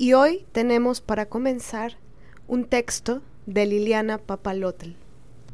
Y 0.00 0.14
hoy 0.14 0.46
tenemos 0.52 1.02
para 1.02 1.26
comenzar 1.26 1.98
un 2.48 2.64
texto 2.64 3.20
de 3.44 3.66
Liliana 3.66 4.16
Papalotl. 4.16 4.92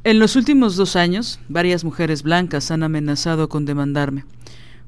En 0.04 0.20
los 0.20 0.36
últimos 0.36 0.76
dos 0.76 0.94
años, 0.94 1.40
varias 1.48 1.82
mujeres 1.82 2.22
blancas 2.22 2.70
han 2.70 2.84
amenazado 2.84 3.48
con 3.48 3.64
demandarme, 3.64 4.24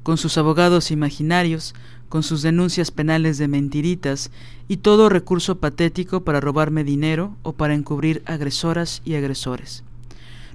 con 0.04 0.16
sus 0.16 0.38
abogados 0.38 0.92
imaginarios, 0.92 1.74
con 2.08 2.22
sus 2.22 2.42
denuncias 2.42 2.92
penales 2.92 3.36
de 3.36 3.48
mentiritas 3.48 4.30
y 4.68 4.76
todo 4.76 5.08
recurso 5.08 5.58
patético 5.58 6.22
para 6.22 6.40
robarme 6.40 6.84
dinero 6.84 7.36
o 7.42 7.52
para 7.54 7.74
encubrir 7.74 8.22
agresoras 8.26 9.02
y 9.04 9.16
agresores. 9.16 9.82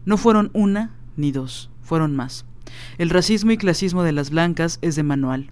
No 0.05 0.15
fueron 0.15 0.49
una 0.53 0.95
ni 1.17 1.33
dos, 1.33 1.69
fueron 1.81 2.15
más. 2.15 2.45
El 2.97 3.09
racismo 3.09 3.51
y 3.51 3.57
clasismo 3.57 4.03
de 4.03 4.13
las 4.13 4.29
blancas 4.29 4.79
es 4.81 4.95
de 4.95 5.03
manual. 5.03 5.49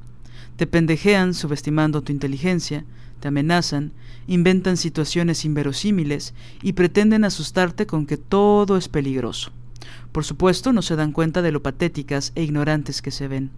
Te 0.55 0.67
pendejean 0.67 1.33
subestimando 1.33 2.01
tu 2.01 2.13
inteligencia, 2.13 2.85
te 3.21 3.29
amenazan, 3.29 3.93
inventan 4.27 4.75
situaciones 4.75 5.45
inverosímiles 5.45 6.33
y 6.61 6.73
pretenden 6.73 7.23
asustarte 7.23 7.85
con 7.85 8.05
que 8.05 8.17
todo 8.17 8.75
es 8.75 8.89
peligroso. 8.89 9.51
Por 10.11 10.25
supuesto, 10.25 10.73
no 10.73 10.81
se 10.81 10.97
dan 10.97 11.13
cuenta 11.13 11.41
de 11.41 11.53
lo 11.53 11.63
patéticas 11.63 12.33
e 12.35 12.43
ignorantes 12.43 13.01
que 13.01 13.11
se 13.11 13.29
ven. 13.29 13.49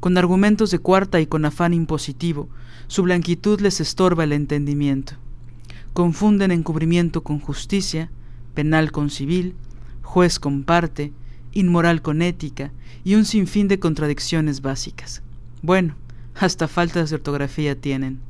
Con 0.00 0.16
argumentos 0.16 0.70
de 0.70 0.78
cuarta 0.78 1.20
y 1.20 1.26
con 1.26 1.44
afán 1.44 1.74
impositivo, 1.74 2.48
su 2.86 3.02
blanquitud 3.02 3.60
les 3.60 3.80
estorba 3.80 4.24
el 4.24 4.32
entendimiento. 4.32 5.14
Confunden 5.92 6.50
encubrimiento 6.50 7.22
con 7.22 7.40
justicia, 7.40 8.10
penal 8.54 8.92
con 8.92 9.10
civil, 9.10 9.54
juez 10.02 10.38
con 10.38 10.64
parte, 10.64 11.12
inmoral 11.52 12.02
con 12.02 12.22
ética 12.22 12.70
y 13.04 13.14
un 13.14 13.24
sinfín 13.24 13.68
de 13.68 13.78
contradicciones 13.78 14.60
básicas. 14.60 15.22
Bueno, 15.62 15.94
hasta 16.34 16.68
faltas 16.68 17.10
de 17.10 17.16
ortografía 17.16 17.80
tienen. 17.80 18.20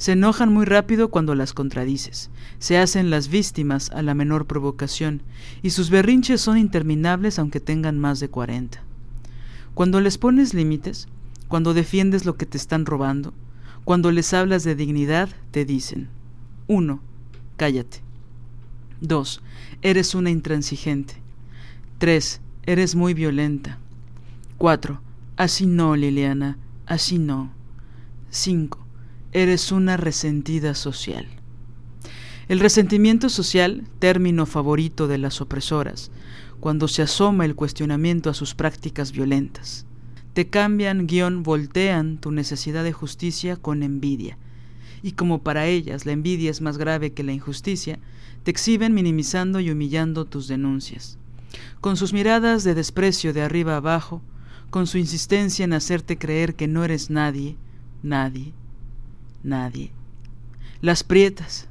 Se 0.00 0.12
enojan 0.12 0.50
muy 0.50 0.64
rápido 0.64 1.10
cuando 1.10 1.34
las 1.34 1.52
contradices, 1.52 2.30
se 2.58 2.78
hacen 2.78 3.10
las 3.10 3.28
víctimas 3.28 3.90
a 3.90 4.00
la 4.00 4.14
menor 4.14 4.46
provocación, 4.46 5.20
y 5.60 5.70
sus 5.70 5.90
berrinches 5.90 6.40
son 6.40 6.56
interminables 6.56 7.38
aunque 7.38 7.60
tengan 7.60 7.98
más 7.98 8.18
de 8.18 8.30
cuarenta. 8.30 8.82
Cuando 9.74 10.00
les 10.00 10.16
pones 10.16 10.54
límites, 10.54 11.06
cuando 11.48 11.74
defiendes 11.74 12.24
lo 12.24 12.38
que 12.38 12.46
te 12.46 12.56
están 12.56 12.86
robando, 12.86 13.34
cuando 13.84 14.10
les 14.10 14.32
hablas 14.32 14.64
de 14.64 14.74
dignidad, 14.74 15.28
te 15.50 15.66
dicen 15.66 16.08
1. 16.66 16.98
Cállate. 17.58 17.98
2. 19.02 19.42
Eres 19.82 20.14
una 20.14 20.30
intransigente. 20.30 21.16
3. 21.98 22.40
Eres 22.64 22.94
muy 22.94 23.12
violenta. 23.12 23.76
4. 24.56 24.98
Así 25.36 25.66
no, 25.66 25.94
Liliana, 25.94 26.56
así 26.86 27.18
no. 27.18 27.50
5 28.30 28.79
eres 29.32 29.70
una 29.70 29.96
resentida 29.96 30.74
social. 30.74 31.26
El 32.48 32.58
resentimiento 32.58 33.28
social, 33.28 33.84
término 34.00 34.44
favorito 34.44 35.06
de 35.06 35.18
las 35.18 35.40
opresoras, 35.40 36.10
cuando 36.58 36.88
se 36.88 37.02
asoma 37.02 37.44
el 37.44 37.54
cuestionamiento 37.54 38.28
a 38.28 38.34
sus 38.34 38.56
prácticas 38.56 39.12
violentas. 39.12 39.86
Te 40.34 40.48
cambian, 40.48 41.06
guion, 41.06 41.44
voltean 41.44 42.18
tu 42.18 42.32
necesidad 42.32 42.82
de 42.82 42.92
justicia 42.92 43.54
con 43.54 43.84
envidia. 43.84 44.36
Y 45.00 45.12
como 45.12 45.42
para 45.42 45.66
ellas 45.66 46.06
la 46.06 46.12
envidia 46.12 46.50
es 46.50 46.60
más 46.60 46.76
grave 46.76 47.12
que 47.12 47.22
la 47.22 47.32
injusticia, 47.32 48.00
te 48.42 48.50
exhiben 48.50 48.94
minimizando 48.94 49.60
y 49.60 49.70
humillando 49.70 50.24
tus 50.24 50.48
denuncias. 50.48 51.18
Con 51.80 51.96
sus 51.96 52.12
miradas 52.12 52.64
de 52.64 52.74
desprecio 52.74 53.32
de 53.32 53.42
arriba 53.42 53.76
abajo, 53.76 54.22
con 54.70 54.88
su 54.88 54.98
insistencia 54.98 55.64
en 55.64 55.72
hacerte 55.72 56.18
creer 56.18 56.56
que 56.56 56.66
no 56.66 56.84
eres 56.84 57.10
nadie, 57.10 57.56
nadie, 58.02 58.52
nadie. 59.42 59.92
Las 60.80 61.04
prietas, 61.04 61.68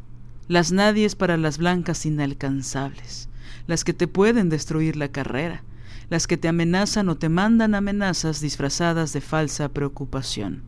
las 0.47 0.71
nadies 0.71 1.15
para 1.15 1.37
las 1.37 1.57
blancas 1.57 2.05
inalcanzables, 2.05 3.29
las 3.67 3.83
que 3.83 3.93
te 3.93 4.07
pueden 4.07 4.49
destruir 4.49 4.95
la 4.95 5.09
carrera, 5.09 5.63
las 6.09 6.27
que 6.27 6.37
te 6.37 6.47
amenazan 6.47 7.09
o 7.09 7.17
te 7.17 7.29
mandan 7.29 7.75
amenazas 7.75 8.41
disfrazadas 8.41 9.13
de 9.13 9.21
falsa 9.21 9.69
preocupación, 9.69 10.63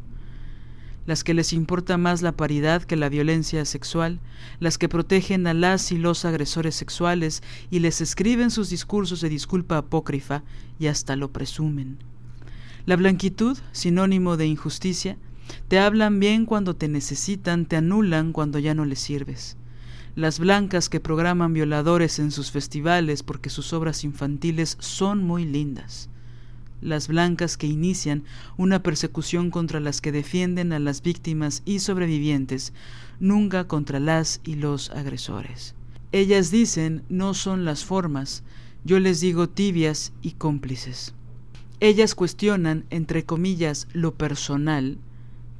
las 1.07 1.23
que 1.23 1.33
les 1.33 1.51
importa 1.51 1.97
más 1.97 2.21
la 2.21 2.33
paridad 2.33 2.83
que 2.83 2.95
la 2.95 3.09
violencia 3.09 3.65
sexual, 3.65 4.19
las 4.59 4.77
que 4.77 4.87
protegen 4.87 5.47
a 5.47 5.53
las 5.53 5.91
y 5.91 5.97
los 5.97 6.25
agresores 6.25 6.75
sexuales 6.75 7.41
y 7.71 7.79
les 7.79 8.01
escriben 8.01 8.51
sus 8.51 8.69
discursos 8.69 9.21
de 9.21 9.29
disculpa 9.29 9.77
apócrifa 9.77 10.43
y 10.79 10.87
hasta 10.87 11.15
lo 11.15 11.31
presumen. 11.31 11.97
La 12.85 12.95
blanquitud, 12.95 13.57
sinónimo 13.71 14.37
de 14.37 14.47
injusticia, 14.47 15.17
te 15.67 15.79
hablan 15.79 16.19
bien 16.19 16.45
cuando 16.45 16.75
te 16.75 16.87
necesitan, 16.87 17.65
te 17.65 17.77
anulan 17.77 18.33
cuando 18.33 18.59
ya 18.59 18.73
no 18.73 18.85
les 18.85 18.99
sirves. 18.99 19.57
Las 20.15 20.39
blancas 20.39 20.89
que 20.89 20.99
programan 20.99 21.53
violadores 21.53 22.19
en 22.19 22.31
sus 22.31 22.51
festivales 22.51 23.23
porque 23.23 23.49
sus 23.49 23.71
obras 23.71 24.03
infantiles 24.03 24.75
son 24.79 25.23
muy 25.23 25.45
lindas. 25.45 26.09
Las 26.81 27.07
blancas 27.07 27.57
que 27.57 27.67
inician 27.67 28.23
una 28.57 28.83
persecución 28.83 29.51
contra 29.51 29.79
las 29.79 30.01
que 30.01 30.11
defienden 30.11 30.73
a 30.73 30.79
las 30.79 31.01
víctimas 31.01 31.61
y 31.63 31.79
sobrevivientes, 31.79 32.73
nunca 33.19 33.67
contra 33.67 33.99
las 33.99 34.41
y 34.43 34.55
los 34.55 34.89
agresores. 34.89 35.75
Ellas 36.11 36.51
dicen 36.51 37.03
no 37.07 37.33
son 37.33 37.63
las 37.63 37.85
formas, 37.85 38.43
yo 38.83 38.99
les 38.99 39.21
digo 39.21 39.47
tibias 39.47 40.11
y 40.21 40.31
cómplices. 40.31 41.13
Ellas 41.79 42.15
cuestionan, 42.15 42.85
entre 42.89 43.25
comillas, 43.25 43.87
lo 43.93 44.15
personal, 44.15 44.97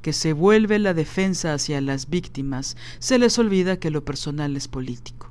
que 0.02 0.12
se 0.12 0.32
vuelve 0.34 0.78
la 0.78 0.92
defensa 0.92 1.54
hacia 1.54 1.80
las 1.80 2.10
víctimas, 2.10 2.76
se 2.98 3.18
les 3.18 3.38
olvida 3.38 3.78
que 3.78 3.90
lo 3.90 4.04
personal 4.04 4.56
es 4.56 4.68
político. 4.68 5.30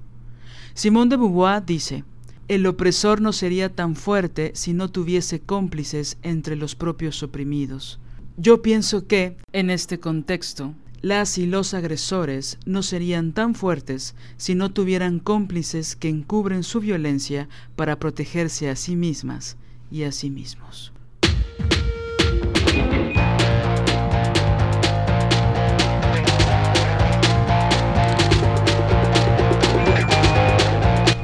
Simón 0.73 1.09
de 1.09 1.17
Beauvoir 1.17 1.63
dice, 1.65 2.05
el 2.47 2.65
opresor 2.65 3.21
no 3.21 3.33
sería 3.33 3.69
tan 3.69 3.95
fuerte 3.95 4.51
si 4.55 4.73
no 4.73 4.89
tuviese 4.89 5.39
cómplices 5.39 6.17
entre 6.23 6.55
los 6.55 6.75
propios 6.75 7.21
oprimidos. 7.23 7.99
Yo 8.37 8.61
pienso 8.61 9.07
que, 9.07 9.37
en 9.53 9.69
este 9.69 9.99
contexto, 9.99 10.73
las 11.01 11.37
y 11.37 11.45
los 11.45 11.73
agresores 11.73 12.57
no 12.65 12.83
serían 12.83 13.33
tan 13.33 13.55
fuertes 13.55 14.15
si 14.37 14.53
no 14.53 14.71
tuvieran 14.71 15.19
cómplices 15.19 15.95
que 15.95 16.09
encubren 16.09 16.63
su 16.63 16.79
violencia 16.79 17.49
para 17.75 17.99
protegerse 17.99 18.69
a 18.69 18.75
sí 18.75 18.95
mismas 18.95 19.57
y 19.89 20.03
a 20.03 20.11
sí 20.11 20.29
mismos. 20.29 20.91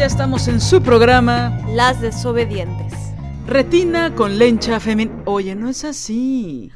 Ya 0.00 0.06
estamos 0.06 0.48
en 0.48 0.62
su 0.62 0.80
programa 0.80 1.60
Las 1.74 2.00
desobedientes. 2.00 2.94
Retina 3.46 4.14
con 4.14 4.38
lencha 4.38 4.80
femenina. 4.80 5.20
Oye, 5.26 5.54
no 5.54 5.68
es 5.68 5.84
así. 5.84 6.72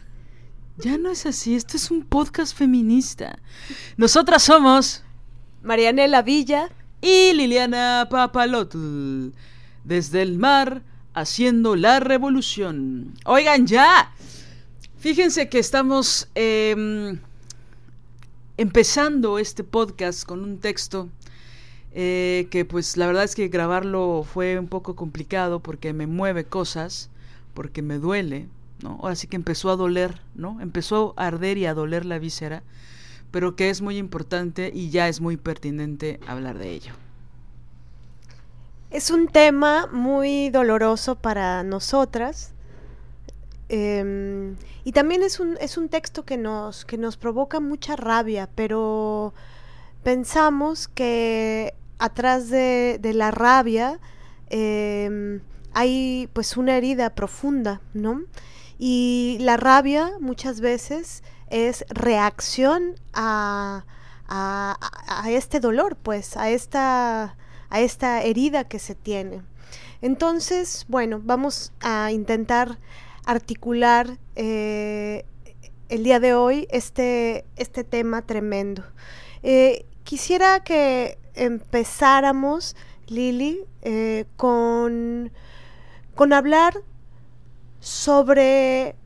Ya 0.76 0.98
no 0.98 1.08
es 1.10 1.24
así, 1.24 1.54
esto 1.54 1.78
es 1.78 1.90
un 1.90 2.04
podcast 2.04 2.54
feminista. 2.54 3.38
Nosotras 3.96 4.42
somos 4.42 5.04
Marianela 5.62 6.20
Villa 6.20 6.68
y 7.00 7.32
Liliana 7.32 8.08
Papalotl. 8.10 9.30
Desde 9.84 10.20
el 10.20 10.36
mar 10.36 10.82
haciendo 11.14 11.76
la 11.76 12.00
revolución. 12.00 13.14
Oigan 13.24 13.66
ya. 13.66 14.12
Fíjense 14.98 15.48
que 15.48 15.60
estamos 15.60 16.28
em, 16.34 17.18
empezando 18.58 19.38
este 19.38 19.64
podcast 19.64 20.24
con 20.26 20.42
un 20.42 20.58
texto 20.58 21.08
eh, 21.94 22.48
que 22.50 22.64
pues 22.64 22.96
la 22.96 23.06
verdad 23.06 23.24
es 23.24 23.34
que 23.34 23.48
grabarlo 23.48 24.24
fue 24.24 24.58
un 24.58 24.68
poco 24.68 24.96
complicado 24.96 25.60
porque 25.60 25.92
me 25.92 26.06
mueve 26.06 26.44
cosas, 26.44 27.10
porque 27.54 27.80
me 27.82 27.98
duele, 27.98 28.48
¿no? 28.82 28.98
Ahora 29.02 29.14
que 29.16 29.36
empezó 29.36 29.70
a 29.70 29.76
doler, 29.76 30.20
¿no? 30.34 30.60
Empezó 30.60 31.14
a 31.16 31.26
arder 31.26 31.56
y 31.56 31.66
a 31.66 31.74
doler 31.74 32.04
la 32.04 32.18
víscera, 32.18 32.62
pero 33.30 33.56
que 33.56 33.70
es 33.70 33.80
muy 33.80 33.96
importante 33.96 34.70
y 34.74 34.90
ya 34.90 35.08
es 35.08 35.20
muy 35.20 35.36
pertinente 35.36 36.20
hablar 36.26 36.58
de 36.58 36.70
ello. 36.70 36.92
Es 38.90 39.10
un 39.10 39.28
tema 39.28 39.88
muy 39.90 40.50
doloroso 40.50 41.16
para 41.16 41.62
nosotras, 41.64 42.54
Em, 43.68 44.56
y 44.84 44.92
también 44.92 45.22
es 45.22 45.40
un, 45.40 45.56
es 45.60 45.76
un 45.78 45.88
texto 45.88 46.24
que 46.24 46.36
nos, 46.36 46.84
que 46.84 46.98
nos 46.98 47.16
provoca 47.16 47.60
mucha 47.60 47.96
rabia, 47.96 48.48
pero 48.54 49.32
pensamos 50.02 50.86
que 50.88 51.74
atrás 52.04 52.50
de, 52.50 52.98
la 53.14 53.30
rabia 53.30 53.98
em, 54.50 55.40
hay 55.72 56.28
pues 56.32 56.56
una 56.56 56.76
herida 56.76 57.14
profunda, 57.14 57.80
¿no? 57.94 58.22
Y 58.78 59.38
la 59.40 59.56
rabia 59.56 60.12
muchas 60.20 60.60
veces 60.60 61.22
es 61.48 61.84
reacción 61.88 62.94
a, 63.14 63.86
a, 64.28 64.76
este 65.28 65.60
dolor, 65.60 65.96
pues, 65.96 66.36
a 66.36 66.50
esta, 66.50 67.36
a 67.70 67.80
esta 67.80 68.22
herida 68.22 68.64
que 68.64 68.78
se 68.78 68.94
tiene. 68.94 69.42
Entonces, 70.02 70.84
bueno, 70.88 71.20
vamos 71.22 71.72
a 71.80 72.12
intentar 72.12 72.78
articular 73.24 74.18
eh, 74.36 75.24
el 75.88 76.04
día 76.04 76.20
de 76.20 76.34
hoy 76.34 76.66
este, 76.70 77.46
este 77.56 77.84
tema 77.84 78.22
tremendo. 78.22 78.84
Eh, 79.42 79.86
quisiera 80.02 80.60
que 80.60 81.18
empezáramos, 81.34 82.76
Lili, 83.06 83.60
eh, 83.82 84.24
con, 84.36 85.30
con 86.14 86.32
hablar 86.32 86.74
sobre 87.80 88.96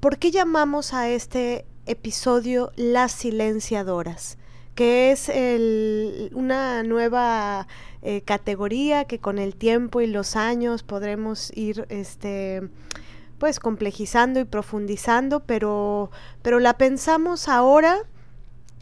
por 0.00 0.18
qué 0.18 0.30
llamamos 0.30 0.92
a 0.94 1.08
este 1.08 1.64
episodio 1.86 2.72
Las 2.76 3.12
Silenciadoras, 3.12 4.38
que 4.74 5.10
es 5.10 5.30
una 6.34 6.82
nueva 6.82 7.66
categoría 8.24 9.04
que 9.04 9.18
con 9.18 9.38
el 9.38 9.56
tiempo 9.56 10.00
y 10.00 10.06
los 10.06 10.36
años 10.36 10.82
podremos 10.82 11.50
ir 11.56 11.86
este, 11.88 12.68
pues 13.38 13.60
complejizando 13.60 14.40
y 14.40 14.44
profundizando, 14.44 15.40
pero, 15.40 16.10
pero 16.42 16.58
la 16.58 16.76
pensamos 16.76 17.48
ahora, 17.48 17.98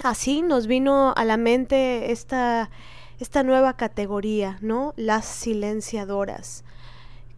así 0.02 0.42
nos 0.42 0.66
vino 0.66 1.12
a 1.16 1.24
la 1.24 1.36
mente 1.36 2.12
esta, 2.12 2.70
esta 3.18 3.42
nueva 3.42 3.76
categoría, 3.76 4.58
¿no? 4.60 4.94
Las 4.96 5.26
silenciadoras. 5.26 6.64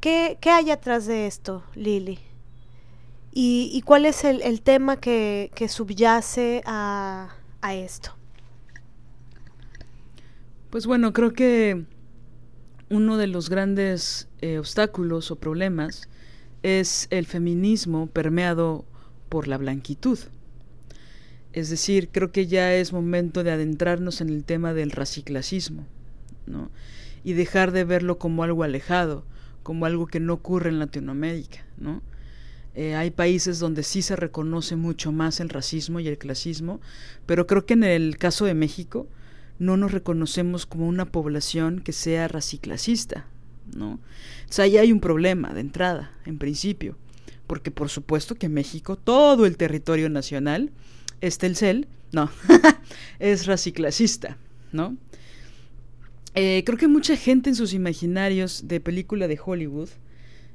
¿Qué, 0.01 0.39
qué 0.41 0.51
hay 0.51 0.71
atrás 0.71 1.07
de 1.07 1.27
esto, 1.27 1.63
Lili? 1.75 2.19
¿Y, 3.41 3.83
cuál 3.83 4.05
es 4.05 4.25
el, 4.25 4.63
tema 4.63 4.97
que, 4.97 5.51
subyace 5.69 6.63
a, 6.67 7.29
esto? 7.71 8.17
Pues 10.71 10.87
bueno, 10.87 11.13
creo 11.13 11.33
que 11.33 11.85
uno 12.91 13.17
de 13.17 13.29
los 13.29 13.49
grandes 13.49 14.29
eh, 14.41 14.59
obstáculos 14.59 15.31
o 15.31 15.37
problemas 15.37 16.09
es 16.65 17.07
el 17.11 17.27
feminismo 17.27 18.09
permeado 18.09 18.85
por 19.29 19.47
la 19.47 19.57
blanquitud. 19.57 20.19
Es 21.59 21.71
decir, 21.71 22.11
creo 22.13 22.31
que 22.31 22.47
ya 22.47 22.73
es 22.75 22.93
momento 22.93 23.43
de 23.43 23.51
adentrarnos 23.51 24.21
en 24.21 24.29
el 24.29 24.45
tema 24.45 24.75
del 24.75 24.93
raciclasismo, 24.93 25.89
¿no? 26.47 26.71
Y 27.25 27.33
dejar 27.33 27.73
de 27.73 27.83
verlo 27.83 28.17
como 28.17 28.45
algo 28.45 28.63
alejado, 28.63 29.25
como 29.65 29.85
algo 29.85 30.07
que 30.07 30.21
no 30.21 30.35
ocurre 30.35 30.69
en 30.69 30.79
Latinoamérica, 30.79 31.67
¿no? 31.77 32.01
Eh, 32.77 32.95
hay 32.95 33.11
países 33.11 33.59
donde 33.59 33.83
sí 33.83 34.03
se 34.03 34.15
reconoce 34.15 34.77
mucho 34.77 35.11
más 35.11 35.41
el 35.41 35.49
racismo 35.49 35.99
y 35.99 36.07
el 36.07 36.17
clasismo, 36.17 36.81
pero 37.27 37.49
creo 37.49 37.67
que 37.67 37.75
en 37.75 37.83
el 37.83 38.19
caso 38.19 38.45
de 38.45 38.55
México 38.55 39.09
no 39.59 39.77
nos 39.77 39.91
reconocemos 39.91 40.65
como 40.65 40.87
una 40.87 41.07
población 41.07 41.81
que 41.81 41.93
sea 41.93 42.29
raciclasista, 42.29 43.27
¿no? 43.75 43.99
O 44.57 44.63
ahí 44.63 44.77
hay 44.77 44.93
un 44.93 45.01
problema 45.01 45.53
de 45.55 45.61
entrada, 45.63 46.13
en 46.25 46.39
principio, 46.39 46.97
porque 47.49 47.73
por 47.73 47.89
supuesto 47.89 48.37
que 48.37 48.49
México, 48.49 48.95
todo 48.95 49.45
el 49.45 49.57
territorio 49.57 50.09
nacional, 50.09 50.71
es 51.21 51.39
Telcel, 51.39 51.87
no, 52.13 52.31
es 53.19 53.47
raciclasista, 53.47 54.37
¿no? 54.73 54.97
Eh, 56.35 56.63
creo 56.65 56.79
que 56.79 56.89
mucha 56.89 57.17
gente 57.17 57.51
en 57.51 57.57
sus 57.57 57.73
imaginarios 57.75 58.69
de 58.69 58.81
película 58.81 59.27
de 59.27 59.41
Hollywood 59.45 59.89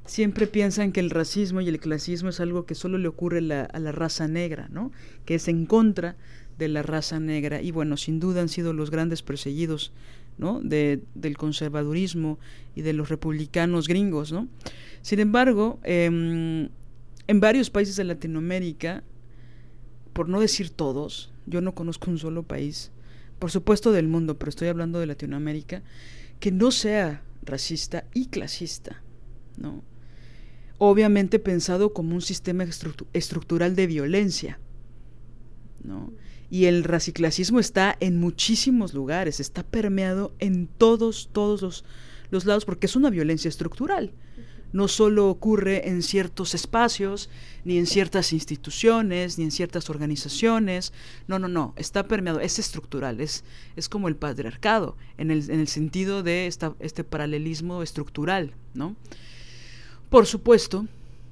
siempre 0.06 0.48
piensan 0.48 0.92
que 0.92 1.00
el 1.00 1.10
racismo 1.10 1.62
y 1.62 1.68
el 1.68 1.80
clasismo 1.80 2.30
es 2.30 2.39
algo 2.39 2.65
que 2.65 2.75
solo 2.75 2.98
le 2.98 3.07
ocurre 3.07 3.39
a 3.39 3.80
la 3.80 3.92
raza 3.92 4.27
negra, 4.27 4.68
¿no? 4.71 4.92
Que 5.25 5.36
es 5.36 5.48
en 5.48 5.65
contra 5.65 6.15
de 6.57 6.68
la 6.68 6.83
raza 6.83 7.19
negra 7.19 7.62
y 7.62 7.71
bueno, 7.71 7.98
sin 7.98 8.19
duda 8.19 8.42
han 8.42 8.50
sido 8.50 8.74
los 8.74 8.92
grandes 8.92 9.24
perseguidos 9.24 9.92
¿no? 10.38 10.62
De, 10.62 11.01
del 11.15 11.38
conservadurismo 11.38 12.39
y 12.75 12.81
de 12.81 12.94
los 12.94 13.10
republicanos 13.10 13.88
gringos. 13.88 14.31
¿no? 14.31 14.48
Sin 15.01 15.19
embargo, 15.19 15.80
em, 15.83 16.69
en 17.27 17.39
varios 17.39 17.69
países 17.69 17.95
de 17.95 18.04
Latinoamérica, 18.04 19.04
por 20.13 20.30
no 20.30 20.39
decir 20.39 20.69
todos, 20.69 21.31
yo 21.45 21.62
no 21.62 21.75
conozco 21.75 22.10
un 22.10 22.19
solo 22.19 22.44
país, 22.44 22.92
por 23.39 23.51
supuesto 23.51 23.92
del 23.92 24.07
mundo, 24.07 24.38
pero 24.38 24.50
estoy 24.50 24.68
hablando 24.68 25.00
de 25.00 25.07
Latinoamérica, 25.07 25.83
que 26.39 26.51
no 26.51 26.71
sea 26.71 27.24
racista 27.44 28.06
y 28.13 28.27
clasista, 28.27 29.01
¿no? 29.57 29.83
Obviamente 30.77 31.39
pensado 31.39 31.94
como 31.94 32.15
un 32.15 32.21
sistema 32.21 32.65
estructural 33.13 33.75
de 33.75 33.88
violencia, 33.88 34.60
¿no? 35.83 36.13
Y 36.50 36.65
el 36.65 36.83
raciclasismo 36.83 37.60
está 37.60 37.98
en 38.00 38.19
muchísimos 38.19 38.94
lugares, 38.94 39.39
está 39.39 39.63
permeado 39.63 40.33
en 40.39 40.68
todos, 40.68 41.30
todos 41.31 41.62
los, 41.62 41.86
los 42.30 42.45
lados, 42.45 42.65
porque 42.65 42.86
es 42.86 42.95
una 42.95 43.10
violencia 43.10 43.50
estructural. 43.50 44.13
No 44.74 44.88
solo 44.88 45.30
ocurre 45.30 45.88
en 45.88 46.04
ciertos 46.04 46.54
espacios, 46.54 47.30
ni 47.64 47.78
en 47.78 47.86
ciertas 47.86 48.34
instituciones, 48.34 49.38
ni 49.38 49.46
en 49.46 49.52
ciertas 49.52 49.90
organizaciones. 49.90 50.92
No, 51.28 51.40
no, 51.40 51.48
no, 51.48 51.74
está 51.78 52.08
permeado, 52.08 52.40
es 52.42 52.60
estructural, 52.60 53.22
es, 53.22 53.46
es 53.75 53.88
como 53.88 54.08
el 54.08 54.15
patriarcado, 54.15 54.98
en 55.18 55.32
el, 55.32 55.50
en 55.50 55.60
el 55.60 55.68
sentido 55.68 56.24
de 56.24 56.48
esta, 56.48 56.74
este 56.80 57.03
paralelismo 57.03 57.82
estructural, 57.84 58.53
¿no? 58.74 58.96
Por 60.10 60.25
supuesto, 60.25 60.88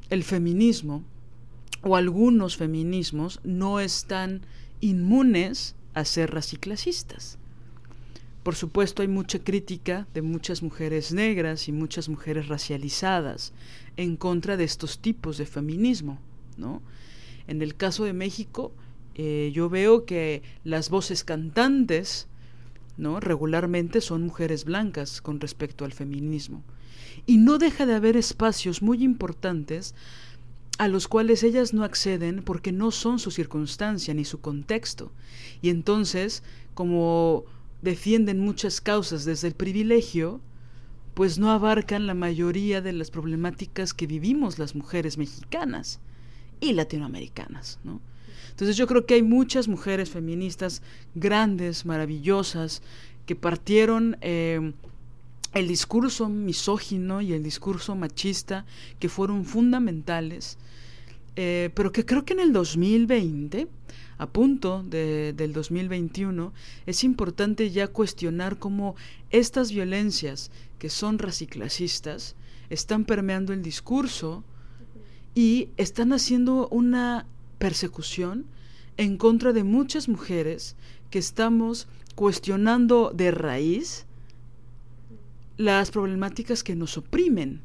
el 0.09 0.23
feminismo, 0.23 1.03
o 1.83 1.95
algunos 1.95 2.57
feminismos, 2.57 3.39
no 3.43 3.79
están 3.79 4.41
inmunes 4.79 5.75
a 5.93 6.05
ser 6.05 6.31
raciclasistas. 6.31 7.37
Por 8.43 8.55
supuesto 8.55 9.01
hay 9.01 9.07
mucha 9.07 9.39
crítica 9.39 10.07
de 10.13 10.21
muchas 10.21 10.63
mujeres 10.63 11.13
negras 11.13 11.67
y 11.67 11.71
muchas 11.71 12.09
mujeres 12.09 12.47
racializadas 12.47 13.53
en 13.97 14.15
contra 14.15 14.57
de 14.57 14.63
estos 14.63 14.99
tipos 14.99 15.37
de 15.37 15.45
feminismo, 15.45 16.19
¿no? 16.57 16.81
En 17.47 17.61
el 17.61 17.75
caso 17.75 18.03
de 18.03 18.13
México, 18.13 18.71
eh, 19.15 19.51
yo 19.53 19.69
veo 19.69 20.05
que 20.05 20.41
las 20.63 20.89
voces 20.89 21.23
cantantes, 21.23 22.27
¿no? 22.97 23.19
regularmente 23.19 24.01
son 24.01 24.23
mujeres 24.23 24.65
blancas 24.65 25.21
con 25.21 25.39
respecto 25.39 25.85
al 25.85 25.93
feminismo. 25.93 26.63
Y 27.25 27.37
no 27.37 27.57
deja 27.57 27.85
de 27.85 27.95
haber 27.95 28.17
espacios 28.17 28.81
muy 28.81 29.03
importantes 29.03 29.95
a 30.77 30.87
los 30.87 31.07
cuales 31.07 31.43
ellas 31.43 31.73
no 31.73 31.83
acceden 31.83 32.41
porque 32.41 32.71
no 32.71 32.89
son 32.91 33.19
su 33.19 33.29
circunstancia 33.29 34.13
ni 34.13 34.25
su 34.25 34.39
contexto. 34.39 35.11
Y 35.61 35.69
entonces, 35.69 36.41
como 36.73 37.43
defienden 37.81 38.39
muchas 38.39 38.81
causas 38.81 39.25
desde 39.25 39.47
el 39.47 39.53
privilegio, 39.53 40.41
pues 41.13 41.39
no 41.39 41.51
abarcan 41.51 42.07
la 42.07 42.13
mayoría 42.13 42.81
de 42.81 42.93
las 42.93 43.11
problemáticas 43.11 43.93
que 43.93 44.07
vivimos 44.07 44.59
las 44.59 44.75
mujeres 44.75 45.17
mexicanas 45.17 45.99
y 46.59 46.73
latinoamericanas, 46.73 47.79
¿no? 47.83 47.99
Entonces 48.49 48.77
yo 48.77 48.85
creo 48.87 49.05
que 49.05 49.15
hay 49.15 49.23
muchas 49.23 49.67
mujeres 49.67 50.09
feministas 50.09 50.81
grandes, 51.15 51.85
maravillosas, 51.85 52.81
que 53.25 53.35
partieron 53.35 54.17
eh, 54.21 54.73
el 55.53 55.67
discurso 55.67 56.29
misógino 56.29 57.21
y 57.21 57.33
el 57.33 57.43
discurso 57.43 57.95
machista, 57.95 58.65
que 58.99 59.09
fueron 59.09 59.45
fundamentales 59.45 60.57
eh, 61.35 61.69
pero 61.75 61.91
que 61.91 62.05
creo 62.05 62.25
que 62.25 62.33
en 62.33 62.41
el 62.41 62.53
2020, 62.53 63.67
a 64.21 64.27
punto 64.27 64.83
de, 64.83 65.33
del 65.33 65.51
2021, 65.51 66.53
es 66.85 67.03
importante 67.03 67.71
ya 67.71 67.87
cuestionar 67.87 68.59
cómo 68.59 68.95
estas 69.31 69.71
violencias 69.71 70.51
que 70.77 70.91
son 70.91 71.17
raciclasistas 71.17 72.35
están 72.69 73.05
permeando 73.05 73.51
el 73.51 73.63
discurso 73.63 74.43
y 75.33 75.69
están 75.77 76.13
haciendo 76.13 76.67
una 76.67 77.25
persecución 77.57 78.45
en 78.95 79.17
contra 79.17 79.53
de 79.53 79.63
muchas 79.63 80.07
mujeres 80.07 80.75
que 81.09 81.17
estamos 81.17 81.87
cuestionando 82.13 83.11
de 83.15 83.31
raíz 83.31 84.05
las 85.57 85.89
problemáticas 85.89 86.63
que 86.63 86.75
nos 86.75 86.95
oprimen. 86.95 87.61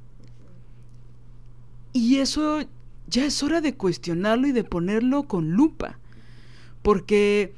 Y 1.92 2.16
eso 2.16 2.60
ya 3.08 3.26
es 3.26 3.42
hora 3.42 3.60
de 3.60 3.74
cuestionarlo 3.74 4.46
y 4.46 4.52
de 4.52 4.64
ponerlo 4.64 5.24
con 5.24 5.50
lupa, 5.50 5.98
porque 6.86 7.52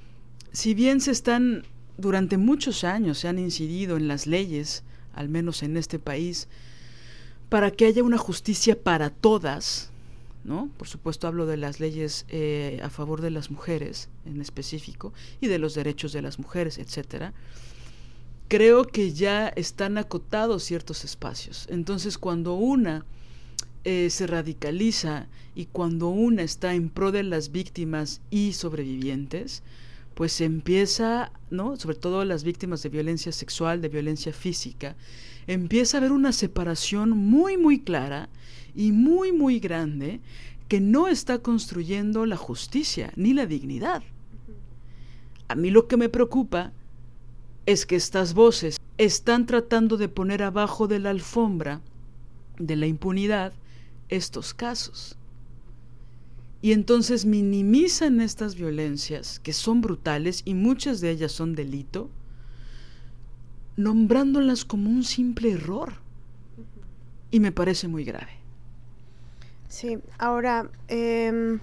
si 0.53 0.73
bien 0.73 1.03
se 1.03 1.11
están, 1.11 1.67
durante 1.99 2.39
muchos 2.39 2.83
años 2.83 3.19
se 3.19 3.29
han 3.29 3.39
incidido 3.39 3.99
en 3.99 4.09
las 4.09 4.27
leyes, 4.27 4.85
al 5.13 5.29
menos 5.29 5.63
en 5.63 5.77
este 5.77 5.99
país, 5.99 6.49
para 7.51 7.71
que 7.71 7.85
haya 7.85 8.03
una 8.03 8.17
justicia 8.17 8.83
para 8.83 9.11
todas, 9.11 9.91
¿no? 10.45 10.71
Por 10.79 10.89
supuesto 10.89 11.27
hablo 11.27 11.45
de 11.45 11.59
las 11.59 11.79
leyes 11.79 12.25
eh, 12.31 12.81
a 12.83 12.89
favor 12.89 13.21
de 13.21 13.31
las 13.31 13.51
mujeres 13.51 14.09
en 14.25 14.41
específico 14.41 15.13
y 15.43 15.49
de 15.49 15.59
los 15.59 15.75
derechos 15.75 16.15
de 16.15 16.23
las 16.23 16.39
mujeres, 16.39 16.79
etcétera. 16.79 17.35
Creo 18.49 18.87
que 18.87 19.13
ya 19.13 19.49
están 19.49 19.99
acotados 19.99 20.63
ciertos 20.63 21.05
espacios. 21.05 21.67
Entonces, 21.69 22.17
cuando 22.17 22.55
una 22.55 23.05
eh, 23.85 24.11
se 24.11 24.27
radicaliza 24.27 25.29
y 25.55 25.67
cuando 25.67 26.09
una 26.09 26.43
está 26.43 26.75
en 26.75 26.89
pro 26.89 27.13
de 27.13 27.23
las 27.23 27.53
víctimas 27.53 28.21
y 28.31 28.53
sobrevivientes, 28.53 29.63
pues 30.15 30.41
empieza, 30.41 31.33
¿no? 31.51 31.77
Sobre 31.77 31.97
todo 31.97 32.25
las 32.25 32.45
víctimas 32.45 32.83
de 32.83 32.89
violencia 32.89 33.33
sexual, 33.33 33.81
de 33.81 33.89
violencia 33.89 34.33
física, 34.33 34.97
empieza 35.47 35.97
a 35.97 36.01
haber 36.01 36.13
una 36.13 36.33
separación 36.33 37.11
muy, 37.11 37.57
muy 37.57 37.81
clara 37.81 38.29
y 38.75 38.93
muy, 38.93 39.33
muy 39.33 39.61
grande 39.61 40.21
que 40.69 40.81
no 40.81 41.09
está 41.09 41.39
construyendo 41.39 42.27
la 42.27 42.37
justicia 42.37 43.13
ni 43.17 43.33
la 43.33 43.47
dignidad. 43.47 44.03
A 45.49 45.55
mí 45.55 45.71
lo 45.71 45.89
que 45.89 45.97
me 45.97 46.09
preocupa 46.09 46.73
es 47.65 47.87
que 47.87 47.97
estas 47.97 48.35
voces 48.35 48.79
están 48.99 49.47
tratando 49.47 49.97
de 49.97 50.09
poner 50.09 50.43
abajo 50.43 50.89
de 50.89 50.99
la 50.99 51.11
alfombra 51.11 51.81
de 52.59 52.77
la 52.77 52.87
impunidad 52.87 53.53
estos 54.09 54.55
casos. 54.55 55.17
Y 56.61 56.73
entonces 56.73 57.25
minimizan 57.25 58.21
estas 58.21 58.57
violencias, 58.57 59.39
que 59.39 59.53
son 59.53 59.81
brutales 59.81 60.43
y 60.45 60.55
muchas 60.55 61.01
de 61.01 61.11
ellas 61.11 61.33
son 61.33 61.55
delito, 61.55 62.11
nombrándolas 63.77 64.65
como 64.65 64.91
un 64.91 65.05
simple 65.05 65.53
error. 65.53 65.95
Y 67.31 67.41
me 67.41 67.53
parece 67.53 67.87
muy 67.87 68.05
grave. 68.05 68.33
Sí, 69.69 69.99
ahora, 70.19 70.69
em, 70.89 71.61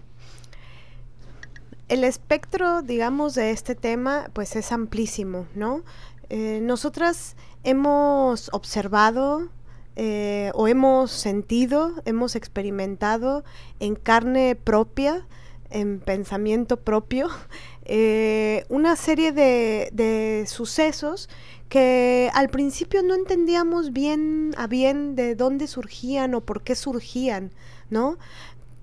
el 1.89 2.03
espectro, 2.03 2.81
digamos, 2.81 3.35
de 3.35 3.51
este 3.51 3.75
tema, 3.75 4.29
pues 4.33 4.55
es 4.55 4.71
amplísimo, 4.71 5.47
¿no? 5.55 5.83
Eh, 6.29 6.59
nosotras 6.61 7.35
hemos 7.63 8.49
observado 8.53 9.49
eh, 9.95 10.51
o 10.55 10.67
hemos 10.67 11.11
sentido, 11.11 11.93
hemos 12.03 12.35
experimentado 12.35 13.45
en 13.79 13.95
carne 13.95 14.55
propia, 14.55 15.25
en 15.69 15.99
pensamiento 15.99 16.77
propio, 16.77 17.29
eh, 17.85 18.65
una 18.69 18.95
serie 18.97 19.31
de, 19.31 20.45
sucesos 20.47 21.29
que 21.69 22.29
al 22.33 22.49
principio 22.49 23.03
no 23.03 23.15
entendíamos 23.15 23.91
bien 23.91 24.53
a 24.57 24.67
bien 24.67 25.15
de 25.15 25.35
dónde 25.35 25.67
surgían 25.67 26.35
o 26.35 26.41
por 26.41 26.61
qué 26.61 26.75
surgían, 26.75 27.51
¿no? 27.89 28.17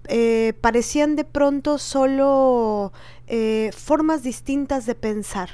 Eh, 0.09 0.55
parecían 0.61 1.15
de 1.15 1.25
pronto 1.25 1.79
solo 1.79 2.93
formas 3.73 4.23
distintas 4.23 4.85
de 4.85 4.95
pensar 4.95 5.49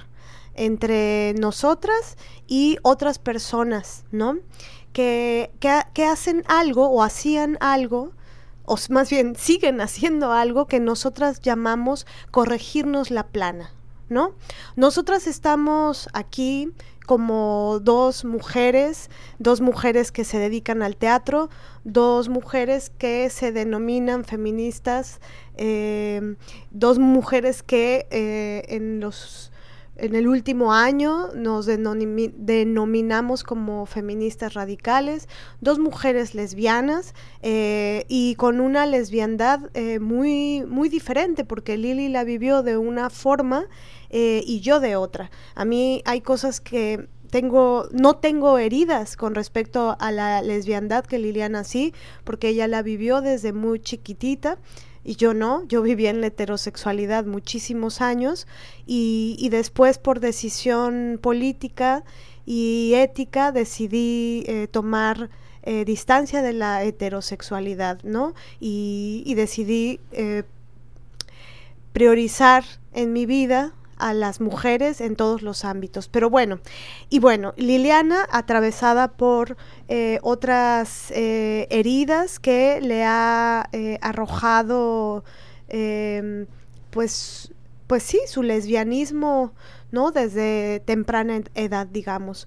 entre 0.54 1.34
nosotras 1.38 2.16
y 2.48 2.78
otras 2.82 3.18
personas, 3.18 4.04
¿no? 4.10 4.38
Que, 4.98 5.52
que, 5.94 6.04
hacen 6.04 6.42
algo 6.48 6.88
o 6.88 7.04
hacían 7.04 7.56
algo 7.60 8.10
o 8.64 8.76
más 8.90 9.10
bien 9.10 9.36
siguen 9.36 9.80
haciendo 9.80 10.32
algo 10.32 10.66
que 10.66 10.80
nosotras 10.80 11.40
llamamos 11.40 12.04
corregirnos 12.32 13.12
la 13.12 13.28
plana, 13.28 13.70
¿no? 14.08 14.34
Nosotras 14.74 15.28
estamos 15.28 16.08
aquí 16.14 16.72
como 17.06 17.78
dos 17.80 18.24
mujeres, 18.24 19.08
dos 19.38 19.60
mujeres 19.60 20.10
que 20.10 20.24
se 20.24 20.40
dedican 20.40 20.82
al 20.82 20.96
teatro, 20.96 21.48
dos 21.84 22.28
mujeres 22.28 22.90
que 22.90 23.30
se 23.30 23.52
denominan 23.52 24.24
feministas, 24.24 25.20
eh, 25.56 26.34
dos 26.72 26.98
mujeres 26.98 27.62
que 27.62 28.08
eh, 28.10 28.64
en 28.66 28.98
los 28.98 29.52
en 29.98 30.14
el 30.14 30.28
último 30.28 30.72
año 30.72 31.28
nos 31.34 31.66
denominamos 31.66 33.42
como 33.42 33.84
feministas 33.84 34.54
radicales, 34.54 35.28
dos 35.60 35.78
mujeres 35.78 36.34
lesbianas 36.34 37.14
eh, 37.42 38.04
y 38.08 38.36
con 38.36 38.60
una 38.60 38.86
lesbiandad 38.86 39.70
eh, 39.74 39.98
muy, 39.98 40.64
muy 40.66 40.88
diferente, 40.88 41.44
porque 41.44 41.76
Lili 41.76 42.08
la 42.08 42.24
vivió 42.24 42.62
de 42.62 42.76
una 42.76 43.10
forma 43.10 43.66
eh, 44.10 44.42
y 44.46 44.60
yo 44.60 44.78
de 44.78 44.96
otra. 44.96 45.30
A 45.56 45.64
mí 45.64 46.02
hay 46.04 46.20
cosas 46.20 46.60
que 46.60 47.08
tengo, 47.30 47.88
no 47.92 48.16
tengo 48.16 48.58
heridas 48.58 49.16
con 49.16 49.34
respecto 49.34 49.96
a 49.98 50.12
la 50.12 50.42
lesbiandad 50.42 51.04
que 51.04 51.18
Liliana 51.18 51.64
sí, 51.64 51.92
porque 52.24 52.48
ella 52.48 52.68
la 52.68 52.82
vivió 52.82 53.20
desde 53.20 53.52
muy 53.52 53.80
chiquitita 53.80 54.58
y 55.08 55.16
yo 55.16 55.32
no, 55.32 55.64
yo 55.68 55.80
viví 55.80 56.06
en 56.06 56.20
la 56.20 56.26
heterosexualidad 56.26 57.24
muchísimos 57.24 58.02
años 58.02 58.46
y, 58.84 59.48
después 59.50 59.96
por 59.96 60.20
decisión 60.20 61.18
política 61.22 62.04
y 62.44 62.92
ética 62.94 63.50
decidí 63.50 64.44
eh, 64.46 64.68
tomar 64.70 65.30
eh, 65.62 65.86
distancia 65.86 66.42
de 66.42 66.52
la 66.52 66.84
heterosexualidad, 66.84 68.02
¿no? 68.02 68.34
Y, 68.60 69.32
decidí 69.34 69.98
eh, 70.12 70.42
priorizar 71.94 72.64
en 72.92 73.14
mi 73.14 73.24
vida 73.24 73.72
a 73.98 74.14
las 74.14 74.40
mujeres 74.40 75.00
en 75.00 75.16
todos 75.16 75.42
los 75.42 75.64
ámbitos. 75.64 76.08
Pero 76.08 76.30
bueno, 76.30 76.60
y 77.10 77.18
bueno, 77.18 77.54
Liliana 77.56 78.26
atravesada 78.30 79.08
por 79.08 79.56
eh, 79.88 80.18
otras 80.22 81.10
eh, 81.10 81.66
heridas 81.70 82.38
que 82.38 82.80
le 82.80 83.04
ha 83.04 83.68
eh, 83.72 83.98
arrojado, 84.00 85.24
em, 85.68 86.46
pues, 86.90 87.52
pues 87.86 88.02
sí, 88.02 88.20
su 88.26 88.42
lesbianismo, 88.42 89.52
¿no? 89.90 90.10
Desde 90.10 90.80
temprana 90.80 91.40
edad, 91.54 91.86
digamos. 91.86 92.46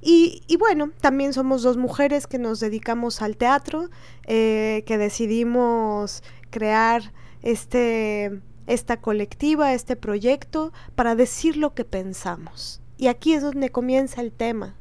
Y, 0.00 0.42
y, 0.48 0.56
bueno, 0.56 0.90
también 1.00 1.32
somos 1.32 1.62
dos 1.62 1.76
mujeres 1.76 2.26
que 2.26 2.38
nos 2.38 2.60
dedicamos 2.60 3.22
al 3.22 3.36
teatro, 3.36 3.88
que 4.26 4.96
decidimos 4.98 6.22
crear 6.50 7.12
este 7.42 8.40
esta 8.70 9.00
colectiva, 9.00 9.74
este 9.74 9.96
proyecto, 9.96 10.72
para 10.94 11.14
decir 11.14 11.56
lo 11.56 11.74
que 11.74 11.84
pensamos. 11.84 12.80
Y 12.96 13.08
aquí 13.08 13.32
es 13.34 13.42
donde 13.42 13.70
comienza 13.70 14.20
el 14.20 14.30
tema. 14.30 14.76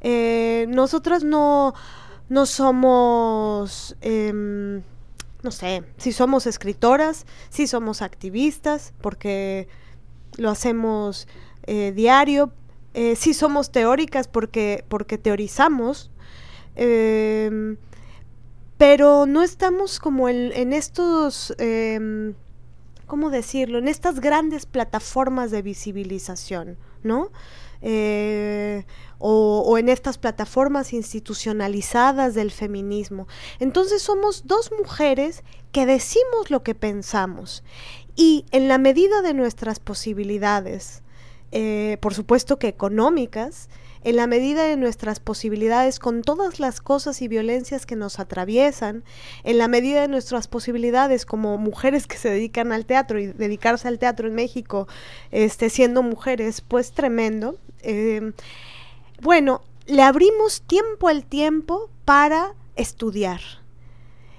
Eh, 0.00 0.66
nosotras 0.68 1.22
no, 1.22 1.74
no 2.28 2.46
somos, 2.46 3.96
em, 4.00 4.82
no 5.42 5.50
sé, 5.50 5.84
si 5.98 6.12
somos 6.12 6.46
escritoras, 6.46 7.26
si 7.50 7.66
somos 7.66 8.02
activistas, 8.02 8.92
porque 9.00 9.68
lo 10.38 10.50
hacemos 10.50 11.28
eh, 11.66 11.92
diario, 11.94 12.52
eh, 12.94 13.14
si 13.16 13.34
somos 13.34 13.70
teóricas 13.70 14.26
porque, 14.26 14.84
porque 14.88 15.18
teorizamos, 15.18 16.10
em, 16.74 17.76
pero 18.78 19.26
no 19.26 19.42
estamos 19.42 20.00
como 20.00 20.28
en, 20.28 20.50
en 20.52 20.72
estos 20.72 21.54
em, 21.58 22.34
¿cómo 23.12 23.28
decirlo?, 23.28 23.76
en 23.76 23.88
estas 23.88 24.20
grandes 24.20 24.64
plataformas 24.64 25.50
de 25.50 25.60
visibilización, 25.60 26.78
¿no? 27.02 27.30
Eh, 27.82 28.86
o, 29.18 29.76
en 29.76 29.90
estas 29.90 30.16
plataformas 30.16 30.94
institucionalizadas 30.94 32.34
del 32.34 32.50
feminismo. 32.50 33.28
Entonces 33.58 34.00
somos 34.00 34.46
dos 34.46 34.72
mujeres 34.78 35.44
que 35.72 35.84
decimos 35.84 36.48
lo 36.48 36.62
que 36.62 36.74
pensamos 36.74 37.64
y 38.16 38.46
en 38.50 38.66
la 38.66 38.78
medida 38.78 39.20
de 39.20 39.34
nuestras 39.34 39.78
posibilidades, 39.78 41.02
eh, 41.50 41.98
por 42.00 42.14
supuesto 42.14 42.58
que 42.58 42.68
económicas, 42.68 43.68
en 44.04 44.16
la 44.16 44.26
medida 44.26 44.64
de 44.64 44.76
nuestras 44.76 45.20
posibilidades, 45.20 45.98
con 45.98 46.22
todas 46.22 46.58
las 46.60 46.80
cosas 46.80 47.22
y 47.22 47.28
violencias 47.28 47.86
que 47.86 47.96
nos 47.96 48.18
atraviesan, 48.18 49.04
en 49.44 49.58
la 49.58 49.68
medida 49.68 50.02
de 50.02 50.08
nuestras 50.08 50.48
posibilidades 50.48 51.24
como 51.24 51.56
mujeres 51.58 52.06
que 52.06 52.16
se 52.16 52.30
dedican 52.30 52.72
al 52.72 52.86
teatro 52.86 53.20
y 53.20 53.26
dedicarse 53.26 53.88
al 53.88 53.98
teatro 53.98 54.28
en 54.28 54.34
México, 54.34 54.88
este, 55.30 55.70
siendo 55.70 56.02
mujeres, 56.02 56.60
pues 56.60 56.92
tremendo. 56.92 57.56
Em, 57.82 58.32
bueno, 59.20 59.62
le 59.86 60.02
abrimos 60.02 60.62
tiempo 60.62 61.08
al 61.08 61.24
tiempo 61.24 61.90
para 62.04 62.54
estudiar. 62.76 63.40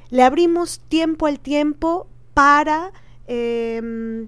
le 0.10 0.22
abrimos 0.22 0.80
tiempo 0.90 1.26
al 1.26 1.40
tiempo 1.40 2.06
para 2.36 2.92
em, 3.26 4.28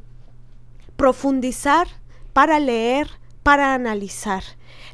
profundizar, 0.95 1.87
para 2.33 2.59
leer, 2.59 3.07
para 3.45 3.75
analizar. 3.75 4.43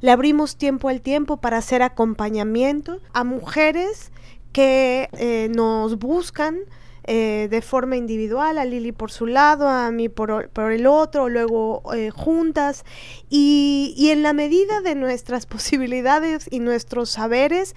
Le 0.02 0.12
abrimos 0.12 0.58
tiempo 0.58 0.90
al 0.90 1.00
tiempo 1.00 1.38
para 1.38 1.56
hacer 1.56 1.82
acompañamiento 1.82 3.00
a 3.14 3.24
mujeres 3.24 4.12
que 4.52 5.08
eh, 5.14 5.50
nos 5.56 5.98
buscan 5.98 6.58
eh, 7.06 7.48
de 7.50 7.62
forma 7.62 7.96
individual, 7.96 8.58
a 8.58 8.66
Lili 8.66 8.92
por 8.92 9.10
su 9.10 9.26
lado, 9.26 9.70
a 9.70 9.90
mí 9.92 10.10
por, 10.10 10.50
el 10.70 10.86
otro, 10.86 11.30
luego 11.30 11.82
eh, 11.96 12.10
juntas, 12.10 12.84
y, 13.30 14.10
en 14.12 14.22
la 14.22 14.34
medida 14.34 14.82
de 14.82 14.96
nuestras 14.96 15.46
posibilidades 15.56 16.50
y 16.52 16.60
nuestros 16.60 17.10
saberes, 17.10 17.74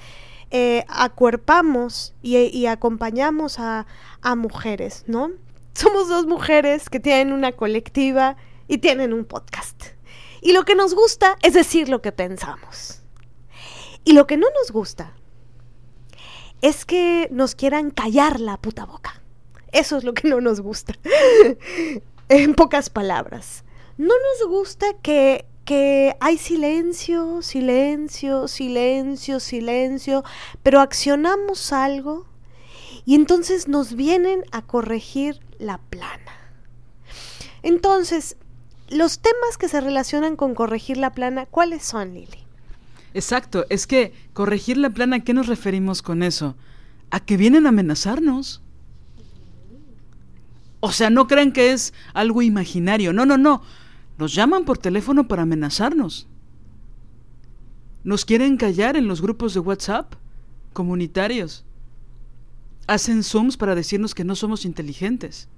acuerpamos 0.89 2.15
y, 2.21 2.67
acompañamos 2.67 3.61
a, 3.61 3.87
a 4.23 4.35
mujeres, 4.35 5.05
¿no? 5.07 5.31
Somos 5.73 6.09
dos 6.09 6.27
mujeres 6.27 6.91
que 6.91 6.99
tienen 6.99 7.33
una 7.33 7.53
colectiva 7.53 8.37
y 8.67 8.79
tienen 8.79 9.13
un 9.13 9.25
podcast. 9.25 9.94
Y 10.45 10.53
lo 10.53 10.65
que 10.65 10.75
nos 10.75 10.95
gusta 10.95 11.37
es 11.43 11.55
decir 11.55 11.89
lo 11.89 12.03
que 12.03 12.13
pensamos. 12.13 13.01
Y 14.05 14.13
lo 14.13 14.27
que 14.27 14.37
no 14.37 14.47
nos 14.61 14.71
gusta 14.71 15.15
es 16.61 16.85
que 16.85 17.29
nos 17.33 17.55
quieran 17.55 17.91
callar 17.91 18.39
la 18.41 18.59
puta 18.59 18.85
boca. 18.85 19.23
Eso 19.73 19.97
es 19.97 20.05
lo 20.05 20.13
que 20.13 20.29
no 20.29 20.43
nos 20.43 20.61
gusta. 20.61 20.93
en 22.29 22.55
pocas 22.55 22.91
palabras. 22.91 23.65
No 23.97 24.13
nos 24.15 24.49
gusta 24.49 24.87
que, 25.01 25.47
que 25.65 26.15
hay 26.21 26.37
silencio, 26.37 27.41
silencio, 27.41 28.47
silencio, 28.47 29.41
silencio, 29.41 30.25
pero 30.63 30.81
accionamos 30.81 31.73
algo 31.73 32.27
y 33.07 33.15
entonces 33.15 33.67
nos 33.67 33.95
vienen 33.95 34.45
a 34.53 34.61
corregir 34.61 35.41
la 35.59 35.79
plana. 35.79 36.53
Entonces, 37.63 38.37
los 38.89 39.19
temas 39.19 39.57
que 39.59 39.69
se 39.69 39.81
relacionan 39.81 40.37
con 40.37 40.55
corregir 40.55 40.97
la 40.97 41.13
plana, 41.13 41.47
¿cuáles 41.47 41.85
son, 41.85 42.15
Lili? 42.15 42.45
Exacto, 43.15 43.65
es 43.71 43.87
que 43.87 44.13
corregir 44.33 44.77
la 44.77 44.91
plana, 44.91 45.17
¿a 45.17 45.21
qué 45.21 45.35
nos 45.35 45.47
referimos 45.47 46.03
con 46.03 46.23
eso? 46.23 46.57
A 47.11 47.21
que 47.21 47.37
vienen 47.37 47.67
a 47.67 47.69
amenazarnos. 47.69 48.61
O 50.81 50.93
sea, 50.93 51.11
no 51.11 51.27
crean 51.27 51.53
que 51.53 51.73
es 51.73 51.95
algo 52.13 52.43
imaginario. 52.43 53.13
No, 53.13 53.25
no, 53.25 53.39
no. 53.39 53.63
Nos 54.19 54.35
llaman 54.35 54.65
por 54.65 54.79
teléfono 54.79 55.29
para 55.29 55.43
amenazarnos. 55.43 56.29
Nos 58.03 58.25
quieren 58.25 58.59
callar 58.59 58.97
en 58.97 59.09
los 59.09 59.23
grupos 59.23 59.55
de 59.55 59.61
WhatsApp 59.61 60.15
comunitarios. 60.73 61.65
Hacen 62.87 63.23
Zooms 63.23 63.57
para 63.57 63.75
decirnos 63.75 64.15
que 64.15 64.25
no 64.25 64.37
somos 64.37 64.67
inteligentes. 64.67 65.49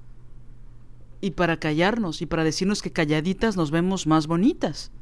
Y 1.26 1.32
para 1.32 1.56
callarnos 1.56 2.22
y 2.22 2.26
para 2.26 2.44
decirnos 2.44 2.82
que 2.82 2.92
calladitas 2.92 3.56
nos 3.56 3.72
vemos 3.72 4.06
más 4.06 4.28
bonitas. 4.28 4.92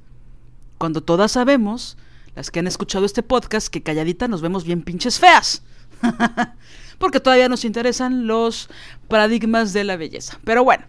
Cuando 0.78 1.02
todas 1.02 1.32
sabemos 1.32 1.98
las 2.34 2.50
que 2.50 2.60
han 2.60 2.66
escuchado 2.66 3.04
este 3.04 3.22
podcast, 3.22 3.68
que 3.68 3.82
calladita 3.82 4.26
nos 4.26 4.40
vemos 4.40 4.64
bien 4.64 4.80
pinches 4.80 5.18
feas. 5.18 5.62
Porque 6.98 7.20
todavía 7.20 7.50
nos 7.50 7.66
interesan 7.66 8.26
los 8.26 8.70
paradigmas 9.06 9.74
de 9.74 9.84
la 9.84 9.98
belleza. 9.98 10.40
Pero 10.44 10.64
bueno, 10.64 10.86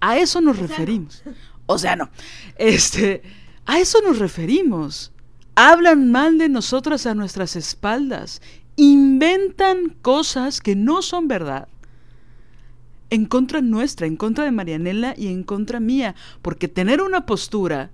a 0.00 0.18
eso 0.18 0.42
nos 0.42 0.58
referimos. 0.58 1.22
O 1.64 1.78
sea, 1.78 1.96
no. 1.96 2.10
Este, 2.58 3.22
a 3.64 3.78
eso 3.78 4.02
nos 4.02 4.18
referimos. 4.18 5.12
Hablan 5.54 6.10
mal 6.10 6.36
de 6.36 6.50
nosotras 6.50 7.06
a 7.06 7.14
nuestras 7.14 7.56
espaldas. 7.56 8.42
Inventan 8.76 9.96
cosas 10.02 10.60
que 10.60 10.76
no 10.76 11.00
son 11.00 11.26
verdad 11.26 11.68
en 13.10 13.26
contra 13.26 13.60
nuestra, 13.60 14.06
en 14.06 14.16
contra 14.16 14.44
de 14.44 14.52
Marianela 14.52 15.14
y 15.16 15.28
en 15.28 15.42
contra 15.42 15.80
mía, 15.80 16.14
porque 16.42 16.68
tener 16.68 17.02
una 17.02 17.26
postura 17.26 17.90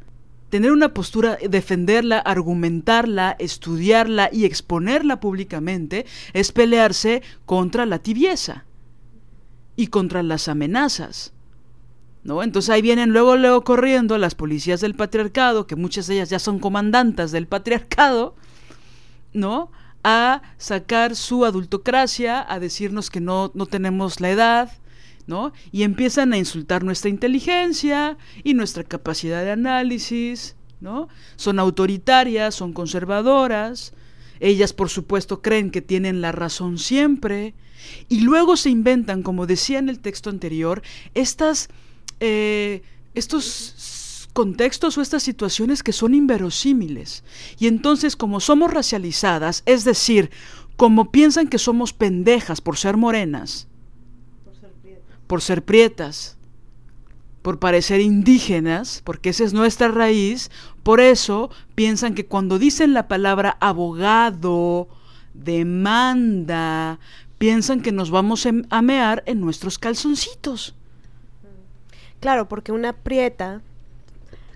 tener 0.51 0.73
una 0.73 0.95
postura, 0.95 1.39
defenderla, 1.49 2.19
argumentarla, 2.19 3.37
estudiarla 3.39 4.31
y 4.33 4.45
exponerla 4.45 5.21
públicamente 5.21 6.07
es 6.33 6.53
pelearse 6.53 7.23
contra 7.45 7.87
la 7.87 7.99
tibieza 7.99 8.65
y 9.75 9.89
contra 9.89 10.23
las 10.23 10.49
amenazas. 10.49 11.33
¿No? 12.23 12.43
Entonces 12.43 12.71
ahí 12.71 12.83
vienen 12.83 13.11
luego, 13.11 13.37
luego 13.37 13.63
corriendo 13.63 14.19
las 14.19 14.35
policías 14.35 14.81
del 14.81 14.97
patriarcado, 14.97 15.69
que 15.69 15.77
muchas 15.77 16.09
de 16.09 16.15
ellas 16.15 16.31
ya 16.31 16.41
son 16.41 16.59
comandantas 16.59 17.31
del 17.31 17.47
patriarcado, 17.47 18.35
¿no? 19.33 19.71
A 20.03 20.43
sacar 20.57 21.15
su 21.15 21.45
adultocracia, 21.45 22.45
a 22.53 22.59
decirnos 22.59 23.11
que 23.11 23.21
no, 23.21 23.53
no 23.55 23.67
tenemos 23.67 24.21
la 24.21 24.31
edad, 24.31 24.73
Y 25.73 25.83
empiezan 25.83 26.33
a 26.33 26.39
insultar 26.39 26.85
nuestra 26.85 27.11
inteligencia 27.11 28.17
y 28.45 28.55
nuestra 28.55 28.85
capacidad 28.85 29.43
de 29.45 29.51
análisis. 29.51 30.57
Son 31.37 31.59
autoritarias, 31.59 32.55
son 32.55 32.73
conservadoras, 32.73 33.93
ellas 34.41 34.73
por 34.73 34.89
supuesto 34.89 35.43
creen 35.43 35.71
que 35.71 35.83
tienen 35.83 36.21
la 36.21 36.33
razón 36.33 36.79
siempre, 36.79 37.55
y 38.09 38.21
luego 38.21 38.57
se 38.57 38.71
inventan, 38.71 39.23
como 39.23 39.47
decía 39.47 39.79
en 39.79 39.89
el 39.89 40.01
texto 40.01 40.31
anterior, 40.31 40.83
eh, 42.21 42.83
estos 43.15 44.29
contextos 44.33 44.99
o 44.99 45.03
estas 45.03 45.23
situaciones 45.23 45.83
que 45.83 45.93
son 45.93 46.15
inverosímiles. 46.15 47.25
Y 47.59 47.67
entonces, 47.67 48.17
como 48.17 48.41
somos 48.41 48.73
racializadas, 48.73 49.63
es 49.67 49.85
decir, 49.85 50.31
como 50.77 51.11
piensan 51.11 51.49
que 51.49 51.59
somos 51.59 51.93
pendejas 51.93 52.61
por 52.61 52.77
ser 52.77 52.97
morenas, 52.97 53.67
por 55.27 55.43
ser 55.43 55.65
prietas, 55.65 56.37
por 57.43 57.59
parecer 57.59 58.01
indígenas, 58.01 59.03
porque 59.05 59.31
esa 59.31 59.45
es 59.45 59.53
nuestra 59.53 59.89
raíz, 59.89 60.51
por 60.83 61.01
eso 61.01 61.51
piensan 61.75 62.15
que 62.15 62.27
cuando 62.27 62.59
dicen 62.59 62.93
la 62.93 63.09
palabra 63.09 63.57
abogado, 63.61 64.89
demanda, 65.35 66.99
piensan 67.39 67.83
que 67.83 67.93
nos 67.93 68.11
vamos 68.11 68.47
em, 68.47 68.65
a 68.71 68.83
mear 68.83 69.23
en 69.27 69.41
nuestros 69.41 69.79
calzoncitos. 69.79 70.75
Claro, 72.21 72.49
porque 72.49 72.73
una 72.73 72.93
prieta 72.93 73.61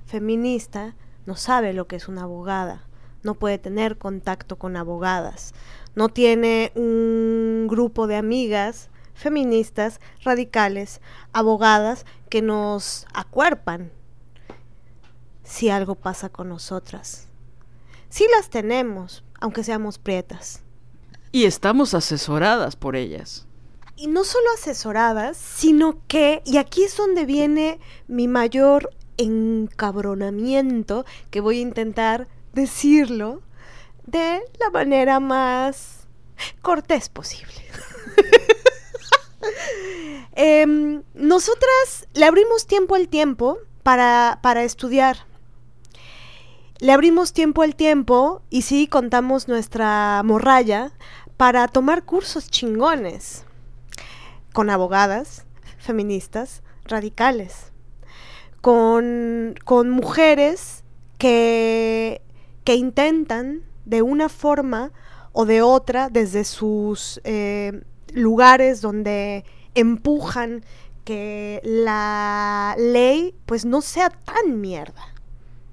feminista 0.06 0.94
no 1.26 1.36
sabe 1.36 1.72
lo 1.72 1.86
que 1.86 1.96
es 1.96 2.08
una 2.08 2.22
abogada, 2.22 2.82
no 3.22 3.34
puede 3.34 3.58
tener 3.58 3.98
contacto 3.98 4.56
con 4.56 4.76
abogadas, 4.76 5.54
no 5.94 6.08
tiene 6.08 6.72
un 6.74 7.66
grupo 7.68 8.06
de 8.06 8.16
amigas 8.16 8.88
feministas, 9.20 10.00
radicales, 10.22 11.00
abogadas 11.32 12.06
que 12.28 12.42
nos 12.42 13.06
acuerpan 13.12 13.92
si 15.44 15.68
algo 15.68 15.94
pasa 15.94 16.28
con 16.30 16.48
nosotras. 16.48 17.28
Sí 18.08 18.26
las 18.36 18.50
tenemos, 18.50 19.24
aunque 19.40 19.62
seamos 19.62 19.98
prietas. 19.98 20.62
Y 21.32 21.44
estamos 21.44 21.94
asesoradas 21.94 22.76
por 22.76 22.96
ellas. 22.96 23.46
Y 23.96 24.06
no 24.06 24.24
solo 24.24 24.46
asesoradas, 24.54 25.36
sino 25.36 25.98
que, 26.08 26.42
y 26.46 26.56
aquí 26.56 26.84
es 26.84 26.96
donde 26.96 27.26
viene 27.26 27.78
mi 28.08 28.26
mayor 28.26 28.90
encabronamiento, 29.18 31.04
que 31.30 31.40
voy 31.40 31.58
a 31.58 31.62
intentar 31.62 32.26
decirlo 32.54 33.42
de 34.06 34.40
la 34.58 34.70
manera 34.70 35.20
más 35.20 36.08
cortés 36.62 37.08
posible. 37.08 37.52
Em, 40.32 41.02
nosotras 41.14 42.06
le 42.14 42.24
abrimos 42.24 42.66
tiempo 42.66 42.94
al 42.94 43.08
tiempo 43.08 43.58
para, 43.82 44.38
para 44.42 44.62
estudiar. 44.62 45.26
Le 46.78 46.92
abrimos 46.92 47.32
tiempo 47.32 47.62
al 47.62 47.74
tiempo 47.74 48.42
y 48.48 48.62
sí 48.62 48.86
contamos 48.86 49.48
nuestra 49.48 50.22
morralla 50.24 50.92
para 51.36 51.68
tomar 51.68 52.04
cursos 52.04 52.48
chingones 52.48 53.44
con 54.52 54.70
abogadas, 54.70 55.44
feministas, 55.78 56.62
radicales, 56.84 57.72
con, 58.60 59.54
con 59.64 59.90
mujeres 59.90 60.84
que, 61.18 62.22
que 62.64 62.74
intentan 62.74 63.62
de 63.84 64.02
una 64.02 64.28
forma 64.28 64.92
o 65.32 65.44
de 65.44 65.62
otra 65.62 66.08
desde 66.08 66.44
sus 66.44 67.20
eh, 67.24 67.82
lugares 68.14 68.80
donde 68.80 69.44
empujan 69.74 70.64
que 71.04 71.60
la 71.64 72.74
ley 72.78 73.34
pues 73.46 73.64
no 73.64 73.80
sea 73.80 74.10
tan 74.10 74.60
mierda, 74.60 75.14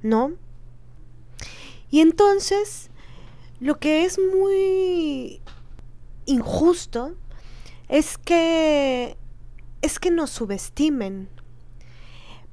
¿no? 0.01 0.33
Y 1.89 2.01
entonces, 2.01 2.89
lo 3.59 3.79
que 3.79 4.05
es 4.05 4.19
muy 4.19 5.41
injusto 6.25 7.15
es 7.87 8.17
que 8.17 9.17
es 9.81 9.99
que 9.99 10.11
nos 10.11 10.31
subestimen. 10.31 11.29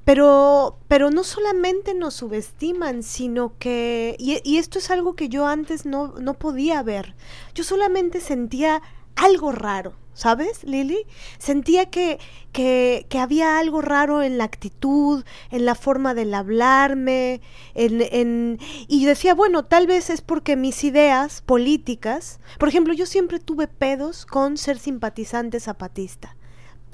Pero, 0.04 0.78
pero 0.86 1.10
no 1.10 1.24
solamente 1.24 1.94
nos 1.94 2.12
subestiman, 2.14 3.02
sino 3.02 3.56
que, 3.58 4.16
y, 4.18 4.38
y 4.44 4.58
esto 4.58 4.78
es 4.78 4.90
algo 4.90 5.16
que 5.16 5.30
yo 5.30 5.46
antes 5.46 5.86
no, 5.86 6.08
no 6.20 6.34
podía 6.34 6.82
ver, 6.82 7.14
yo 7.54 7.64
solamente 7.64 8.20
sentía 8.20 8.82
algo 9.16 9.52
raro, 9.52 9.94
¿sabes, 10.12 10.64
Lili? 10.64 11.06
Sentía 11.38 11.86
que, 11.86 12.18
que, 12.52 13.06
que, 13.08 13.18
había 13.18 13.58
algo 13.58 13.80
raro 13.82 14.22
en 14.22 14.38
la 14.38 14.44
actitud, 14.44 15.24
en 15.50 15.64
la 15.64 15.74
forma 15.74 16.14
del 16.14 16.34
hablarme, 16.34 17.40
en, 17.74 18.00
en, 18.00 18.58
y 18.88 19.04
decía, 19.04 19.34
bueno, 19.34 19.64
tal 19.64 19.86
vez 19.86 20.10
es 20.10 20.20
porque 20.20 20.56
mis 20.56 20.84
ideas 20.84 21.42
políticas, 21.42 22.40
por 22.58 22.68
ejemplo, 22.68 22.94
yo 22.94 23.06
siempre 23.06 23.38
tuve 23.38 23.68
pedos 23.68 24.26
con 24.26 24.56
ser 24.56 24.78
simpatizante 24.78 25.60
zapatista 25.60 26.36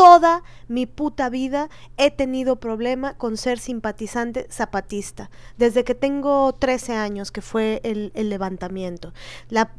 toda 0.01 0.43
mi 0.67 0.87
puta 0.87 1.29
vida 1.29 1.69
he 1.99 2.11
tenido 2.11 2.57
problema 2.57 3.19
con 3.19 3.37
ser 3.37 3.59
simpatizante 3.59 4.47
zapatista, 4.51 5.31
desde 5.59 5.85
que 5.85 5.95
tengo 5.95 6.55
13 6.55 6.95
años, 6.95 7.31
que 7.31 7.43
fue 7.43 7.83
el, 7.85 8.11
levantamiento. 8.15 9.13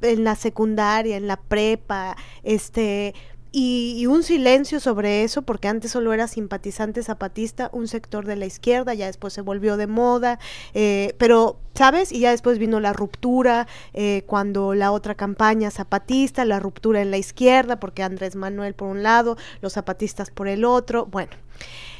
En 0.03 0.23
la 0.23 0.35
secundaria, 0.35 1.17
en 1.17 1.25
la 1.25 1.37
prepa, 1.37 2.15
este, 2.43 3.15
y, 3.53 4.05
un 4.05 4.23
silencio 4.23 4.79
sobre 4.79 5.23
eso, 5.23 5.41
porque 5.41 5.67
antes 5.67 5.91
solo 5.91 6.13
era 6.13 6.27
simpatizante 6.27 7.03
zapatista, 7.03 7.69
un 7.73 7.89
sector 7.89 8.25
de 8.25 8.37
la 8.37 8.45
izquierda, 8.45 8.93
ya 8.93 9.07
después 9.07 9.33
se 9.33 9.41
volvió 9.41 9.75
de 9.75 9.87
moda, 9.87 10.39
eh, 10.73 11.15
pero, 11.17 11.59
¿sabes? 11.75 12.13
Y 12.13 12.21
ya 12.21 12.31
después 12.31 12.59
vino 12.59 12.79
la 12.79 12.93
ruptura, 12.93 13.67
eh, 13.93 14.23
cuando 14.25 14.73
la 14.73 14.93
otra 14.93 15.15
campaña 15.15 15.69
zapatista, 15.69 16.45
la 16.45 16.61
ruptura 16.61 17.01
en 17.01 17.11
la 17.11 17.17
izquierda, 17.17 17.77
porque 17.79 18.03
Andrés 18.03 18.37
Manuel 18.37 18.73
por 18.73 18.87
un 18.87 19.03
lado, 19.03 19.35
los 19.61 19.73
zapatistas 19.73 20.31
por 20.31 20.47
el 20.47 20.63
otro, 20.63 21.05
bueno. 21.05 21.31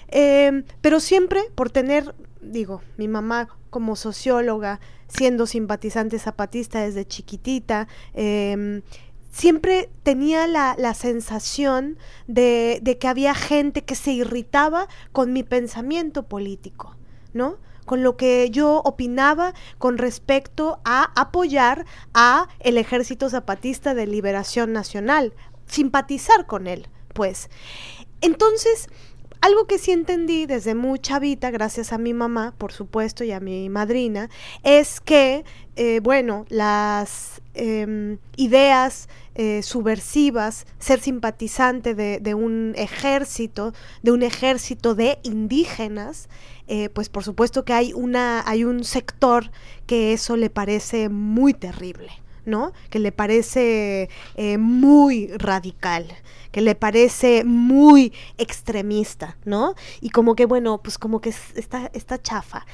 Em, 0.08 0.64
pero 0.82 1.00
siempre 1.02 1.42
por 1.56 1.70
tener, 1.70 2.16
digo, 2.42 2.82
mi 2.98 3.08
mamá 3.10 3.50
como 3.70 3.96
socióloga, 3.98 4.80
siendo 5.08 5.46
simpatizante 5.46 6.18
zapatista 6.20 6.82
desde 6.82 7.06
chiquitita, 7.06 7.88
eh, 8.14 8.82
siempre 9.32 9.90
tenía 10.04 10.46
la, 10.48 10.76
la 10.78 10.94
sensación 10.94 11.98
de, 12.28 12.80
de, 12.82 12.98
que 12.98 13.08
había 13.08 13.34
gente 13.34 13.84
que 13.84 13.96
se 13.96 14.12
irritaba 14.12 14.88
con 15.12 15.34
mi 15.34 15.44
pensamiento 15.44 16.24
político, 16.24 16.96
¿no? 17.34 17.58
con 17.86 18.04
lo 18.04 18.16
que 18.16 18.50
yo 18.52 18.82
opinaba 18.86 19.54
con 19.78 19.98
respecto 19.98 20.80
a 20.86 21.12
apoyar 21.20 21.86
a 22.14 22.48
el 22.60 22.78
Ejército 22.78 23.30
Zapatista 23.30 23.94
de 23.94 24.08
Liberación 24.08 24.72
Nacional, 24.72 25.34
simpatizar 25.66 26.46
con 26.46 26.68
él, 26.68 26.88
pues. 27.14 27.50
Entonces, 28.22 28.88
algo 29.42 29.66
que 29.66 29.78
sí 29.78 29.92
entendí 29.92 30.46
desde 30.46 30.76
muy 30.76 31.00
chavita, 31.00 31.52
gracias 31.52 31.94
a 31.94 31.98
mi 31.98 32.14
mamá, 32.14 32.54
por 32.58 32.72
supuesto, 32.72 33.24
y 33.24 33.32
a 33.32 33.40
mi 33.40 33.70
madrina, 33.70 34.30
es 34.64 35.02
que, 35.02 35.44
eh, 35.76 36.00
bueno, 36.02 36.46
las 36.50 37.42
eh, 37.54 38.18
ideas 38.38 39.10
subversivas, 39.64 40.68
ser 40.78 41.00
simpatizante 41.00 41.96
de, 41.96 42.20
de, 42.20 42.36
un 42.36 42.74
ejército, 42.76 43.74
de 44.04 44.12
un 44.12 44.22
ejército 44.22 44.94
de 44.94 45.18
indígenas, 45.24 46.30
eh, 46.74 46.88
pues 46.88 47.10
por 47.10 47.26
supuesto 47.26 47.66
que 47.66 47.74
hay, 47.74 47.92
una, 47.92 48.48
hay 48.48 48.64
un 48.64 48.86
sector 48.86 49.52
que 49.88 50.14
eso 50.14 50.38
le 50.38 50.50
parece 50.50 51.10
muy 51.10 51.54
terrible. 51.54 52.10
¿no? 52.44 52.72
Que 52.90 52.98
le 52.98 53.12
parece 53.12 54.10
eh, 54.36 54.58
muy 54.58 55.28
radical, 55.38 56.08
que 56.52 56.62
le 56.62 56.76
parece 56.76 57.44
muy 57.44 58.14
extremista, 58.38 59.38
¿no? 59.46 59.76
Y 60.02 60.10
como 60.10 60.36
que, 60.36 60.46
bueno, 60.46 60.82
pues 60.82 60.98
como 60.98 61.22
que 61.22 61.34
está, 61.56 61.90
está 61.94 62.22
chafa. 62.22 62.66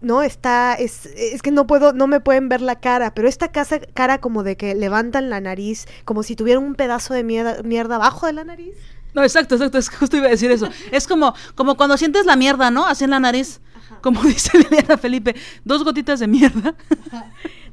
No, 0.00 0.22
está, 0.22 0.74
es, 0.74 1.06
es 1.06 1.42
que 1.42 1.50
no 1.50 1.66
puedo, 1.66 1.92
no 1.92 2.06
me 2.06 2.20
pueden 2.20 2.48
ver 2.48 2.60
la 2.60 2.78
cara, 2.78 3.14
pero 3.14 3.28
esta 3.28 3.48
casa, 3.48 3.80
cara 3.80 4.18
como 4.18 4.44
de 4.44 4.56
que 4.56 4.74
levantan 4.76 5.28
la 5.28 5.40
nariz, 5.40 5.86
como 6.04 6.22
si 6.22 6.36
tuvieran 6.36 6.62
un 6.62 6.76
pedazo 6.76 7.14
de 7.14 7.24
mierda, 7.24 7.62
mierda 7.64 7.96
abajo 7.96 8.26
de 8.26 8.32
la 8.32 8.44
nariz. 8.44 8.76
No, 9.14 9.24
exacto, 9.24 9.56
exacto, 9.56 9.78
es 9.78 9.88
justo 9.88 10.16
iba 10.16 10.26
a 10.26 10.30
decir 10.30 10.50
eso. 10.50 10.68
Es 10.92 11.08
como, 11.08 11.34
como 11.56 11.76
cuando 11.76 11.96
sientes 11.96 12.26
la 12.26 12.36
mierda, 12.36 12.70
¿no? 12.70 12.86
Así 12.86 13.04
en 13.04 13.10
la 13.10 13.20
nariz. 13.20 13.60
Como 14.00 14.22
dice 14.24 14.56
Liliana 14.58 14.96
Felipe, 14.96 15.34
dos 15.64 15.82
gotitas 15.82 16.20
de 16.20 16.28
mierda. 16.28 16.74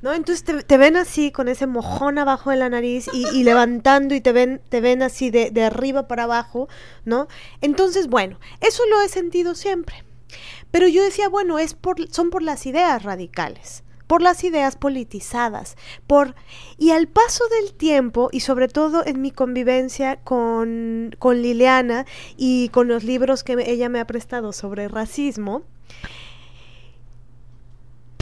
¿no? 0.06 0.14
Entonces 0.14 0.66
te, 0.68 0.78
ven 0.78 0.98
así 0.98 1.32
con 1.32 1.48
ese 1.48 1.66
mojón 1.66 2.20
abajo 2.20 2.52
de 2.52 2.58
la 2.58 2.70
nariz 2.70 3.10
y, 3.12 3.26
y 3.30 3.44
levantando 3.44 4.14
y 4.14 4.22
te 4.22 4.34
ven, 4.34 4.62
te 4.70 4.80
ven 4.80 5.02
así 5.02 5.32
de, 5.32 5.50
de, 5.50 5.64
arriba 5.64 6.08
para 6.08 6.26
abajo, 6.26 6.70
¿no? 7.06 7.28
Entonces, 7.60 8.08
bueno, 8.08 8.40
eso 8.62 8.84
lo 8.92 9.02
he 9.02 9.10
sentido 9.10 9.56
siempre. 9.56 10.04
Pero 10.70 10.88
yo 10.88 11.04
decía, 11.04 11.28
bueno, 11.28 11.58
es 11.58 11.74
por, 11.74 12.08
son 12.12 12.30
por 12.30 12.44
las 12.44 12.68
ideas 12.68 13.02
radicales 13.02 13.82
por 14.06 14.22
las 14.22 14.44
ideas 14.44 14.76
politizadas, 14.76 15.78
por 16.06 16.36
y 16.78 16.92
al 16.92 17.08
paso 17.08 17.44
del 17.60 17.74
tiempo 17.74 18.30
y 18.32 18.42
sobre 18.42 18.68
todo 18.68 19.04
en 19.04 19.20
mi 19.20 19.32
convivencia 19.32 20.18
con, 20.18 21.16
con 21.18 21.42
Liliana 21.42 22.06
y 22.38 22.70
con 22.70 22.88
los 22.88 23.04
libros 23.04 23.44
que 23.44 23.56
ella 23.66 23.90
me 23.90 24.00
ha 24.00 24.06
prestado 24.06 24.54
sobre 24.54 24.88
racismo, 24.88 25.64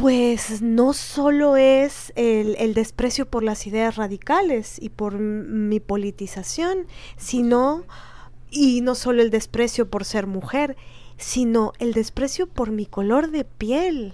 pues 0.03 0.61
no 0.61 0.91
solo 0.91 1.55
es 1.55 2.11
el, 2.17 2.73
desprecio 2.73 3.25
por 3.25 3.41
las 3.41 3.65
ideas 3.67 3.95
radicales 3.95 4.75
y 4.81 4.89
por 4.89 5.13
mi 5.17 5.79
politización, 5.79 6.87
sino, 7.15 7.85
y 8.51 8.81
no 8.81 8.95
solo 8.95 9.21
el 9.21 9.29
desprecio 9.29 9.89
por 9.89 10.03
ser 10.03 10.27
mujer, 10.27 10.75
sino 11.15 11.71
el 11.79 11.93
desprecio 11.93 12.47
por 12.47 12.69
mi 12.69 12.85
color 12.85 13.31
de 13.31 13.45
piel 13.45 14.13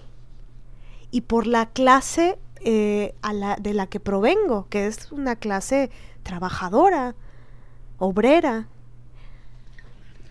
y 1.09 1.21
por 1.21 1.47
la 1.47 1.65
clase 1.65 2.37
eh, 2.63 3.15
a 3.23 3.33
la, 3.33 3.55
de 3.55 3.73
la 3.73 3.87
que 3.87 3.99
provengo, 3.99 4.67
que 4.69 4.85
es 4.85 5.11
una 5.11 5.37
clase 5.37 5.89
trabajadora, 6.21 7.15
obrera. 7.97 8.67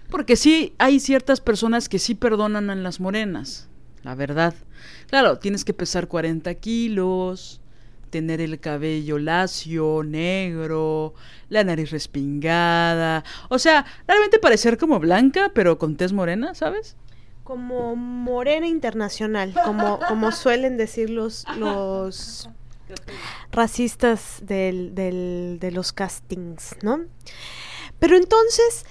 Porque 0.09 0.37
sí 0.37 0.77
hay 0.79 1.01
ciertas 1.01 1.41
personas 1.41 1.89
que 1.89 1.99
sí 1.99 2.15
perdonan 2.15 2.71
a 2.71 2.77
las 2.77 3.01
morenas 3.01 3.68
la 4.03 4.15
verdad. 4.15 4.55
Claro, 5.09 5.39
tienes 5.39 5.65
que 5.65 5.75
pesar 5.75 6.09
40 6.09 6.55
kilos, 6.57 7.61
tener 8.09 8.41
el 8.41 8.59
cabello 8.61 9.19
lacio, 9.19 10.03
negro, 10.05 11.15
la 11.49 11.65
nariz 11.65 11.91
respingada. 11.91 13.25
O 13.49 13.59
sea, 13.59 13.87
realmente 14.07 14.39
parecer 14.39 14.79
como 14.79 14.99
blanca, 14.99 15.53
pero 15.55 15.79
con 15.79 15.97
tez 15.97 16.13
morena, 16.13 16.55
¿sabes? 16.55 16.97
Como 17.45 17.97
morena 17.97 18.67
internacional, 18.67 19.55
como, 19.65 20.01
como 20.07 20.33
suelen 20.33 20.77
decir 20.77 21.09
los, 21.09 21.45
los 21.57 22.51
racistas 23.53 24.39
del, 24.43 24.95
del, 24.95 25.59
de 25.61 25.71
los 25.71 25.93
castings, 25.93 26.77
¿no? 26.83 27.05
Pero 27.99 28.17
entonces 28.17 28.85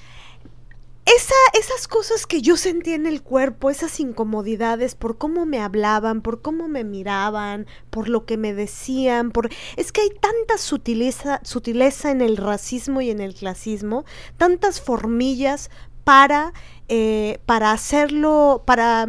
esa, 1.16 1.36
esas 1.54 1.88
cosas 1.88 2.28
que 2.28 2.42
yo 2.42 2.58
sentía 2.58 2.96
en 2.96 3.06
el 3.06 3.22
cuerpo, 3.22 3.70
esas 3.70 4.00
incomodidades 4.02 4.94
por 4.94 5.18
cómo 5.18 5.46
me 5.46 5.60
hablaban, 5.60 6.22
por 6.22 6.42
cómo 6.42 6.68
me 6.68 6.84
miraban, 6.84 7.66
por 7.90 8.10
lo 8.10 8.26
que 8.26 8.36
me 8.36 8.54
decían, 8.54 9.32
por 9.32 9.50
es 9.78 9.92
que 9.94 10.02
hay 10.02 10.10
tanta 10.10 10.58
sutileza, 10.58 11.40
sutileza 11.44 12.12
en 12.12 12.22
el 12.22 12.36
racismo 12.36 13.00
y 13.00 13.10
en 13.10 13.22
el 13.22 13.34
clasismo, 13.34 14.04
tantas 14.38 14.82
formillas 14.82 15.72
para 16.04 16.54
eh, 16.90 17.40
para 17.46 17.72
hacerlo, 17.72 18.64
para, 18.66 19.08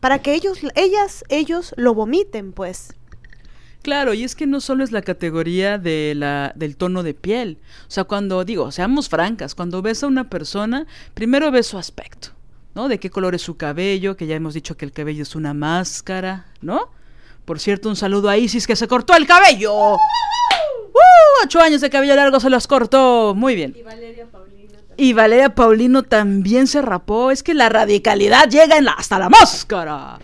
para 0.00 0.20
que 0.20 0.34
ellos, 0.34 0.60
ellas, 0.76 1.24
ellos 1.28 1.74
lo 1.76 1.94
vomiten, 1.94 2.52
pues. 2.52 2.97
Claro, 3.88 4.12
y 4.12 4.22
es 4.22 4.36
que 4.36 4.46
no 4.46 4.60
solo 4.60 4.84
es 4.84 4.92
la 4.92 5.00
categoría 5.00 5.78
de 5.78 6.12
la, 6.14 6.52
del 6.54 6.76
tono 6.76 7.02
de 7.02 7.14
piel. 7.14 7.56
O 7.86 7.90
sea, 7.90 8.04
cuando 8.04 8.44
digo, 8.44 8.70
seamos 8.70 9.08
francas, 9.08 9.54
cuando 9.54 9.80
ves 9.80 10.02
a 10.02 10.08
una 10.08 10.28
persona, 10.28 10.86
primero 11.14 11.50
ves 11.50 11.68
su 11.68 11.78
aspecto, 11.78 12.28
¿no? 12.74 12.88
De 12.88 13.00
qué 13.00 13.08
color 13.08 13.34
es 13.34 13.40
su 13.40 13.56
cabello, 13.56 14.14
que 14.14 14.26
ya 14.26 14.36
hemos 14.36 14.52
dicho 14.52 14.76
que 14.76 14.84
el 14.84 14.92
cabello 14.92 15.22
es 15.22 15.34
una 15.34 15.54
máscara, 15.54 16.48
¿no? 16.60 16.90
Por 17.46 17.60
cierto, 17.60 17.88
un 17.88 17.96
saludo 17.96 18.28
a 18.28 18.36
Isis 18.36 18.66
que 18.66 18.76
se 18.76 18.86
cortó 18.86 19.16
el 19.16 19.26
cabello. 19.26 19.72
¡Uh! 19.94 19.98
Ocho 21.44 21.58
años 21.58 21.80
de 21.80 21.88
cabello 21.88 22.14
largo 22.14 22.40
se 22.40 22.50
los 22.50 22.66
cortó. 22.66 23.34
Muy 23.34 23.54
bien. 23.54 23.74
Y 23.74 23.82
Valeria 23.82 24.26
Paulino 24.26 24.68
también. 24.68 24.94
Y 24.98 25.12
Valeria 25.14 25.54
Paulino 25.54 26.02
también 26.02 26.66
se 26.66 26.82
rapó. 26.82 27.30
Es 27.30 27.42
que 27.42 27.54
la 27.54 27.70
radicalidad 27.70 28.50
llega 28.50 28.76
en 28.76 28.84
la, 28.84 28.92
hasta 28.92 29.18
la 29.18 29.30
máscara. 29.30 30.18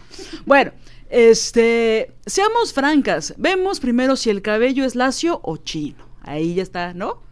Bueno. 0.44 0.72
Este, 1.10 2.14
seamos 2.26 2.72
francas, 2.72 3.34
vemos 3.36 3.80
primero 3.80 4.16
si 4.16 4.30
el 4.30 4.42
cabello 4.42 4.84
es 4.84 4.94
lacio 4.94 5.40
o 5.42 5.56
chino. 5.58 6.04
Ahí 6.22 6.54
ya 6.54 6.62
está, 6.62 6.94
¿no? 6.94 7.22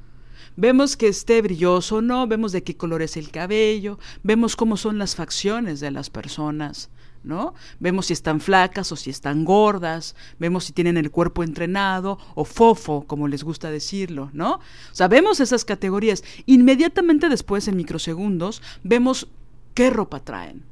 Vemos 0.57 0.97
que 0.99 1.09
esté 1.09 1.41
brilloso 1.41 1.97
o 1.97 2.03
no, 2.03 2.27
vemos 2.27 2.53
de 2.53 2.63
qué 2.63 2.77
color 2.77 3.01
es 3.01 3.17
el 3.17 3.31
cabello, 3.31 3.99
vemos 4.23 4.55
cómo 4.55 4.77
son 4.77 4.99
las 4.99 5.17
facciones 5.17 5.81
de 5.81 5.91
las 5.91 6.11
personas, 6.11 6.91
¿no? 7.25 7.55
Vemos 7.81 8.07
si 8.07 8.13
están 8.13 8.39
flacas 8.39 8.93
o 8.93 8.97
si 8.97 9.09
están 9.09 9.47
gordas, 9.47 10.15
vemos 10.39 10.65
si 10.65 10.75
tienen 10.75 10.99
el 10.99 11.11
cuerpo 11.11 11.43
entrenado 11.43 12.19
o 12.35 12.45
fofo, 12.45 13.05
como 13.07 13.29
les 13.29 13.45
gusta 13.45 13.71
decirlo, 13.71 14.29
¿no? 14.35 14.57
O 14.57 14.95
sea, 14.95 15.09
vemos 15.09 15.41
esas 15.41 15.65
categorías. 15.65 16.23
Inmediatamente 16.45 17.31
después, 17.31 17.67
en 17.67 17.77
microsegundos, 17.77 18.61
vemos 18.83 19.29
qué 19.73 19.89
ropa 19.89 20.21
traen, 20.21 20.65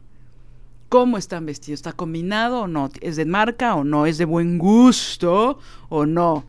cómo 0.91 1.17
están 1.17 1.47
vestidos, 1.47 1.79
está 1.79 1.93
combinado 1.93 2.63
o 2.63 2.67
no, 2.67 2.91
es 3.01 3.17
de 3.17 3.25
marca 3.25 3.77
o 3.77 3.85
no, 3.85 4.05
es 4.05 4.19
de 4.19 4.27
buen 4.27 4.59
gusto 4.59 5.59
o 5.89 6.05
no. 6.05 6.45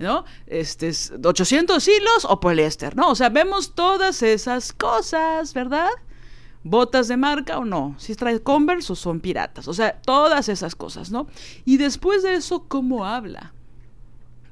¿no? 0.00 0.24
Este, 0.46 0.90
800 1.22 1.88
hilos 1.88 2.26
o 2.28 2.40
poliéster, 2.40 2.96
¿no? 2.96 3.08
O 3.10 3.14
sea, 3.14 3.28
vemos 3.28 3.74
todas 3.74 4.22
esas 4.24 4.72
cosas, 4.72 5.54
¿verdad? 5.54 5.88
Botas 6.64 7.06
de 7.06 7.16
marca 7.16 7.58
o 7.58 7.64
no, 7.64 7.94
si 7.96 8.16
trae 8.16 8.42
Converse 8.42 8.92
o 8.92 8.96
son 8.96 9.20
piratas, 9.20 9.68
o 9.68 9.72
sea, 9.72 10.00
todas 10.02 10.48
esas 10.48 10.74
cosas, 10.74 11.12
¿no? 11.12 11.28
Y 11.64 11.76
después 11.76 12.24
de 12.24 12.34
eso, 12.34 12.64
¿cómo 12.66 13.06
habla? 13.06 13.54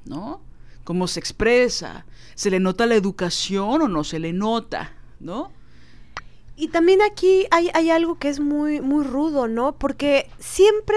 ¿No? 0.05 0.41
¿Cómo 0.85 1.09
se 1.09 1.19
expresa? 1.19 2.07
¿Se 2.37 2.49
le 2.49 2.61
nota 2.61 2.87
la 2.87 2.95
educación 2.95 3.83
o 3.83 3.89
no 3.89 4.05
se 4.05 4.21
le 4.21 4.33
nota? 4.33 4.93
¿No? 5.19 5.51
Y 6.63 6.69
también 6.69 7.03
aquí 7.03 7.49
hay, 7.51 7.73
hay 7.75 7.91
algo 7.91 8.21
que 8.21 8.29
es 8.29 8.39
muy, 8.39 8.81
muy 8.81 9.03
rudo, 9.03 9.49
¿no? 9.49 9.73
Porque 9.73 10.31
siempre 10.39 10.97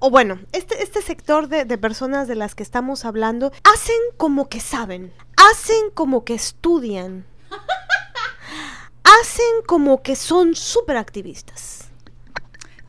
o 0.00 0.10
bueno, 0.10 0.40
este, 0.50 0.82
este 0.82 1.02
sector 1.02 1.46
de, 1.46 1.64
de, 1.64 1.78
personas 1.78 2.26
de 2.26 2.34
las 2.34 2.56
que 2.56 2.64
estamos 2.64 3.04
hablando 3.04 3.52
hacen 3.62 3.94
como 4.16 4.48
que 4.48 4.58
saben, 4.58 5.14
hacen 5.36 5.88
como 5.94 6.24
que 6.24 6.34
estudian, 6.34 7.24
hacen 9.04 9.62
como 9.66 10.02
que 10.02 10.16
son 10.16 10.56
súper 10.56 10.96
activistas. 10.96 11.90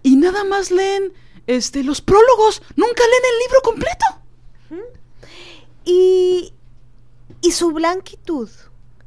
Y 0.01 0.15
nada 0.15 0.45
más 0.45 0.71
leen 0.71 1.13
este, 1.45 1.83
los 1.83 2.01
prólogos, 2.01 2.63
nunca 2.75 3.03
leen 3.03 3.23
el 3.33 3.39
libro 3.39 3.61
completo. 3.61 4.05
Y, 5.85 6.55
y 7.41 7.51
su 7.51 7.69
blanquitud, 7.69 8.49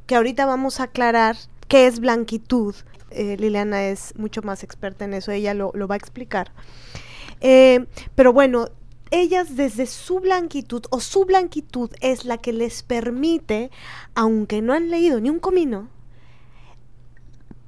que 0.07 0.15
ahorita 0.15 0.45
vamos 0.45 0.79
a 0.79 0.83
aclarar 0.83 1.35
qué 1.69 1.87
es 1.87 2.01
blanquitud. 2.01 2.75
Eh, 3.11 3.37
Liliana 3.39 3.87
es 3.87 4.13
mucho 4.17 4.41
más 4.41 4.63
experta 4.63 5.05
en 5.05 5.13
eso, 5.13 5.31
ella 5.31 5.53
lo, 5.53 5.71
va 5.87 5.95
a 5.95 5.97
explicar. 5.97 6.51
Eh, 7.39 7.85
pero 8.15 8.33
bueno, 8.33 8.67
ellas 9.11 9.55
desde 9.55 9.85
su 9.85 10.19
blanquitud 10.19 10.83
o 10.89 10.99
su 10.99 11.23
blanquitud 11.23 11.91
es 12.01 12.25
la 12.25 12.37
que 12.37 12.51
les 12.51 12.83
permite, 12.83 13.71
aunque 14.13 14.61
no 14.61 14.73
han 14.73 14.89
leído 14.89 15.21
ni 15.21 15.29
un 15.29 15.39
comino, 15.39 15.87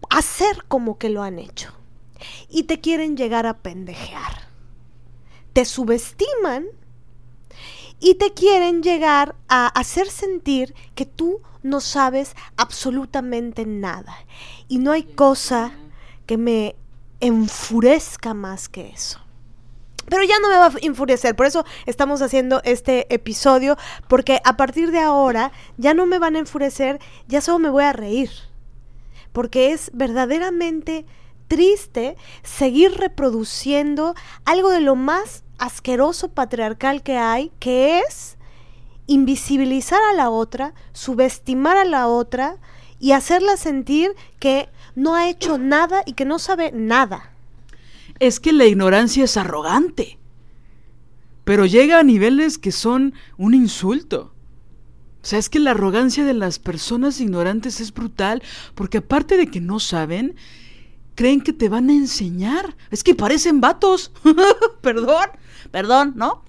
hacer 0.09 0.65
como 0.67 0.97
que 0.97 1.09
lo 1.09 1.23
han 1.23 1.39
hecho. 1.39 1.71
Y 2.49 2.63
te 2.63 2.81
quieren 2.81 3.15
llegar 3.15 3.47
a 3.47 3.59
pendejear. 3.59 4.49
Te 5.53 5.65
subestiman 5.65 6.65
y 7.99 8.15
te 8.15 8.33
quieren 8.33 8.83
llegar 8.83 9.35
a 9.47 9.67
hacer 9.67 10.09
sentir 10.09 10.75
que 10.95 11.05
tú 11.05 11.41
no 11.63 11.81
sabes 11.81 12.35
absolutamente 12.57 13.65
nada. 13.65 14.15
Y 14.67 14.79
no 14.79 14.91
hay 14.91 15.03
cosa 15.03 15.71
que 16.25 16.37
me 16.37 16.75
enfurezca 17.19 18.33
más 18.33 18.69
que 18.69 18.89
eso. 18.89 19.19
Pero 20.09 20.23
ya 20.23 20.39
no 20.39 20.49
me 20.49 20.57
va 20.57 20.67
a 20.67 20.73
enfurecer, 20.81 21.35
por 21.35 21.45
eso 21.45 21.63
estamos 21.85 22.21
haciendo 22.21 22.61
este 22.65 23.13
episodio, 23.13 23.77
porque 24.09 24.41
a 24.43 24.57
partir 24.57 24.91
de 24.91 24.99
ahora 24.99 25.51
ya 25.77 25.93
no 25.93 26.05
me 26.05 26.19
van 26.19 26.35
a 26.35 26.39
enfurecer, 26.39 26.99
ya 27.27 27.39
solo 27.39 27.59
me 27.59 27.69
voy 27.69 27.83
a 27.83 27.93
reír. 27.93 28.29
Porque 29.31 29.71
es 29.71 29.89
verdaderamente 29.93 31.05
triste 31.47 32.17
seguir 32.43 32.97
reproduciendo 32.97 34.15
algo 34.43 34.69
de 34.69 34.81
lo 34.81 34.95
más 34.95 35.43
asqueroso 35.57 36.29
patriarcal 36.29 37.03
que 37.03 37.17
hay, 37.17 37.51
que 37.59 37.99
es 37.99 38.37
invisibilizar 39.11 39.99
a 40.11 40.15
la 40.15 40.29
otra, 40.29 40.73
subestimar 40.93 41.77
a 41.77 41.85
la 41.85 42.07
otra 42.07 42.57
y 42.99 43.11
hacerla 43.11 43.57
sentir 43.57 44.11
que 44.39 44.69
no 44.95 45.15
ha 45.15 45.29
hecho 45.29 45.57
nada 45.57 46.03
y 46.05 46.13
que 46.13 46.25
no 46.25 46.39
sabe 46.39 46.71
nada 46.71 47.31
es 48.21 48.39
que 48.39 48.53
la 48.53 48.65
ignorancia 48.65 49.23
es 49.23 49.35
arrogante, 49.35 50.19
pero 51.43 51.65
llega 51.65 51.97
a 51.97 52.03
niveles 52.03 52.59
que 52.59 52.71
son 52.71 53.15
un 53.35 53.55
insulto. 53.55 54.31
O 55.23 55.25
sea, 55.25 55.39
es 55.39 55.49
que 55.49 55.59
la 55.59 55.71
arrogancia 55.71 56.23
de 56.23 56.35
las 56.35 56.59
personas 56.59 57.19
ignorantes 57.19 57.81
es 57.81 57.91
brutal, 57.91 58.43
porque 58.75 58.99
aparte 58.99 59.37
de 59.37 59.47
que 59.47 59.59
no 59.59 59.79
saben, 59.79 60.35
creen 61.15 61.41
que 61.41 61.51
te 61.51 61.67
van 61.67 61.89
a 61.89 61.93
enseñar. 61.93 62.75
Es 62.91 63.03
que 63.03 63.15
parecen 63.15 63.59
vatos. 63.59 64.11
perdón, 64.81 65.29
perdón, 65.71 66.13
¿no? 66.15 66.43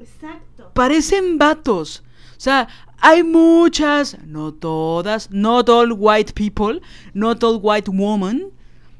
Exacto. 0.00 0.51
Parecen 0.74 1.38
vatos. 1.38 2.02
O 2.36 2.40
sea, 2.40 2.68
hay 2.98 3.22
muchas, 3.24 4.16
no 4.24 4.54
todas, 4.54 5.30
not 5.30 5.68
all 5.68 5.92
white 5.92 6.32
people, 6.32 6.80
not 7.14 7.42
all 7.42 7.58
white 7.60 7.90
women, 7.90 8.50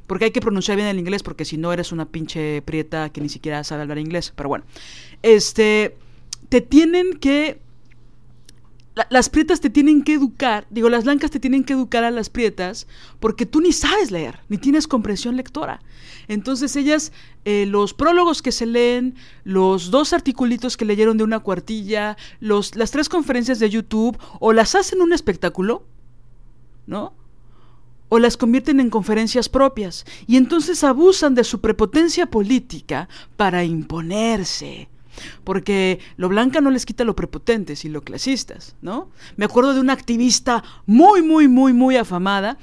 porque 0.07 0.27
hay 0.27 0.31
que 0.33 0.41
pronunciar 0.41 0.77
bien 0.77 0.89
el 0.89 0.99
inglés, 0.99 1.23
porque 1.23 1.45
si 1.45 1.57
no 1.57 1.73
eres 1.73 1.93
una 1.93 2.07
pinche 2.07 2.63
prieta 2.63 3.11
que 3.11 3.21
ni 3.21 3.29
siquiera 3.29 3.65
sabe 3.65 3.83
hablar 3.83 3.99
inglés. 3.99 4.33
Pero 4.37 4.49
bueno, 4.49 4.65
este, 5.23 5.97
te 6.49 6.61
tienen 6.61 7.15
que 7.15 7.62
las 9.09 9.31
prietas 9.31 9.61
te 9.61 9.71
tienen 9.71 10.03
que 10.03 10.13
educar, 10.13 10.67
digo, 10.69 10.91
las 10.91 11.05
blancas 11.05 11.31
te 11.31 11.41
tienen 11.41 11.65
que 11.65 11.73
educar 11.73 12.05
a 12.05 12.11
las 12.11 12.29
prietas 12.29 12.87
porque 13.21 13.47
tú 13.47 13.61
ni 13.61 13.73
sabes 13.73 14.11
leer, 14.11 14.41
ni 14.49 14.59
tienes 14.59 14.87
comprensión 14.87 15.37
lectora. 15.37 15.81
Entonces 16.29 16.77
ellas, 16.77 17.13
eh, 17.45 17.65
los 17.67 17.95
prólogos 17.95 18.43
que 18.43 18.53
se 18.53 18.67
leen, 18.67 19.15
los 19.45 19.91
dos 19.91 20.13
articulitos 20.13 20.77
que 20.77 20.85
leyeron 20.85 21.17
de 21.17 21.25
una 21.25 21.41
cuartilla, 21.41 22.17
los, 22.41 22.77
las 22.77 22.91
tres 22.91 23.09
conferencias 23.09 23.59
de 23.59 23.71
YouTube, 23.71 24.19
o 24.41 24.53
las 24.53 24.75
hacen 24.75 25.01
un 25.01 25.13
espectáculo, 25.13 25.85
¿no? 26.87 27.15
o 28.15 28.19
las 28.19 28.37
convierten 28.37 28.79
en 28.79 28.91
conferencias 28.91 29.49
propias 29.49 30.05
y 30.27 30.37
entonces 30.37 30.85
abusan 30.85 31.35
de 31.35 31.45
su 31.45 31.63
prepotencia 31.63 32.27
política 32.27 33.09
para 33.39 33.65
imponerse. 33.65 34.91
Porque 35.45 36.01
lo 36.17 36.29
blanca 36.29 36.61
no 36.61 36.71
les 36.71 36.87
quita 36.87 37.05
lo 37.05 37.17
prepotentes 37.17 37.85
y 37.85 37.89
lo 37.89 38.03
clasistas, 38.03 38.77
¿no? 38.83 39.11
Me 39.37 39.45
acuerdo 39.45 39.75
de 39.75 39.81
una 39.81 39.93
activista 39.93 40.63
muy, 40.87 41.23
muy, 41.23 41.49
muy, 41.49 41.73
muy 41.73 41.97
afamada 41.97 42.59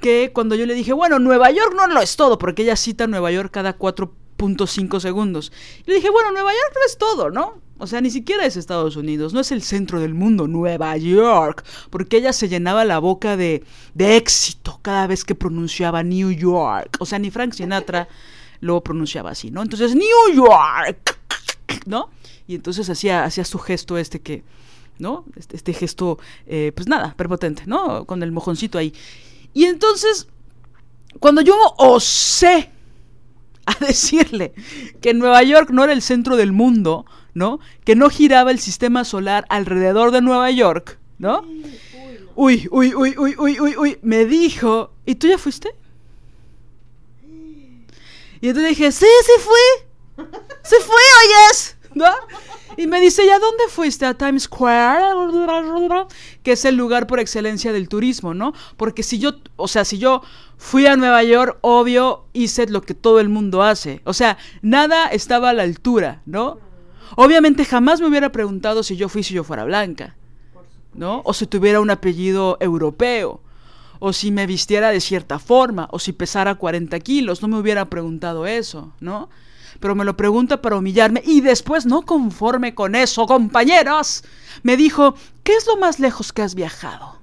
que 0.00 0.32
cuando 0.32 0.54
yo 0.54 0.66
le 0.66 0.74
dije, 0.74 0.92
bueno, 0.92 1.18
Nueva 1.18 1.50
York 1.50 1.74
no 1.76 1.86
lo 1.86 2.00
es 2.00 2.16
todo, 2.16 2.38
porque 2.38 2.62
ella 2.62 2.76
cita 2.76 3.06
Nueva 3.06 3.30
York 3.30 3.50
cada 3.52 3.78
4.5 3.78 4.98
segundos. 5.00 5.52
Y 5.86 5.90
le 5.90 5.96
dije, 5.96 6.10
bueno, 6.10 6.32
Nueva 6.32 6.50
York 6.50 6.72
no 6.74 6.86
es 6.86 6.98
todo, 6.98 7.30
¿no? 7.30 7.60
O 7.78 7.86
sea, 7.86 8.02
ni 8.02 8.10
siquiera 8.10 8.44
es 8.44 8.56
Estados 8.56 8.96
Unidos, 8.96 9.32
no 9.32 9.40
es 9.40 9.52
el 9.52 9.62
centro 9.62 10.00
del 10.00 10.12
mundo, 10.12 10.46
Nueva 10.46 10.96
York, 10.98 11.64
porque 11.88 12.18
ella 12.18 12.34
se 12.34 12.48
llenaba 12.48 12.84
la 12.84 12.98
boca 12.98 13.38
de, 13.38 13.64
de 13.94 14.16
éxito 14.16 14.80
cada 14.82 15.06
vez 15.06 15.24
que 15.24 15.34
pronunciaba 15.34 16.02
New 16.02 16.30
York. 16.30 16.98
O 17.00 17.06
sea, 17.06 17.18
ni 17.18 17.30
Frank 17.30 17.54
Sinatra 17.54 18.06
lo 18.60 18.82
pronunciaba 18.82 19.30
así, 19.30 19.50
¿no? 19.50 19.62
Entonces, 19.62 19.94
New 19.94 20.34
York, 20.34 21.19
¿no? 21.86 22.10
Y 22.46 22.54
entonces 22.54 22.88
hacía, 22.90 23.24
hacía 23.24 23.44
su 23.44 23.58
gesto 23.58 23.98
este 23.98 24.20
que, 24.20 24.42
¿no? 24.98 25.24
Este, 25.36 25.56
este 25.56 25.72
gesto, 25.72 26.18
eh, 26.46 26.72
pues 26.74 26.88
nada, 26.88 27.14
prepotente, 27.16 27.64
¿no? 27.66 28.04
Con 28.04 28.22
el 28.22 28.32
mojoncito 28.32 28.78
ahí. 28.78 28.92
Y 29.52 29.64
entonces, 29.64 30.28
cuando 31.18 31.40
yo 31.40 31.56
osé 31.78 32.70
a 33.66 33.74
decirle 33.84 34.52
que 35.00 35.14
Nueva 35.14 35.42
York 35.42 35.70
no 35.70 35.84
era 35.84 35.92
el 35.92 36.02
centro 36.02 36.36
del 36.36 36.52
mundo, 36.52 37.06
¿no? 37.34 37.60
Que 37.84 37.94
no 37.94 38.10
giraba 38.10 38.50
el 38.50 38.58
sistema 38.58 39.04
solar 39.04 39.46
alrededor 39.48 40.10
de 40.10 40.20
Nueva 40.20 40.50
York, 40.50 40.98
¿no? 41.18 41.44
Uy, 42.34 42.68
uy, 42.70 42.94
uy, 42.94 43.14
uy, 43.18 43.34
uy, 43.38 43.60
uy, 43.60 43.76
uy, 43.76 43.98
me 44.02 44.24
dijo, 44.24 44.92
¿y 45.04 45.16
tú 45.16 45.26
ya 45.26 45.38
fuiste? 45.38 45.70
Y 48.40 48.48
entonces 48.48 48.70
dije, 48.70 48.92
sí, 48.92 49.06
sí 49.24 49.32
fui. 49.42 49.89
Se 50.62 50.76
fue, 50.80 50.96
oyes, 51.24 51.76
¿no? 51.94 52.10
Y 52.76 52.86
me 52.86 53.00
dice, 53.00 53.24
¿y 53.24 53.28
a 53.30 53.38
dónde 53.38 53.64
fuiste? 53.68 54.06
A 54.06 54.14
Times 54.14 54.44
Square, 54.44 56.06
que 56.42 56.52
es 56.52 56.64
el 56.64 56.76
lugar 56.76 57.06
por 57.06 57.20
excelencia 57.20 57.72
del 57.72 57.88
turismo, 57.88 58.32
¿no? 58.32 58.52
Porque 58.76 59.02
si 59.02 59.18
yo, 59.18 59.32
o 59.56 59.68
sea, 59.68 59.84
si 59.84 59.98
yo 59.98 60.22
fui 60.56 60.86
a 60.86 60.96
Nueva 60.96 61.22
York, 61.22 61.58
obvio, 61.62 62.24
hice 62.32 62.66
lo 62.68 62.82
que 62.82 62.94
todo 62.94 63.20
el 63.20 63.28
mundo 63.28 63.62
hace. 63.62 64.00
O 64.04 64.12
sea, 64.12 64.38
nada 64.62 65.08
estaba 65.08 65.50
a 65.50 65.52
la 65.52 65.64
altura, 65.64 66.22
¿no? 66.26 66.58
Obviamente 67.16 67.64
jamás 67.64 68.00
me 68.00 68.06
hubiera 68.06 68.30
preguntado 68.30 68.82
si 68.82 68.96
yo 68.96 69.08
fui 69.08 69.22
si 69.22 69.34
yo 69.34 69.42
fuera 69.42 69.64
blanca, 69.64 70.16
¿no? 70.94 71.22
O 71.24 71.34
si 71.34 71.46
tuviera 71.46 71.80
un 71.80 71.90
apellido 71.90 72.56
europeo, 72.60 73.40
o 73.98 74.12
si 74.12 74.30
me 74.30 74.46
vistiera 74.46 74.90
de 74.90 75.00
cierta 75.00 75.38
forma, 75.38 75.88
o 75.90 75.98
si 75.98 76.12
pesara 76.12 76.54
40 76.54 76.98
kilos, 77.00 77.42
no 77.42 77.48
me 77.48 77.58
hubiera 77.58 77.90
preguntado 77.90 78.46
eso, 78.46 78.92
¿no? 79.00 79.28
Pero 79.80 79.94
me 79.94 80.04
lo 80.04 80.16
pregunta 80.16 80.62
para 80.62 80.76
humillarme 80.76 81.22
y 81.24 81.40
después, 81.40 81.86
no 81.86 82.02
conforme 82.02 82.74
con 82.74 82.94
eso, 82.94 83.26
compañeros, 83.26 84.22
me 84.62 84.76
dijo, 84.76 85.14
¿qué 85.42 85.54
es 85.54 85.66
lo 85.66 85.76
más 85.76 85.98
lejos 85.98 86.32
que 86.32 86.42
has 86.42 86.54
viajado? 86.54 87.20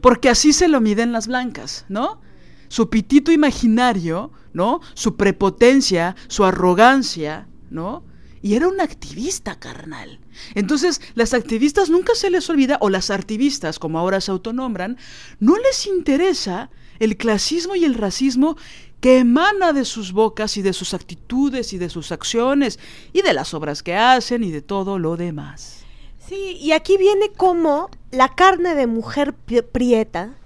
Porque 0.00 0.28
así 0.28 0.52
se 0.52 0.68
lo 0.68 0.80
miden 0.80 1.12
las 1.12 1.26
blancas, 1.26 1.84
¿no? 1.88 2.20
Su 2.68 2.88
pitito 2.88 3.32
imaginario, 3.32 4.30
¿no? 4.52 4.80
Su 4.94 5.16
prepotencia, 5.16 6.14
su 6.28 6.44
arrogancia, 6.44 7.48
¿no? 7.70 8.04
Y 8.42 8.54
era 8.54 8.68
una 8.68 8.82
activista, 8.84 9.58
carnal. 9.58 10.20
Entonces, 10.54 11.00
las 11.14 11.32
activistas 11.34 11.90
nunca 11.90 12.14
se 12.14 12.30
les 12.30 12.48
olvida, 12.50 12.78
o 12.80 12.90
las 12.90 13.10
activistas, 13.10 13.78
como 13.78 13.98
ahora 13.98 14.20
se 14.20 14.30
autonombran, 14.30 14.98
no 15.38 15.56
les 15.56 15.86
interesa 15.86 16.70
el 16.98 17.16
clasismo 17.16 17.76
y 17.76 17.84
el 17.84 17.94
racismo 17.94 18.56
que 19.02 19.18
emana 19.18 19.72
de 19.72 19.84
sus 19.84 20.12
bocas 20.12 20.56
y 20.56 20.62
de 20.62 20.72
sus 20.72 20.94
actitudes 20.94 21.72
y 21.72 21.78
de 21.78 21.90
sus 21.90 22.12
acciones 22.12 22.78
y 23.12 23.22
de 23.22 23.32
las 23.32 23.52
obras 23.52 23.82
que 23.82 23.96
hacen 23.96 24.44
y 24.44 24.52
de 24.52 24.62
todo 24.62 25.00
lo 25.00 25.16
demás. 25.16 25.84
Sí, 26.24 26.56
y 26.60 26.70
aquí 26.70 26.96
viene 26.96 27.30
como 27.32 27.90
la 28.12 28.28
carne 28.28 28.76
de 28.76 28.86
mujer 28.86 29.34
prieta 29.34 30.36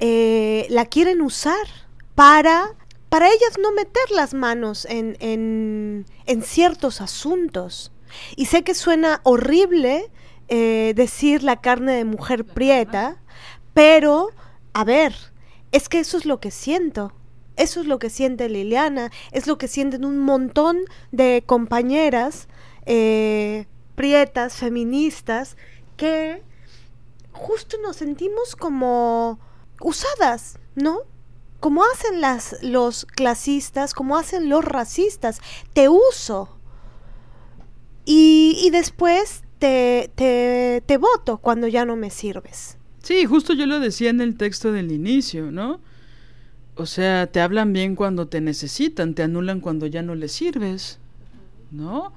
eh, 0.00 0.66
la 0.68 0.84
quieren 0.86 1.22
usar 1.22 1.66
para, 2.16 2.74
para 3.08 3.28
ellas 3.28 3.56
no 3.62 3.70
meter 3.70 4.10
las 4.10 4.34
manos 4.34 4.84
en, 4.90 5.16
en, 5.20 6.06
en 6.26 6.42
ciertos 6.42 7.00
asuntos. 7.00 7.92
Y 8.34 8.46
sé 8.46 8.64
que 8.64 8.74
suena 8.74 9.20
horrible 9.22 10.10
eh, 10.48 10.92
decir 10.96 11.44
la 11.44 11.60
carne 11.60 11.92
de 11.92 12.04
mujer 12.04 12.44
prieta, 12.44 13.22
pero, 13.74 14.30
a 14.72 14.82
ver, 14.82 15.14
es 15.76 15.90
que 15.90 15.98
eso 15.98 16.16
es 16.16 16.24
lo 16.24 16.40
que 16.40 16.50
siento. 16.50 17.12
Eso 17.56 17.80
es 17.80 17.86
lo 17.86 17.98
que 17.98 18.08
siente 18.08 18.48
Liliana, 18.48 19.10
es 19.30 19.46
lo 19.46 19.58
que 19.58 19.68
sienten 19.68 20.06
un 20.06 20.18
montón 20.18 20.78
de 21.12 21.42
compañeras 21.44 22.48
eh, 22.86 23.66
prietas, 23.94 24.56
feministas, 24.56 25.56
que 25.98 26.42
justo 27.32 27.76
nos 27.82 27.96
sentimos 27.96 28.56
como 28.56 29.38
usadas, 29.82 30.58
¿no? 30.74 31.00
Como 31.60 31.84
hacen 31.84 32.22
las, 32.22 32.56
los 32.62 33.04
clasistas, 33.04 33.92
como 33.92 34.16
hacen 34.16 34.48
los 34.48 34.64
racistas, 34.64 35.40
te 35.74 35.90
uso. 35.90 36.56
Y, 38.06 38.58
y 38.62 38.70
después 38.70 39.42
te, 39.58 40.10
te, 40.14 40.82
te 40.86 40.96
voto 40.96 41.36
cuando 41.36 41.68
ya 41.68 41.84
no 41.84 41.96
me 41.96 42.08
sirves. 42.08 42.75
Sí, 43.06 43.24
justo 43.24 43.52
yo 43.52 43.66
lo 43.66 43.78
decía 43.78 44.10
en 44.10 44.20
el 44.20 44.36
texto 44.36 44.72
del 44.72 44.90
inicio, 44.90 45.52
¿no? 45.52 45.78
O 46.74 46.86
sea, 46.86 47.28
te 47.28 47.40
hablan 47.40 47.72
bien 47.72 47.94
cuando 47.94 48.26
te 48.26 48.40
necesitan, 48.40 49.14
te 49.14 49.22
anulan 49.22 49.60
cuando 49.60 49.86
ya 49.86 50.02
no 50.02 50.16
les 50.16 50.32
sirves, 50.32 50.98
¿no? 51.70 52.12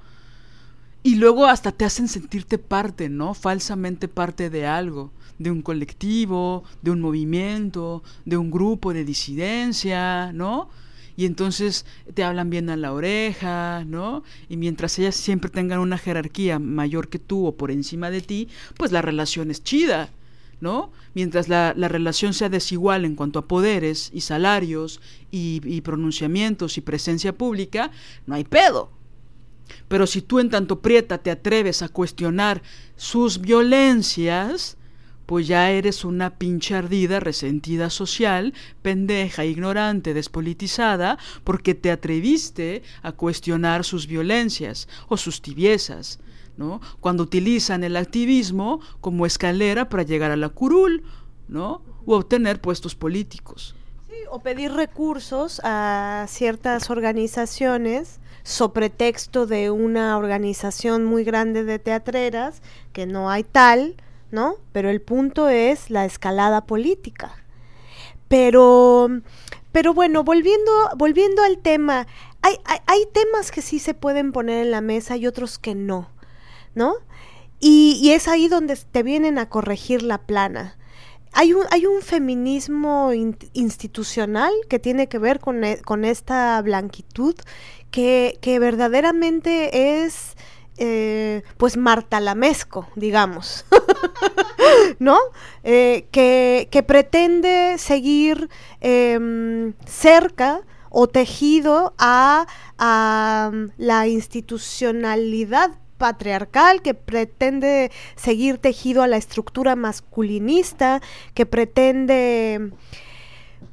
Y 1.04 1.14
luego 1.14 1.46
hasta 1.46 1.70
te 1.70 1.84
hacen 1.84 2.08
sentirte 2.08 2.58
parte, 2.58 3.08
¿no? 3.08 3.34
Falsamente 3.34 4.08
parte 4.08 4.50
de 4.50 4.66
algo, 4.66 5.12
de 5.38 5.52
un 5.52 5.62
colectivo, 5.62 6.64
de 6.82 6.90
un 6.90 7.00
movimiento, 7.00 8.02
de 8.24 8.36
un 8.36 8.50
grupo 8.50 8.92
de 8.92 9.04
disidencia, 9.04 10.32
¿no? 10.32 10.70
Y 11.16 11.24
entonces 11.24 11.86
te 12.14 12.24
hablan 12.24 12.50
bien 12.50 12.68
a 12.68 12.76
la 12.76 12.92
oreja, 12.92 13.84
¿no? 13.84 14.24
Y 14.48 14.56
mientras 14.56 14.98
ellas 14.98 15.14
siempre 15.14 15.52
tengan 15.52 15.78
una 15.78 15.98
jerarquía 15.98 16.58
mayor 16.58 17.08
que 17.08 17.20
tú 17.20 17.46
o 17.46 17.54
por 17.56 17.70
encima 17.70 18.10
de 18.10 18.22
ti, 18.22 18.48
pues 18.76 18.90
la 18.90 19.02
relación 19.02 19.52
es 19.52 19.62
chida, 19.62 20.10
¿no? 20.60 20.92
Mientras 21.14 21.48
la, 21.48 21.74
la 21.76 21.88
relación 21.88 22.34
sea 22.34 22.48
desigual 22.48 23.04
en 23.04 23.16
cuanto 23.16 23.38
a 23.38 23.48
poderes 23.48 24.10
y 24.12 24.20
salarios 24.20 25.00
y, 25.30 25.60
y 25.64 25.80
pronunciamientos 25.80 26.76
y 26.78 26.80
presencia 26.80 27.36
pública, 27.36 27.90
no 28.26 28.34
hay 28.34 28.44
pedo, 28.44 28.90
pero 29.88 30.06
si 30.06 30.22
tú 30.22 30.38
en 30.38 30.50
tanto 30.50 30.80
prieta 30.80 31.18
te 31.18 31.30
atreves 31.30 31.82
a 31.82 31.88
cuestionar 31.88 32.62
sus 32.96 33.40
violencias, 33.40 34.76
pues 35.26 35.46
ya 35.46 35.70
eres 35.70 36.04
una 36.04 36.38
pinche 36.38 36.74
ardida, 36.74 37.20
resentida 37.20 37.88
social, 37.88 38.52
pendeja, 38.82 39.44
ignorante, 39.44 40.12
despolitizada, 40.12 41.18
porque 41.44 41.74
te 41.74 41.92
atreviste 41.92 42.82
a 43.02 43.12
cuestionar 43.12 43.84
sus 43.84 44.08
violencias 44.08 44.88
o 45.08 45.16
sus 45.16 45.40
tibiezas, 45.40 46.18
¿no? 46.60 46.82
Cuando 47.00 47.22
utilizan 47.22 47.84
el 47.84 47.96
activismo 47.96 48.80
como 49.00 49.24
escalera 49.24 49.88
para 49.88 50.02
llegar 50.02 50.30
a 50.30 50.36
la 50.36 50.50
curul, 50.50 51.02
¿no? 51.48 51.80
O 52.04 52.16
obtener 52.16 52.60
puestos 52.60 52.94
políticos. 52.94 53.74
Sí, 54.06 54.14
o 54.30 54.40
pedir 54.40 54.70
recursos 54.72 55.62
a 55.64 56.26
ciertas 56.28 56.90
organizaciones 56.90 58.20
so 58.42 58.74
pretexto 58.74 59.46
de 59.46 59.70
una 59.70 60.18
organización 60.18 61.06
muy 61.06 61.24
grande 61.24 61.64
de 61.64 61.78
teatreras, 61.78 62.60
que 62.92 63.06
no 63.06 63.30
hay 63.30 63.42
tal, 63.42 63.96
¿no? 64.30 64.56
Pero 64.72 64.90
el 64.90 65.00
punto 65.00 65.48
es 65.48 65.88
la 65.88 66.04
escalada 66.04 66.66
política. 66.66 67.32
Pero, 68.28 69.08
pero 69.72 69.94
bueno, 69.94 70.24
volviendo, 70.24 70.72
volviendo 70.96 71.42
al 71.42 71.56
tema, 71.56 72.06
hay, 72.42 72.56
hay, 72.86 73.06
temas 73.12 73.50
que 73.50 73.62
sí 73.62 73.78
se 73.78 73.94
pueden 73.94 74.32
poner 74.32 74.64
en 74.66 74.70
la 74.70 74.82
mesa 74.82 75.16
y 75.16 75.26
otros 75.26 75.58
que 75.58 75.74
no, 75.74 76.10
¿no? 76.74 76.94
Y, 77.60 78.10
es 78.12 78.26
ahí 78.26 78.48
donde 78.48 78.76
te 78.76 79.02
vienen 79.02 79.38
a 79.38 79.48
corregir 79.48 80.02
la 80.02 80.18
plana. 80.18 80.76
Hay 81.32 81.52
un, 81.52 81.64
hay 81.70 81.86
un 81.86 82.02
feminismo 82.02 83.12
institucional 83.52 84.52
que 84.68 84.78
tiene 84.78 85.08
que 85.08 85.18
ver 85.18 85.38
con, 85.38 85.62
e, 85.62 85.80
con 85.82 86.04
esta 86.04 86.60
blanquitud 86.62 87.36
que, 87.90 88.38
que 88.40 88.58
verdaderamente 88.58 90.04
es 90.04 90.36
eh, 90.78 91.42
pues 91.58 91.76
martalamesco, 91.76 92.88
digamos, 92.96 93.66
¿no? 94.98 95.18
Eh, 95.62 96.06
que, 96.10 96.68
que, 96.70 96.82
pretende 96.82 97.76
seguir 97.76 98.48
em, 98.80 99.74
cerca 99.84 100.62
o 100.88 101.06
tejido 101.06 101.92
a, 101.98 102.46
a 102.78 103.52
la 103.76 104.06
institucionalidad 104.08 105.72
patriarcal, 106.00 106.80
que 106.82 106.94
pretende 106.94 107.92
seguir 108.16 108.58
tejido 108.58 109.02
a 109.02 109.06
la 109.06 109.18
estructura 109.18 109.76
masculinista, 109.76 111.00
que 111.34 111.44
pretende, 111.44 112.72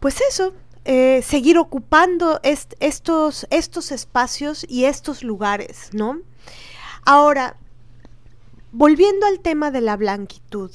pues 0.02 0.22
eso, 0.22 0.54
eh, 0.84 1.22
seguir 1.24 1.58
ocupando 1.58 2.40
estos, 2.44 3.48
estos 3.50 3.92
espacios 3.92 4.66
y 4.70 4.86
estos 4.86 5.24
lugares, 5.24 5.90
¿no? 5.94 6.20
Ahora, 7.06 7.56
volviendo 8.74 9.26
al 9.26 9.40
tema 9.40 9.72
de 9.72 9.82
la 9.82 9.96
blanquitud, 9.96 10.72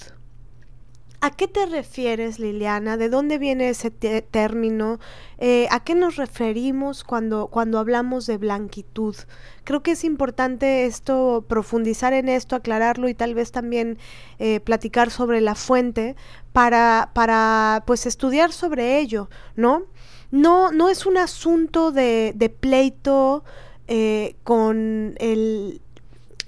¿A 1.24 1.30
qué 1.30 1.46
te 1.46 1.66
refieres, 1.66 2.40
Liliana? 2.40 2.96
¿De 2.96 3.08
dónde 3.08 3.38
viene 3.38 3.68
ese 3.68 3.92
término? 3.92 4.98
Eh, 5.38 5.68
¿A 5.70 5.78
qué 5.84 5.94
nos 5.94 6.16
referimos 6.16 7.04
cuando, 7.04 7.46
cuando 7.46 7.78
hablamos 7.78 8.26
de 8.26 8.38
blanquitud? 8.38 9.14
Creo 9.62 9.84
que 9.84 9.92
es 9.92 10.02
importante 10.02 10.84
esto, 10.84 11.44
profundizar 11.46 12.12
en 12.12 12.28
esto, 12.28 12.56
aclararlo 12.56 13.08
y 13.08 13.14
tal 13.14 13.34
vez 13.36 13.52
también 13.52 13.98
eh, 14.40 14.58
platicar 14.58 15.12
sobre 15.12 15.40
la 15.40 15.54
fuente 15.54 16.16
para, 16.52 17.12
para 17.14 17.84
pues 17.86 18.04
estudiar 18.06 18.50
sobre 18.50 18.98
ello, 18.98 19.30
¿no? 19.54 19.84
No, 20.32 20.72
no 20.72 20.88
es 20.88 21.06
un 21.06 21.18
asunto 21.18 21.92
de, 21.92 22.32
de 22.34 22.48
pleito 22.48 23.44
eh, 23.86 24.34
con 24.42 25.14
el 25.20 25.82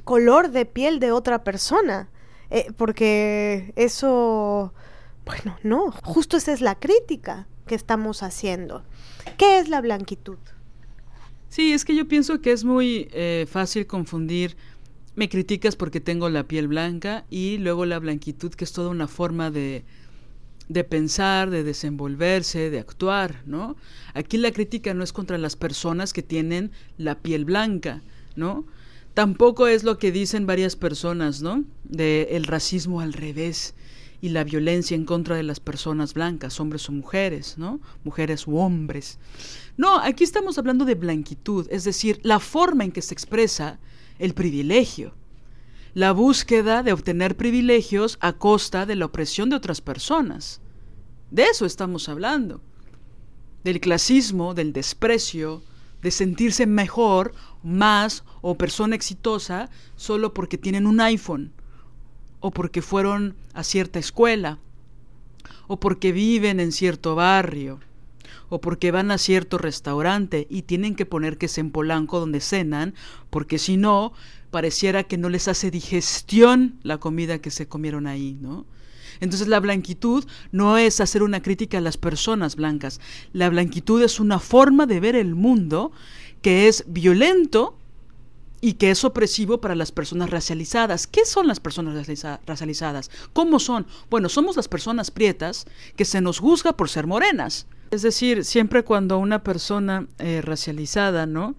color 0.02 0.50
de 0.50 0.66
piel 0.66 0.98
de 0.98 1.12
otra 1.12 1.44
persona 1.44 2.08
eh, 2.54 2.72
porque 2.76 3.72
eso, 3.74 4.72
bueno, 5.24 5.58
no, 5.64 5.90
justo 6.04 6.36
esa 6.36 6.52
es 6.52 6.60
la 6.60 6.76
crítica 6.76 7.48
que 7.66 7.74
estamos 7.74 8.22
haciendo. 8.22 8.84
¿Qué 9.36 9.58
es 9.58 9.68
la 9.68 9.80
blanquitud? 9.80 10.38
Sí, 11.48 11.72
es 11.72 11.84
que 11.84 11.96
yo 11.96 12.06
pienso 12.06 12.40
que 12.40 12.52
es 12.52 12.64
muy 12.64 13.08
eh, 13.12 13.46
fácil 13.50 13.88
confundir 13.88 14.56
me 15.16 15.28
criticas 15.28 15.74
porque 15.74 16.00
tengo 16.00 16.28
la 16.28 16.44
piel 16.44 16.68
blanca 16.68 17.24
y 17.28 17.58
luego 17.58 17.86
la 17.86 17.98
blanquitud 17.98 18.52
que 18.54 18.64
es 18.64 18.72
toda 18.72 18.90
una 18.90 19.08
forma 19.08 19.50
de, 19.50 19.84
de 20.68 20.84
pensar, 20.84 21.50
de 21.50 21.62
desenvolverse, 21.62 22.70
de 22.70 22.78
actuar, 22.78 23.42
¿no? 23.46 23.76
Aquí 24.14 24.38
la 24.38 24.52
crítica 24.52 24.94
no 24.94 25.04
es 25.04 25.12
contra 25.12 25.38
las 25.38 25.56
personas 25.56 26.12
que 26.12 26.22
tienen 26.22 26.72
la 26.98 27.18
piel 27.20 27.44
blanca, 27.44 28.02
¿no? 28.36 28.64
Tampoco 29.14 29.68
es 29.68 29.84
lo 29.84 29.98
que 29.98 30.10
dicen 30.10 30.44
varias 30.44 30.74
personas, 30.74 31.40
¿no? 31.40 31.64
De 31.84 32.28
el 32.32 32.44
racismo 32.44 33.00
al 33.00 33.12
revés 33.12 33.74
y 34.20 34.30
la 34.30 34.42
violencia 34.42 34.96
en 34.96 35.04
contra 35.04 35.36
de 35.36 35.44
las 35.44 35.60
personas 35.60 36.14
blancas, 36.14 36.58
hombres 36.58 36.88
o 36.88 36.92
mujeres, 36.92 37.56
¿no? 37.56 37.80
Mujeres 38.02 38.48
u 38.48 38.56
hombres. 38.56 39.18
No, 39.76 40.00
aquí 40.00 40.24
estamos 40.24 40.58
hablando 40.58 40.84
de 40.84 40.96
blanquitud, 40.96 41.68
es 41.70 41.84
decir, 41.84 42.18
la 42.24 42.40
forma 42.40 42.84
en 42.84 42.90
que 42.90 43.02
se 43.02 43.14
expresa 43.14 43.78
el 44.18 44.34
privilegio. 44.34 45.14
La 45.92 46.10
búsqueda 46.10 46.82
de 46.82 46.92
obtener 46.92 47.36
privilegios 47.36 48.18
a 48.20 48.32
costa 48.32 48.84
de 48.84 48.96
la 48.96 49.06
opresión 49.06 49.48
de 49.48 49.56
otras 49.56 49.80
personas. 49.80 50.60
De 51.30 51.44
eso 51.44 51.66
estamos 51.66 52.08
hablando. 52.08 52.60
Del 53.62 53.78
clasismo, 53.78 54.54
del 54.54 54.72
desprecio, 54.72 55.62
de 56.04 56.10
sentirse 56.10 56.66
mejor 56.66 57.34
más 57.62 58.24
o 58.42 58.58
persona 58.58 58.94
exitosa 58.94 59.70
solo 59.96 60.34
porque 60.34 60.58
tienen 60.58 60.86
un 60.86 61.00
iPhone 61.00 61.50
o 62.40 62.50
porque 62.50 62.82
fueron 62.82 63.34
a 63.54 63.64
cierta 63.64 63.98
escuela 63.98 64.58
o 65.66 65.80
porque 65.80 66.12
viven 66.12 66.60
en 66.60 66.72
cierto 66.72 67.14
barrio 67.14 67.80
o 68.50 68.60
porque 68.60 68.90
van 68.90 69.10
a 69.10 69.16
cierto 69.16 69.56
restaurante 69.56 70.46
y 70.50 70.62
tienen 70.62 70.94
que 70.94 71.06
poner 71.06 71.38
que 71.38 71.46
es 71.46 71.56
en 71.56 71.70
Polanco 71.70 72.20
donde 72.20 72.40
cenan, 72.40 72.92
porque 73.30 73.58
si 73.58 73.78
no, 73.78 74.12
pareciera 74.50 75.04
que 75.04 75.16
no 75.16 75.30
les 75.30 75.48
hace 75.48 75.70
digestión 75.70 76.78
la 76.82 76.98
comida 76.98 77.38
que 77.38 77.50
se 77.50 77.66
comieron 77.66 78.06
ahí, 78.06 78.36
¿no? 78.42 78.66
Entonces 79.20 79.48
la 79.48 79.60
blanquitud 79.60 80.24
no 80.52 80.78
es 80.78 81.00
hacer 81.00 81.22
una 81.22 81.42
crítica 81.42 81.78
a 81.78 81.80
las 81.80 81.96
personas 81.96 82.56
blancas, 82.56 83.00
la 83.32 83.48
blanquitud 83.48 84.02
es 84.02 84.20
una 84.20 84.38
forma 84.38 84.86
de 84.86 85.00
ver 85.00 85.16
el 85.16 85.34
mundo 85.34 85.92
que 86.42 86.68
es 86.68 86.84
violento 86.86 87.76
y 88.60 88.74
que 88.74 88.90
es 88.90 89.04
opresivo 89.04 89.60
para 89.60 89.74
las 89.74 89.92
personas 89.92 90.30
racializadas. 90.30 91.06
¿Qué 91.06 91.26
son 91.26 91.46
las 91.46 91.60
personas 91.60 92.06
racializadas? 92.46 93.10
¿Cómo 93.34 93.58
son? 93.58 93.86
Bueno, 94.08 94.30
somos 94.30 94.56
las 94.56 94.68
personas 94.68 95.10
prietas 95.10 95.66
que 95.96 96.06
se 96.06 96.22
nos 96.22 96.38
juzga 96.38 96.74
por 96.74 96.88
ser 96.88 97.06
morenas. 97.06 97.66
Es 97.90 98.00
decir, 98.00 98.42
siempre 98.42 98.82
cuando 98.82 99.18
una 99.18 99.42
persona 99.42 100.06
eh, 100.18 100.40
racializada, 100.42 101.26
¿no? 101.26 101.56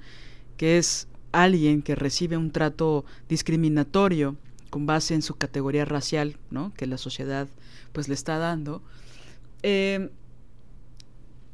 Que 0.58 0.80
es 0.80 1.08
alguien 1.32 1.84
que 1.84 1.93
recibe 1.93 2.38
un 2.38 2.49
trato 2.49 3.06
discriminatorio 3.30 4.36
con 4.70 4.86
base 4.86 5.13
en 5.13 5.22
su 5.22 5.36
categoría 5.36 5.86
racial, 5.86 6.38
¿no? 6.51 6.74
Que 6.76 6.88
la 6.88 6.97
sociedad 6.97 7.47
pues 7.93 8.07
le 8.07 8.13
está 8.13 8.38
dando. 8.38 8.82
Eh, 9.63 10.09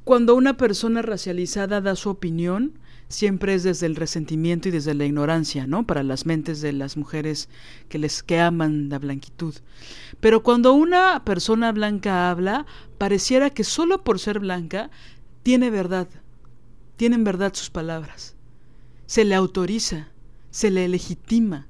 cuando 0.03 0.35
una 0.35 0.57
persona 0.57 1.01
racializada 1.01 1.79
da 1.79 1.95
su 1.95 2.09
opinión, 2.09 2.73
siempre 3.11 3.53
es 3.53 3.63
desde 3.63 3.85
el 3.85 3.95
resentimiento 3.95 4.69
y 4.69 4.71
desde 4.71 4.93
la 4.93 5.05
ignorancia, 5.05 5.67
¿no? 5.67 5.85
Para 5.85 6.03
las 6.03 6.25
mentes 6.25 6.61
de 6.61 6.73
las 6.73 6.97
mujeres 6.97 7.49
que 7.89 7.99
les 7.99 8.23
que 8.23 8.39
aman 8.39 8.89
la 8.89 8.99
blanquitud. 8.99 9.55
Pero 10.19 10.41
cuando 10.43 10.73
una 10.73 11.23
persona 11.23 11.71
blanca 11.71 12.29
habla, 12.31 12.65
pareciera 12.97 13.49
que 13.51 13.63
solo 13.63 14.03
por 14.03 14.19
ser 14.19 14.39
blanca 14.39 14.89
tiene 15.43 15.69
verdad. 15.69 16.07
Tienen 16.97 17.23
verdad 17.23 17.53
sus 17.53 17.69
palabras. 17.69 18.35
Se 19.05 19.25
le 19.25 19.35
autoriza, 19.35 20.07
se 20.49 20.71
le 20.71 20.87
legitima. 20.87 21.67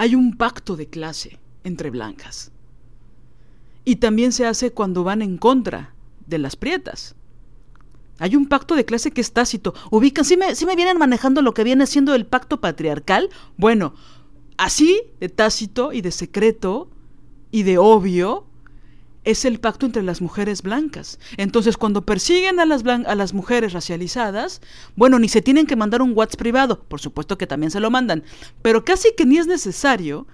Hay 0.00 0.14
un 0.14 0.32
pacto 0.32 0.76
de 0.76 0.86
clase 0.86 1.38
entre 1.62 1.90
blancas. 1.90 2.52
Y 3.84 3.96
también 3.96 4.32
se 4.32 4.46
hace 4.46 4.70
cuando 4.70 5.04
van 5.04 5.20
en 5.20 5.36
contra 5.36 5.92
de 6.26 6.38
las 6.38 6.56
prietas. 6.56 7.14
Hay 8.18 8.34
un 8.34 8.46
pacto 8.46 8.76
de 8.76 8.86
clase 8.86 9.10
que 9.10 9.20
es 9.20 9.34
tácito. 9.34 9.74
Ubican, 9.90 10.24
si 10.24 10.38
me, 10.38 10.46
me 10.66 10.74
vienen 10.74 10.96
manejando 10.96 11.42
lo 11.42 11.52
que 11.52 11.64
viene 11.64 11.86
siendo 11.86 12.14
el 12.14 12.24
pacto 12.24 12.62
patriarcal. 12.62 13.28
Bueno, 13.58 13.92
así 14.56 15.02
de 15.20 15.28
tácito 15.28 15.92
y 15.92 16.00
de 16.00 16.12
secreto 16.12 16.88
y 17.50 17.64
de 17.64 17.76
obvio 17.76 18.46
es 19.24 19.44
el 19.44 19.60
pacto 19.60 19.86
entre 19.86 20.02
las 20.02 20.20
mujeres 20.20 20.62
blancas. 20.62 21.18
Entonces, 21.36 21.76
cuando 21.76 22.06
persiguen 22.06 22.58
a 22.60 22.66
las, 22.66 22.84
a 22.84 23.14
las 23.14 23.34
mujeres 23.34 23.72
racializadas, 23.72 24.60
bueno, 24.96 25.18
ni 25.18 25.28
se 25.28 25.42
tienen 25.42 25.66
que 25.66 25.76
mandar 25.76 26.02
un 26.02 26.12
WhatsApp 26.14 26.38
privado, 26.38 26.82
por 26.84 27.00
supuesto 27.00 27.36
que 27.36 27.46
también 27.46 27.70
se 27.70 27.80
lo 27.80 27.90
mandan, 27.90 28.24
pero 28.62 28.84
casi 28.84 29.14
que 29.16 29.26
ni 29.26 29.38
es 29.38 29.46
necesario 29.46 30.26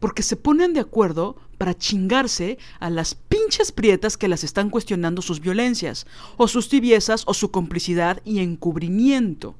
porque 0.00 0.22
se 0.24 0.36
ponen 0.36 0.72
de 0.72 0.80
acuerdo 0.80 1.36
para 1.58 1.74
chingarse 1.78 2.58
a 2.80 2.90
las 2.90 3.14
pinches 3.14 3.70
prietas 3.70 4.16
que 4.16 4.26
las 4.26 4.42
están 4.42 4.68
cuestionando 4.68 5.22
sus 5.22 5.38
violencias, 5.40 6.06
o 6.36 6.48
sus 6.48 6.68
tibiezas, 6.68 7.22
o 7.26 7.34
su 7.34 7.52
complicidad 7.52 8.20
y 8.24 8.40
encubrimiento. 8.40 9.54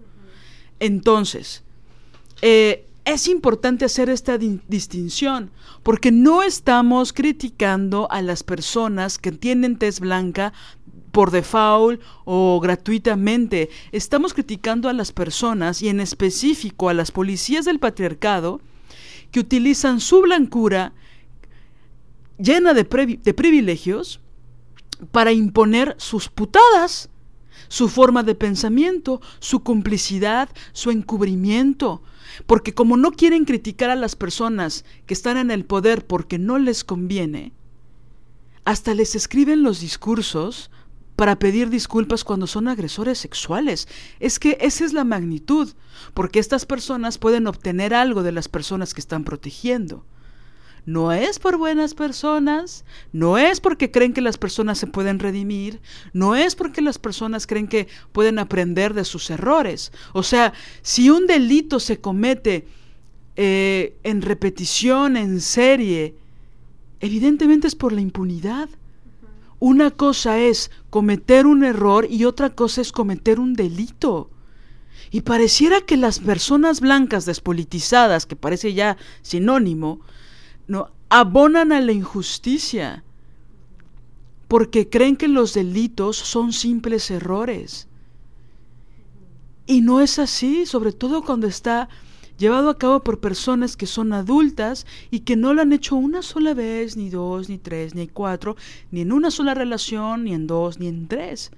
Entonces, 0.81 1.63
eh, 2.41 2.89
es 3.05 3.27
importante 3.27 3.85
hacer 3.85 4.09
esta 4.09 4.39
distinción, 4.39 5.51
porque 5.83 6.13
no 6.13 6.43
estamos 6.43 7.13
criticando 7.13 8.11
a 8.11 8.23
las 8.23 8.43
personas 8.43 9.19
que 9.19 9.33
tienen 9.33 9.77
tez 9.77 9.99
blanca 9.99 10.53
por 11.11 11.31
default 11.31 12.01
o 12.25 12.61
gratuitamente. 12.61 13.71
Estamos 13.91 14.35
criticando 14.35 14.89
a 14.89 14.93
las 14.93 15.13
personas 15.13 15.83
y 15.83 15.89
en 15.89 16.01
específico 16.01 16.89
a 16.89 16.95
las 16.95 17.11
policías 17.11 17.65
del 17.65 17.81
patriarcado 17.81 18.61
que 19.31 19.41
utilizan 19.41 20.01
su 20.01 20.23
blancura 20.23 20.93
llena 22.39 22.73
de, 22.73 22.85
de 23.23 23.35
privilegios 23.35 24.21
para 25.11 25.33
imponer 25.33 25.97
sus 25.99 26.29
putadas, 26.29 27.09
su 27.69 27.89
forma 27.89 28.23
de 28.23 28.35
pensamiento, 28.35 29.21
su 29.41 29.61
complicidad, 29.61 30.49
su 30.73 30.91
encubrimiento. 30.91 32.03
Porque 32.47 32.75
como 32.75 32.97
no 32.97 33.13
quieren 33.13 33.45
criticar 33.45 33.91
a 33.91 33.97
las 33.97 34.17
personas 34.17 34.85
que 35.07 35.15
están 35.15 35.37
en 35.37 35.51
el 35.51 35.65
poder 35.65 36.07
porque 36.07 36.39
no 36.39 36.59
les 36.59 36.85
conviene, 36.85 37.53
hasta 38.65 38.95
les 38.95 39.15
escriben 39.15 39.63
los 39.63 39.81
discursos 39.81 40.71
para 41.17 41.39
pedir 41.39 41.71
disculpas 41.71 42.25
cuando 42.25 42.47
son 42.47 42.69
agresores 42.69 43.19
sexuales. 43.19 43.89
Es 44.19 44.39
que 44.39 44.57
esa 44.61 44.85
es 44.85 44.93
la 44.93 45.05
magnitud, 45.05 45.73
porque 46.15 46.39
estas 46.39 46.67
personas 46.67 47.19
pueden 47.19 47.47
obtener 47.47 47.95
algo 47.95 48.23
de 48.23 48.33
las 48.33 48.49
personas 48.49 48.95
que 48.95 49.01
están 49.01 49.25
protegiendo. 49.25 50.05
No 50.85 51.13
es 51.13 51.39
por 51.39 51.59
buenas 51.59 51.95
personas, 51.95 52.85
no 53.13 53.39
es 53.39 53.61
porque 53.61 53.93
creen 53.93 54.13
que 54.13 54.21
las 54.21 54.37
personas 54.37 54.79
se 54.79 54.89
pueden 54.89 55.21
redimir, 55.21 55.81
no 56.13 56.35
es 56.35 56.57
porque 56.57 56.83
las 56.83 56.99
personas 56.99 57.47
creen 57.47 57.69
que 57.69 57.87
pueden 58.11 58.41
aprender 58.41 58.93
de 58.93 59.05
sus 59.05 59.31
errores. 59.31 59.93
O 60.13 60.25
sea, 60.25 60.53
si 60.83 61.09
un 61.09 61.29
delito 61.29 61.79
se 61.79 62.01
comete 62.01 62.67
eh, 63.37 63.97
en 64.03 64.23
repetición, 64.23 65.17
en 65.17 65.41
serie, 65.41 66.17
evidentemente 66.99 67.69
es 67.69 67.77
por 67.77 67.93
la 67.93 68.01
impunidad. 68.01 68.69
Una 69.61 69.93
cosa 69.93 70.41
es 70.41 70.73
cometer 70.91 71.47
un 71.47 71.63
error 71.63 72.09
y 72.11 72.25
otra 72.25 72.51
cosa 72.51 72.81
es 72.81 72.91
cometer 72.91 73.39
un 73.39 73.55
delito. 73.55 74.31
Y 75.13 75.21
pareciera 75.21 75.81
que 75.83 75.97
las 75.97 76.19
personas 76.19 76.81
blancas 76.81 77.25
despolitizadas, 77.25 78.27
que 78.27 78.35
parece 78.35 78.75
ya 78.75 78.97
sinónimo, 79.21 80.01
no 80.67 80.91
abonan 81.09 81.73
a 81.73 81.81
la 81.81 81.93
injusticia 81.93 83.05
porque 84.49 84.89
creen 84.91 85.17
que 85.17 85.29
los 85.29 85.55
delitos 85.55 86.17
son 86.17 86.53
simples 86.53 87.11
errores. 87.11 87.89
Y 89.67 89.81
no 89.81 90.01
es 90.01 90.19
así, 90.19 90.67
sobre 90.67 90.93
todo 90.93 91.23
cuando 91.23 91.47
está 91.47 91.89
llevado 92.37 92.69
a 92.69 92.77
cabo 92.77 93.01
por 93.01 93.21
personas 93.21 93.77
que 93.77 93.87
son 93.87 94.13
adultas 94.13 94.87
y 95.11 95.21
que 95.21 95.37
no 95.37 95.55
lo 95.55 95.63
han 95.63 95.73
hecho 95.73 95.97
una 95.97 96.23
sola 96.23 96.55
vez, 96.55 96.97
ni 96.97 97.09
dos, 97.09 97.49
ni 97.49 97.59
tres, 97.59 97.95
ni 97.95 98.09
cuatro, 98.09 98.57
ni 98.91 99.03
en 99.03 99.13
una 99.13 99.31
sola 99.31 99.55
relación, 99.55 100.25
ni 100.25 100.35
en 100.35 100.47
dos, 100.47 100.79
ni 100.79 100.89
en 100.89 101.09
tres. 101.09 101.51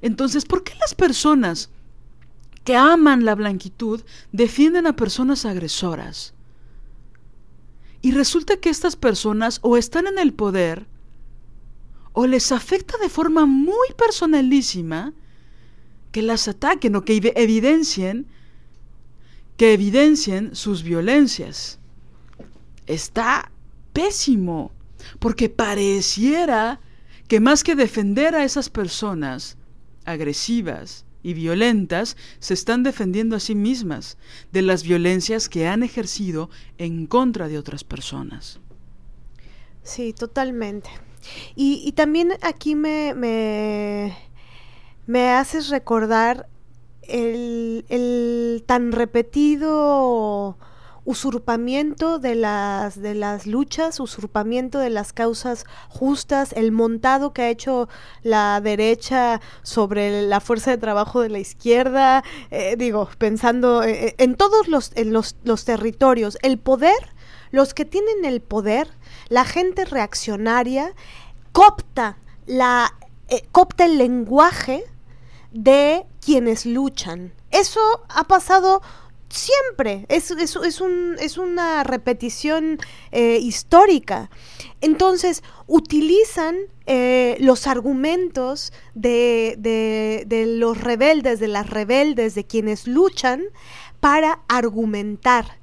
Entonces, 0.00 0.44
¿por 0.44 0.64
qué 0.64 0.72
las 0.80 0.94
personas 0.94 1.70
que 2.64 2.76
aman 2.76 3.24
la 3.24 3.34
blanquitud 3.34 4.00
defienden 4.32 4.86
a 4.86 4.96
personas 4.96 5.44
agresoras? 5.44 6.34
Y 8.02 8.12
resulta 8.12 8.56
que 8.56 8.70
estas 8.70 8.96
personas 8.96 9.58
o 9.62 9.76
están 9.76 10.06
en 10.06 10.18
el 10.18 10.32
poder, 10.32 10.86
o 12.12 12.26
les 12.26 12.50
afecta 12.52 12.96
de 12.98 13.08
forma 13.08 13.46
muy 13.46 13.88
personalísima 13.96 15.12
que 16.12 16.22
las 16.22 16.48
ataquen 16.48 16.96
o 16.96 17.04
que 17.04 17.32
evidencien 17.36 18.26
que 19.56 19.74
evidencien 19.74 20.56
sus 20.56 20.82
violencias. 20.82 21.78
Está 22.86 23.52
pésimo, 23.92 24.72
porque 25.18 25.50
pareciera 25.50 26.80
que 27.28 27.40
más 27.40 27.62
que 27.62 27.76
defender 27.76 28.34
a 28.34 28.44
esas 28.44 28.70
personas 28.70 29.58
agresivas 30.06 31.04
y 31.22 31.34
violentas, 31.34 32.16
se 32.38 32.54
están 32.54 32.82
defendiendo 32.82 33.36
a 33.36 33.40
sí 33.40 33.54
mismas 33.54 34.16
de 34.52 34.62
las 34.62 34.82
violencias 34.82 35.48
que 35.48 35.66
han 35.66 35.82
ejercido 35.82 36.50
en 36.78 37.06
contra 37.06 37.48
de 37.48 37.58
otras 37.58 37.84
personas. 37.84 38.60
Sí, 39.82 40.12
totalmente. 40.12 40.90
Y, 41.54 41.92
también 41.92 42.32
aquí 42.42 42.74
me, 42.74 43.14
me, 43.14 44.16
me 45.06 45.30
haces 45.30 45.68
recordar 45.68 46.48
el, 47.02 48.64
tan 48.66 48.92
repetido 48.92 50.56
usurpamiento 51.04 52.18
de 52.18 52.34
las 52.34 53.00
de 53.00 53.14
las 53.14 53.46
luchas, 53.46 54.00
usurpamiento 54.00 54.78
de 54.78 54.90
las 54.90 55.12
causas 55.12 55.64
justas, 55.88 56.52
el 56.52 56.72
montado 56.72 57.32
que 57.32 57.42
ha 57.42 57.48
hecho 57.48 57.88
la 58.22 58.60
derecha 58.60 59.40
sobre 59.62 60.22
la 60.22 60.40
fuerza 60.40 60.70
de 60.70 60.78
trabajo 60.78 61.20
de 61.20 61.30
la 61.30 61.38
izquierda, 61.38 62.22
eh, 62.50 62.76
digo, 62.76 63.08
pensando 63.18 63.82
eh, 63.82 64.08
eh, 64.08 64.14
en 64.18 64.34
todos 64.34 64.68
los, 64.68 64.92
en 64.94 65.12
los, 65.12 65.36
los 65.44 65.64
territorios, 65.64 66.38
el 66.42 66.58
poder, 66.58 67.14
los 67.50 67.74
que 67.74 67.84
tienen 67.84 68.24
el 68.24 68.40
poder, 68.40 68.88
la 69.28 69.44
gente 69.44 69.84
reaccionaria, 69.84 70.94
copta 71.52 72.18
la 72.46 72.94
copta 73.52 73.84
el 73.84 73.96
lenguaje 73.96 74.84
de 75.52 76.04
quienes 76.24 76.66
luchan. 76.66 77.32
Eso 77.50 77.80
ha 78.08 78.24
pasado 78.24 78.82
siempre, 79.30 80.06
es, 80.08 80.30
es, 80.32 80.56
es, 80.56 80.80
un, 80.80 81.16
es 81.20 81.38
una 81.38 81.84
repetición 81.84 82.78
eh, 83.12 83.38
histórica. 83.40 84.28
Entonces, 84.80 85.42
utilizan 85.66 86.56
eh, 86.86 87.36
los 87.38 87.66
argumentos 87.66 88.72
de, 88.94 89.54
de, 89.58 90.46
los 90.46 90.80
rebeldes, 90.80 91.38
de 91.38 91.48
las 91.48 91.70
rebeldes, 91.70 92.34
de 92.34 92.44
quienes 92.44 92.86
luchan, 92.86 93.42
para 94.00 94.40
argumentar. 94.48 95.58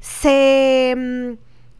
Se 0.00 0.94
mm, 0.96 1.32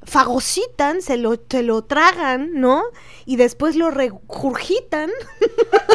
fagocitan, 0.04 1.02
se 1.02 1.18
lo, 1.18 1.38
se 1.48 1.62
lo 1.62 1.84
tragan, 1.84 2.52
¿no? 2.54 2.82
Y 3.26 3.36
después 3.36 3.76
lo 3.76 3.90
regurgitan, 3.90 5.10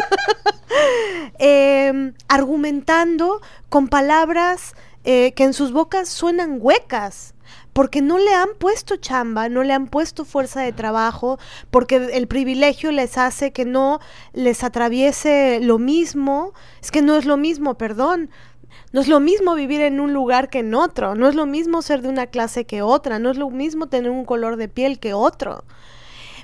em, 1.38 2.14
argumentando 2.28 3.40
con 3.68 3.88
palabras 3.88 4.74
eh, 5.04 5.32
que 5.32 5.44
en 5.44 5.52
sus 5.52 5.72
bocas 5.72 6.08
suenan 6.08 6.58
huecas, 6.60 7.34
porque 7.72 8.02
no 8.02 8.18
le 8.18 8.32
han 8.32 8.50
puesto 8.58 8.96
chamba, 8.96 9.48
no 9.48 9.62
le 9.62 9.72
han 9.72 9.88
puesto 9.88 10.24
fuerza 10.24 10.62
de 10.62 10.72
trabajo, 10.72 11.38
porque 11.70 11.96
el 11.96 12.26
privilegio 12.28 12.92
les 12.92 13.18
hace 13.18 13.52
que 13.52 13.64
no 13.64 14.00
les 14.32 14.64
atraviese 14.64 15.60
lo 15.60 15.78
mismo, 15.78 16.54
es 16.80 16.90
que 16.90 17.02
no 17.02 17.16
es 17.16 17.24
lo 17.24 17.36
mismo, 17.36 17.74
perdón, 17.74 18.30
no 18.92 19.00
es 19.00 19.08
lo 19.08 19.20
mismo 19.20 19.54
vivir 19.54 19.80
en 19.80 20.00
un 20.00 20.12
lugar 20.12 20.48
que 20.50 20.60
en 20.60 20.74
otro, 20.74 21.14
no 21.14 21.28
es 21.28 21.34
lo 21.34 21.46
mismo 21.46 21.82
ser 21.82 22.00
de 22.00 22.08
una 22.08 22.28
clase 22.28 22.64
que 22.64 22.80
otra, 22.80 23.18
no 23.18 23.30
es 23.30 23.36
lo 23.36 23.50
mismo 23.50 23.88
tener 23.88 24.10
un 24.10 24.24
color 24.24 24.56
de 24.56 24.68
piel 24.68 25.00
que 25.00 25.14
otro. 25.14 25.64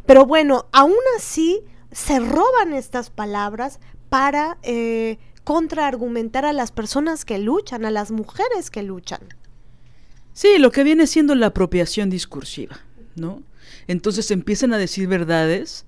Pero 0.04 0.26
bueno, 0.26 0.66
aún 0.72 0.98
así 1.16 1.62
se 1.92 2.18
roban 2.18 2.74
estas 2.74 3.10
palabras 3.10 3.78
para 4.08 4.58
eh, 4.62 5.18
contraargumentar 5.44 6.44
a 6.44 6.52
las 6.52 6.72
personas 6.72 7.24
que 7.24 7.38
luchan, 7.38 7.84
a 7.84 7.90
las 7.90 8.10
mujeres 8.10 8.70
que 8.70 8.82
luchan. 8.82 9.20
Sí, 10.32 10.58
lo 10.58 10.70
que 10.70 10.84
viene 10.84 11.06
siendo 11.06 11.34
la 11.34 11.46
apropiación 11.46 12.10
discursiva, 12.10 12.80
¿no? 13.16 13.42
Entonces 13.86 14.30
empiezan 14.30 14.72
a 14.72 14.78
decir 14.78 15.08
verdades 15.08 15.84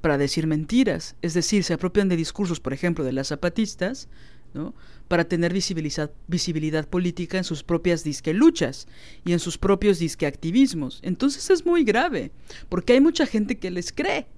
para 0.00 0.18
decir 0.18 0.46
mentiras, 0.46 1.16
es 1.22 1.34
decir, 1.34 1.64
se 1.64 1.74
apropian 1.74 2.08
de 2.08 2.16
discursos, 2.16 2.60
por 2.60 2.72
ejemplo, 2.72 3.04
de 3.04 3.12
las 3.12 3.28
zapatistas, 3.28 4.08
¿no? 4.54 4.74
para 5.08 5.24
tener 5.24 5.52
visibilidad, 5.52 6.10
visibilidad 6.26 6.86
política 6.86 7.38
en 7.38 7.44
sus 7.44 7.62
propias 7.62 8.04
disque 8.04 8.34
luchas 8.34 8.86
y 9.24 9.32
en 9.32 9.38
sus 9.38 9.58
propios 9.58 9.98
disque 9.98 10.26
activismos. 10.26 11.00
Entonces 11.02 11.50
es 11.50 11.66
muy 11.66 11.82
grave, 11.84 12.30
porque 12.68 12.92
hay 12.92 13.00
mucha 13.00 13.26
gente 13.26 13.58
que 13.58 13.70
les 13.70 13.92
cree. 13.92 14.28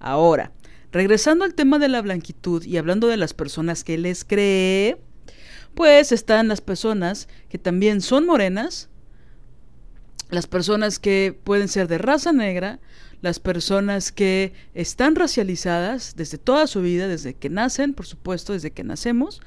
Ahora, 0.00 0.52
regresando 0.94 1.44
al 1.44 1.54
tema 1.54 1.80
de 1.80 1.88
la 1.88 2.00
blanquitud 2.00 2.62
y 2.62 2.76
hablando 2.76 3.08
de 3.08 3.16
las 3.16 3.34
personas 3.34 3.82
que 3.82 3.98
les 3.98 4.24
cree, 4.24 4.96
pues 5.74 6.12
están 6.12 6.46
las 6.46 6.60
personas 6.60 7.26
que 7.48 7.58
también 7.58 8.00
son 8.00 8.24
morenas, 8.24 8.88
las 10.30 10.46
personas 10.46 11.00
que 11.00 11.36
pueden 11.42 11.66
ser 11.66 11.88
de 11.88 11.98
raza 11.98 12.32
negra, 12.32 12.78
las 13.22 13.40
personas 13.40 14.12
que 14.12 14.52
están 14.72 15.16
racializadas 15.16 16.14
desde 16.14 16.38
toda 16.38 16.68
su 16.68 16.80
vida, 16.80 17.08
desde 17.08 17.34
que 17.34 17.50
nacen, 17.50 17.92
por 17.92 18.06
supuesto, 18.06 18.52
desde 18.52 18.70
que 18.70 18.84
nacemos, 18.84 19.42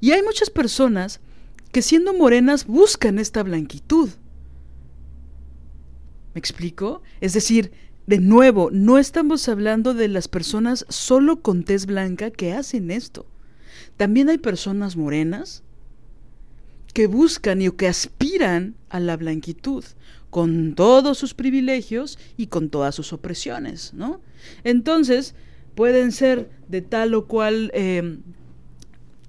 y 0.00 0.10
hay 0.10 0.24
muchas 0.24 0.50
personas 0.50 1.20
que 1.70 1.82
siendo 1.82 2.14
morenas 2.14 2.66
buscan 2.66 3.20
esta 3.20 3.44
blanquitud. 3.44 4.10
¿Me 6.34 6.40
explico? 6.40 7.02
Es 7.20 7.32
decir, 7.32 7.70
de 8.10 8.18
nuevo, 8.18 8.70
no 8.72 8.98
estamos 8.98 9.48
hablando 9.48 9.94
de 9.94 10.08
las 10.08 10.26
personas 10.26 10.84
solo 10.88 11.42
con 11.42 11.62
tez 11.62 11.86
blanca 11.86 12.32
que 12.32 12.52
hacen 12.52 12.90
esto. 12.90 13.24
También 13.96 14.28
hay 14.28 14.38
personas 14.38 14.96
morenas 14.96 15.62
que 16.92 17.06
buscan 17.06 17.62
y 17.62 17.70
que 17.70 17.86
aspiran 17.86 18.74
a 18.88 18.98
la 18.98 19.16
blanquitud, 19.16 19.84
con 20.28 20.74
todos 20.74 21.18
sus 21.18 21.34
privilegios 21.34 22.18
y 22.36 22.48
con 22.48 22.68
todas 22.68 22.96
sus 22.96 23.12
opresiones, 23.12 23.94
¿no? 23.94 24.20
Entonces, 24.64 25.36
pueden 25.76 26.10
ser 26.10 26.50
de 26.66 26.82
tal 26.82 27.14
o 27.14 27.28
cual 27.28 27.70
eh, 27.74 28.18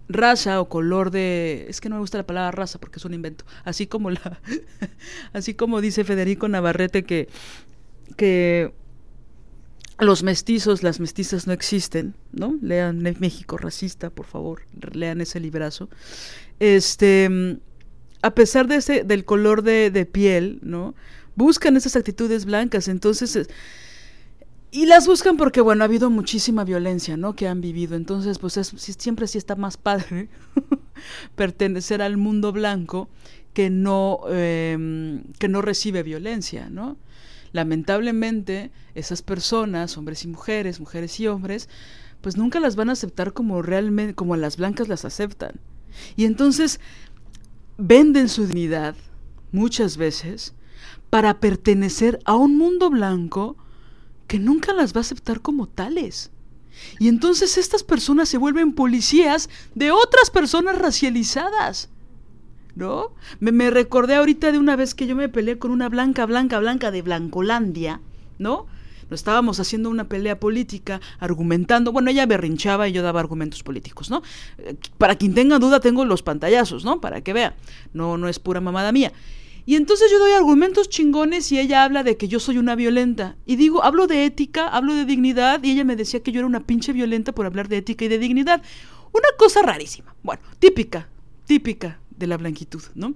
raza 0.09 0.59
o 0.59 0.69
color 0.69 1.11
de 1.11 1.67
es 1.69 1.82
que 1.82 1.89
no 1.89 1.97
me 1.97 2.01
gusta 2.01 2.17
la 2.17 2.25
palabra 2.25 2.49
raza 2.49 2.79
porque 2.79 2.97
es 2.97 3.05
un 3.05 3.13
invento 3.13 3.45
así 3.63 3.88
como 3.88 4.09
la 4.09 4.41
así 5.34 5.53
como 5.53 5.79
dice 5.79 6.03
Federico 6.03 6.47
Navarrete 6.49 7.03
que 7.03 7.29
que 8.16 8.74
los 9.99 10.24
mestizos, 10.24 10.84
las 10.84 10.99
mestizas 10.99 11.47
no 11.47 11.53
existen, 11.53 12.16
¿no? 12.32 12.57
Lean 12.62 13.01
México 13.20 13.57
racista, 13.57 14.09
por 14.09 14.26
favor, 14.26 14.64
lean 14.93 15.22
ese 15.22 15.39
librazo. 15.39 15.89
Este, 16.59 17.59
a 18.22 18.34
pesar 18.34 18.68
de 18.68 18.78
ese, 18.78 19.03
del 19.03 19.26
color 19.26 19.62
de, 19.62 19.91
de 19.91 20.05
piel, 20.05 20.59
¿no? 20.62 20.95
Buscan 21.36 21.78
esas 21.78 21.95
actitudes 21.95 22.45
blancas, 22.45 22.88
entonces 22.88 23.47
y 24.74 24.86
las 24.86 25.05
buscan 25.05 25.36
porque, 25.36 25.59
bueno, 25.59 25.84
ha 25.84 25.86
habido 25.86 26.09
muchísima 26.09 26.64
violencia, 26.64 27.18
¿no? 27.18 27.36
Que 27.36 27.49
han 27.49 27.59
vivido. 27.59 27.97
Entonces, 27.97 28.39
pues 28.39 28.55
es, 28.55 28.74
siempre 28.78 29.28
sí 29.28 29.38
está 29.38 29.57
más 29.57 29.76
padre 29.76 30.30
pertenecer 31.36 32.01
al 32.01 32.16
mundo 32.16 32.53
blanco 32.53 33.09
que 33.53 33.70
no, 33.70 34.22
em, 34.30 35.24
que 35.39 35.49
no 35.49 35.62
recibe 35.62 36.03
violencia, 36.03 36.70
¿no? 36.70 36.97
Lamentablemente, 37.53 38.71
esas 38.95 39.21
personas, 39.21 39.97
hombres 39.97 40.23
y 40.23 40.27
mujeres, 40.27 40.79
mujeres 40.79 41.19
y 41.19 41.27
hombres, 41.27 41.69
pues 42.21 42.37
nunca 42.37 42.59
las 42.59 42.75
van 42.75 42.89
a 42.89 42.93
aceptar 42.93 43.33
como 43.33 43.61
realmente, 43.61 44.13
como 44.13 44.35
las 44.35 44.57
blancas 44.57 44.87
las 44.87 45.05
aceptan. 45.05 45.59
Y 46.15 46.25
entonces 46.25 46.79
venden 47.77 48.29
su 48.29 48.45
dignidad, 48.45 48.95
muchas 49.51 49.97
veces, 49.97 50.53
para 51.09 51.39
pertenecer 51.39 52.19
a 52.25 52.35
un 52.35 52.57
mundo 52.57 52.89
blanco 52.89 53.57
que 54.27 54.39
nunca 54.39 54.71
las 54.73 54.93
va 54.93 54.99
a 54.99 55.01
aceptar 55.01 55.41
como 55.41 55.67
tales. 55.67 56.31
Y 56.99 57.09
entonces 57.09 57.57
estas 57.57 57.83
personas 57.83 58.29
se 58.29 58.37
vuelven 58.37 58.73
policías 58.73 59.49
de 59.75 59.91
otras 59.91 60.29
personas 60.29 60.77
racializadas. 60.77 61.89
¿No? 62.76 63.11
Me, 63.39 63.69
recordé 63.69 64.15
ahorita 64.15 64.51
de 64.51 64.57
una 64.57 64.76
vez 64.76 64.95
que 64.95 65.07
yo 65.07 65.15
me 65.15 65.30
peleé 65.30 65.59
con 65.59 65.72
una 65.72 65.89
blanca, 65.89 66.26
blanca, 66.26 66.59
blanca 66.59 66.91
de 66.91 67.01
Blancolandia, 67.01 67.99
¿no? 68.39 68.65
No 69.09 69.15
estábamos 69.15 69.59
haciendo 69.59 69.89
una 69.89 70.07
pelea 70.07 70.39
política, 70.39 71.01
argumentando, 71.19 71.91
bueno, 71.91 72.09
ella 72.11 72.26
berrinchaba 72.26 72.88
y 72.88 72.93
yo 72.93 73.03
daba 73.03 73.19
argumentos 73.19 73.61
políticos, 73.61 74.09
¿no? 74.09 74.24
Eh, 74.57 74.76
para 74.97 75.15
quien 75.15 75.34
tenga 75.34 75.59
duda, 75.59 75.82
tengo 75.82 76.05
los 76.05 76.24
pantallazos, 76.24 76.86
¿no? 76.86 77.01
Para 77.01 77.19
que 77.19 77.34
vea, 77.34 77.55
no, 77.93 78.17
no 78.17 78.30
es 78.30 78.39
pura 78.39 78.61
mamada 78.61 78.93
mía. 78.93 79.11
Y 79.65 79.76
entonces 79.76 80.09
yo 80.09 80.17
doy 80.17 80.32
argumentos 80.32 80.89
chingones 80.89 81.51
y 81.51 81.59
ella 81.59 81.84
habla 81.84 82.03
de 82.03 82.17
que 82.17 82.28
yo 82.28 82.39
soy 82.39 82.57
una 82.57 82.76
violenta. 82.76 83.36
Y 83.45 83.57
digo, 83.57 83.84
hablo 83.84 84.07
de 84.07 84.26
ética, 84.26 84.67
hablo 84.67 84.95
de 84.95 85.05
dignidad, 85.05 85.61
y 85.63 85.72
ella 85.72 85.84
me 85.84 85.95
decía 85.95 86.24
que 86.24 86.32
yo 86.32 86.39
era 86.39 86.47
una 86.47 86.65
pinche 86.65 86.93
violenta 86.93 87.34
por 87.34 87.45
hablar 87.45 87.67
de 87.67 87.78
ética 87.78 88.05
y 88.05 88.07
de 88.07 88.17
dignidad. 88.17 88.63
Una 89.11 89.28
cosa 89.38 89.61
rarísima. 89.61 90.15
Bueno, 90.24 90.41
típica, 90.59 91.09
típica 91.45 92.00
de 92.22 92.28
la 92.28 92.38
blanquitud, 92.38 92.84
¿no? 92.95 93.15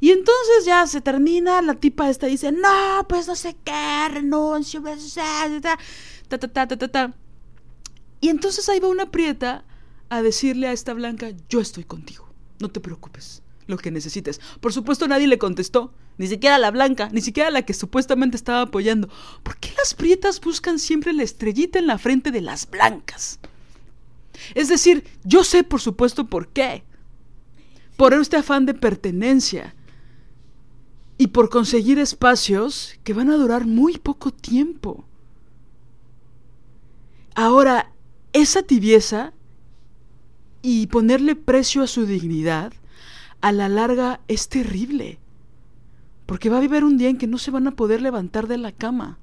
Y 0.00 0.10
entonces 0.10 0.64
ya 0.64 0.86
se 0.86 1.00
termina, 1.00 1.62
la 1.62 1.74
tipa 1.74 2.10
esta 2.10 2.26
dice, 2.26 2.50
no, 2.50 3.06
pues 3.08 3.28
no 3.28 3.36
sé 3.36 3.56
qué, 3.62 4.08
renuncio, 4.10 4.82
ta, 4.82 5.78
ta, 6.28 6.38
ta, 6.38 6.66
ta, 6.66 6.76
ta, 6.76 6.88
ta. 6.88 7.14
Y 8.20 8.30
entonces 8.30 8.68
ahí 8.68 8.80
va 8.80 8.88
una 8.88 9.10
prieta 9.10 9.64
a 10.08 10.22
decirle 10.22 10.66
a 10.66 10.72
esta 10.72 10.94
blanca, 10.94 11.30
yo 11.48 11.60
estoy 11.60 11.84
contigo, 11.84 12.28
no 12.58 12.68
te 12.70 12.80
preocupes 12.80 13.42
lo 13.66 13.76
que 13.76 13.90
necesites. 13.90 14.40
Por 14.60 14.72
supuesto 14.72 15.06
nadie 15.06 15.26
le 15.26 15.38
contestó, 15.38 15.92
ni 16.16 16.26
siquiera 16.26 16.58
la 16.58 16.70
blanca, 16.70 17.10
ni 17.12 17.20
siquiera 17.20 17.50
la 17.50 17.62
que 17.62 17.74
supuestamente 17.74 18.36
estaba 18.36 18.62
apoyando. 18.62 19.08
¿Por 19.42 19.58
qué 19.58 19.70
las 19.76 19.94
prietas 19.94 20.40
buscan 20.40 20.78
siempre 20.78 21.12
la 21.12 21.22
estrellita 21.22 21.78
en 21.78 21.86
la 21.86 21.98
frente 21.98 22.30
de 22.30 22.40
las 22.40 22.68
blancas? 22.68 23.38
Es 24.54 24.68
decir, 24.68 25.04
yo 25.22 25.44
sé 25.44 25.64
por 25.64 25.80
supuesto 25.80 26.26
por 26.26 26.48
qué. 26.48 26.84
Por 27.98 28.14
este 28.14 28.36
afán 28.36 28.64
de 28.64 28.74
pertenencia 28.74 29.74
y 31.18 31.26
por 31.26 31.50
conseguir 31.50 31.98
espacios 31.98 32.94
que 33.02 33.12
van 33.12 33.28
a 33.28 33.36
durar 33.36 33.66
muy 33.66 33.98
poco 33.98 34.30
tiempo. 34.30 35.04
Ahora, 37.34 37.90
esa 38.32 38.62
tibieza 38.62 39.32
y 40.62 40.86
ponerle 40.86 41.34
precio 41.34 41.82
a 41.82 41.88
su 41.88 42.06
dignidad 42.06 42.72
a 43.40 43.50
la 43.50 43.68
larga 43.68 44.20
es 44.28 44.48
terrible. 44.48 45.18
Porque 46.24 46.50
va 46.50 46.58
a 46.58 46.62
haber 46.62 46.84
un 46.84 46.98
día 46.98 47.08
en 47.08 47.18
que 47.18 47.26
no 47.26 47.36
se 47.36 47.50
van 47.50 47.66
a 47.66 47.74
poder 47.74 48.00
levantar 48.00 48.46
de 48.46 48.58
la 48.58 48.70
cama. 48.70 49.18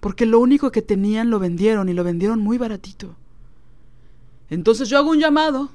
Porque 0.00 0.26
lo 0.26 0.38
único 0.38 0.70
que 0.70 0.82
tenían 0.82 1.30
lo 1.30 1.38
vendieron 1.38 1.88
y 1.88 1.94
lo 1.94 2.04
vendieron 2.04 2.40
muy 2.40 2.58
baratito. 2.58 3.16
Entonces 4.50 4.90
yo 4.90 4.98
hago 4.98 5.12
un 5.12 5.20
llamado 5.20 5.70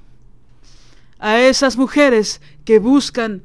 a 1.19 1.39
esas 1.39 1.77
mujeres 1.77 2.41
que 2.65 2.79
buscan 2.79 3.43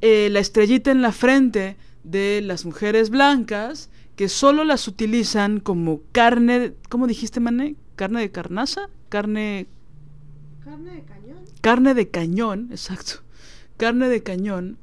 eh, 0.00 0.28
la 0.30 0.40
estrellita 0.40 0.90
en 0.90 1.02
la 1.02 1.12
frente 1.12 1.76
de 2.04 2.40
las 2.42 2.64
mujeres 2.64 3.10
blancas, 3.10 3.90
que 4.16 4.28
solo 4.28 4.64
las 4.64 4.86
utilizan 4.86 5.58
como 5.58 6.00
carne, 6.12 6.74
¿cómo 6.88 7.06
dijiste, 7.06 7.40
Mané? 7.40 7.76
¿Carne 7.96 8.20
de 8.20 8.30
carnaza? 8.30 8.88
Carne... 9.08 9.66
Carne 10.62 10.94
de 10.94 11.02
cañón. 11.02 11.44
Carne 11.60 11.94
de 11.94 12.08
cañón, 12.08 12.68
exacto 12.70 13.24
carne 13.76 14.08
de 14.08 14.22
cañón 14.22 14.78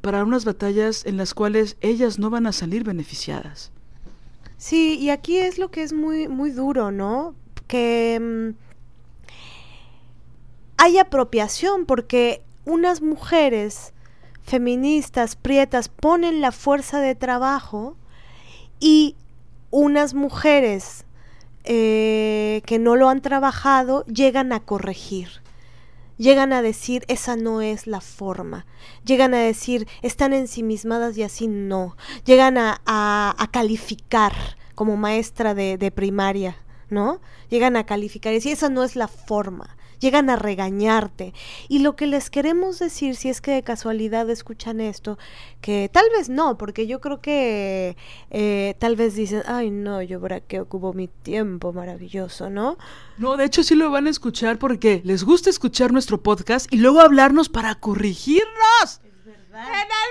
para 0.00 0.24
unas 0.24 0.44
batallas 0.44 1.04
en 1.04 1.16
las 1.16 1.34
cuales 1.34 1.76
ellas 1.80 2.18
no 2.18 2.30
van 2.30 2.46
a 2.46 2.52
salir 2.52 2.84
beneficiadas. 2.84 3.72
Sí, 4.56 4.98
y 4.98 5.10
aquí 5.10 5.36
es 5.38 5.58
lo 5.58 5.70
que 5.70 5.82
es 5.82 5.92
muy, 5.92 6.28
muy 6.28 6.50
duro, 6.50 6.90
¿no? 6.90 7.34
Que 7.66 8.18
mm, 8.20 8.69
hay 10.80 10.96
apropiación 10.96 11.84
porque 11.84 12.42
unas 12.64 13.02
mujeres 13.02 13.92
feministas, 14.42 15.36
prietas, 15.36 15.90
ponen 15.90 16.40
la 16.40 16.52
fuerza 16.52 17.00
de 17.00 17.14
trabajo 17.14 17.98
y 18.80 19.14
unas 19.70 20.14
mujeres 20.14 21.04
eh, 21.64 22.62
que 22.64 22.78
no 22.78 22.96
lo 22.96 23.10
han 23.10 23.20
trabajado 23.20 24.06
llegan 24.06 24.54
a 24.54 24.60
corregir. 24.60 25.28
Llegan 26.16 26.50
a 26.54 26.62
decir 26.62 27.04
esa 27.08 27.36
no 27.36 27.60
es 27.60 27.86
la 27.86 28.00
forma, 28.00 28.64
llegan 29.04 29.34
a 29.34 29.38
decir 29.38 29.86
están 30.00 30.32
ensimismadas 30.32 31.16
y 31.18 31.24
así 31.24 31.46
no, 31.46 31.94
llegan 32.24 32.56
a, 32.56 33.48
calificar 33.50 34.32
como 34.74 34.96
maestra 34.96 35.52
de, 35.54 35.76
de 35.76 35.90
primaria, 35.90 36.56
¿no? 36.88 37.20
Llegan 37.50 37.76
a 37.76 37.84
calificar 37.84 38.32
y 38.32 38.36
decir 38.36 38.52
esa 38.52 38.70
no 38.70 38.82
es 38.82 38.96
la 38.96 39.08
forma 39.08 39.76
llegan 40.00 40.30
a 40.30 40.36
regañarte. 40.36 41.32
Y 41.68 41.80
lo 41.80 41.94
que 41.94 42.06
les 42.06 42.30
queremos 42.30 42.78
decir, 42.78 43.14
si 43.14 43.28
es 43.28 43.40
que 43.40 43.52
de 43.52 43.62
casualidad 43.62 44.28
escuchan 44.30 44.80
esto, 44.80 45.18
que 45.60 45.88
tal 45.92 46.06
vez 46.16 46.28
no, 46.28 46.58
porque 46.58 46.86
yo 46.86 47.00
creo 47.00 47.20
que 47.20 47.96
eh, 48.30 48.74
tal 48.78 48.96
vez 48.96 49.14
dicen, 49.14 49.42
ay 49.46 49.70
no, 49.70 50.02
yo 50.02 50.20
para 50.20 50.40
qué 50.40 50.60
ocupo 50.60 50.92
mi 50.92 51.08
tiempo 51.08 51.72
maravilloso, 51.72 52.50
¿no? 52.50 52.78
No, 53.18 53.36
de 53.36 53.44
hecho 53.44 53.62
sí 53.62 53.74
lo 53.74 53.90
van 53.90 54.06
a 54.06 54.10
escuchar 54.10 54.58
porque 54.58 55.02
les 55.04 55.24
gusta 55.24 55.50
escuchar 55.50 55.92
nuestro 55.92 56.22
podcast 56.22 56.72
y 56.72 56.78
luego 56.78 57.00
hablarnos 57.00 57.48
para 57.48 57.74
corregirnos. 57.74 59.00
Es 59.04 59.24
verdad. 59.24 59.64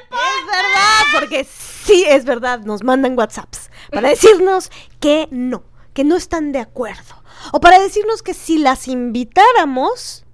Es 0.09 0.45
verdad, 0.45 1.19
porque 1.19 1.43
sí, 1.45 2.05
es 2.07 2.25
verdad, 2.25 2.61
nos 2.63 2.83
mandan 2.83 3.17
WhatsApps 3.17 3.69
para 3.91 4.09
decirnos 4.09 4.69
que 4.99 5.27
no, 5.31 5.63
que 5.93 6.03
no 6.03 6.15
están 6.15 6.51
de 6.51 6.59
acuerdo 6.59 7.18
o 7.51 7.59
para 7.59 7.79
decirnos 7.79 8.23
que 8.23 8.33
si 8.33 8.57
las 8.57 8.87
invitáramos, 8.87 10.25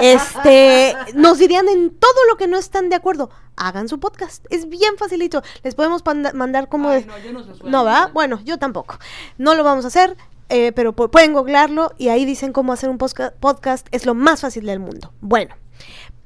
este, 0.00 0.94
nos 1.14 1.38
dirían 1.38 1.68
en 1.68 1.90
todo 1.90 2.24
lo 2.28 2.36
que 2.36 2.46
no 2.46 2.58
están 2.58 2.88
de 2.88 2.96
acuerdo. 2.96 3.30
Hagan 3.56 3.88
su 3.88 4.00
podcast. 4.00 4.44
Es 4.50 4.68
bien 4.68 4.96
facilito. 4.96 5.42
Les 5.62 5.74
podemos 5.74 6.02
mandar 6.34 6.68
como... 6.68 6.90
no, 6.90 7.44
no, 7.64 7.84
¿verdad? 7.84 8.10
Bueno, 8.12 8.40
yo 8.44 8.58
tampoco. 8.58 8.98
No 9.38 9.54
lo 9.54 9.64
vamos 9.64 9.84
a 9.84 9.88
hacer, 9.88 10.16
eh, 10.48 10.72
pero 10.72 10.92
pueden 10.92 11.32
googlearlo 11.32 11.92
y 11.98 12.08
ahí 12.08 12.24
dicen 12.24 12.52
cómo 12.52 12.72
hacer 12.72 12.90
un 12.90 12.98
podcast. 12.98 13.86
Es 13.90 14.06
lo 14.06 14.14
más 14.14 14.40
fácil 14.40 14.66
del 14.66 14.80
mundo. 14.80 15.12
Bueno, 15.20 15.54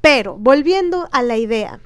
pero 0.01 0.37
volviendo 0.37 1.09
a 1.13 1.23
la 1.23 1.37
idea, 1.37 1.81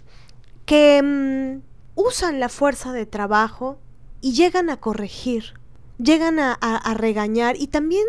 que 0.65 1.03
mm, 1.03 1.63
usan 1.95 2.41
la 2.41 2.49
fuerza 2.49 2.93
de 2.93 3.07
trabajo 3.07 3.79
y 4.21 4.35
llegan 4.35 4.71
a 4.71 4.79
corregir 4.79 5.55
llegan 5.99 6.39
a, 6.39 6.95
regañar 6.95 7.57
y 7.57 7.69
también 7.69 8.07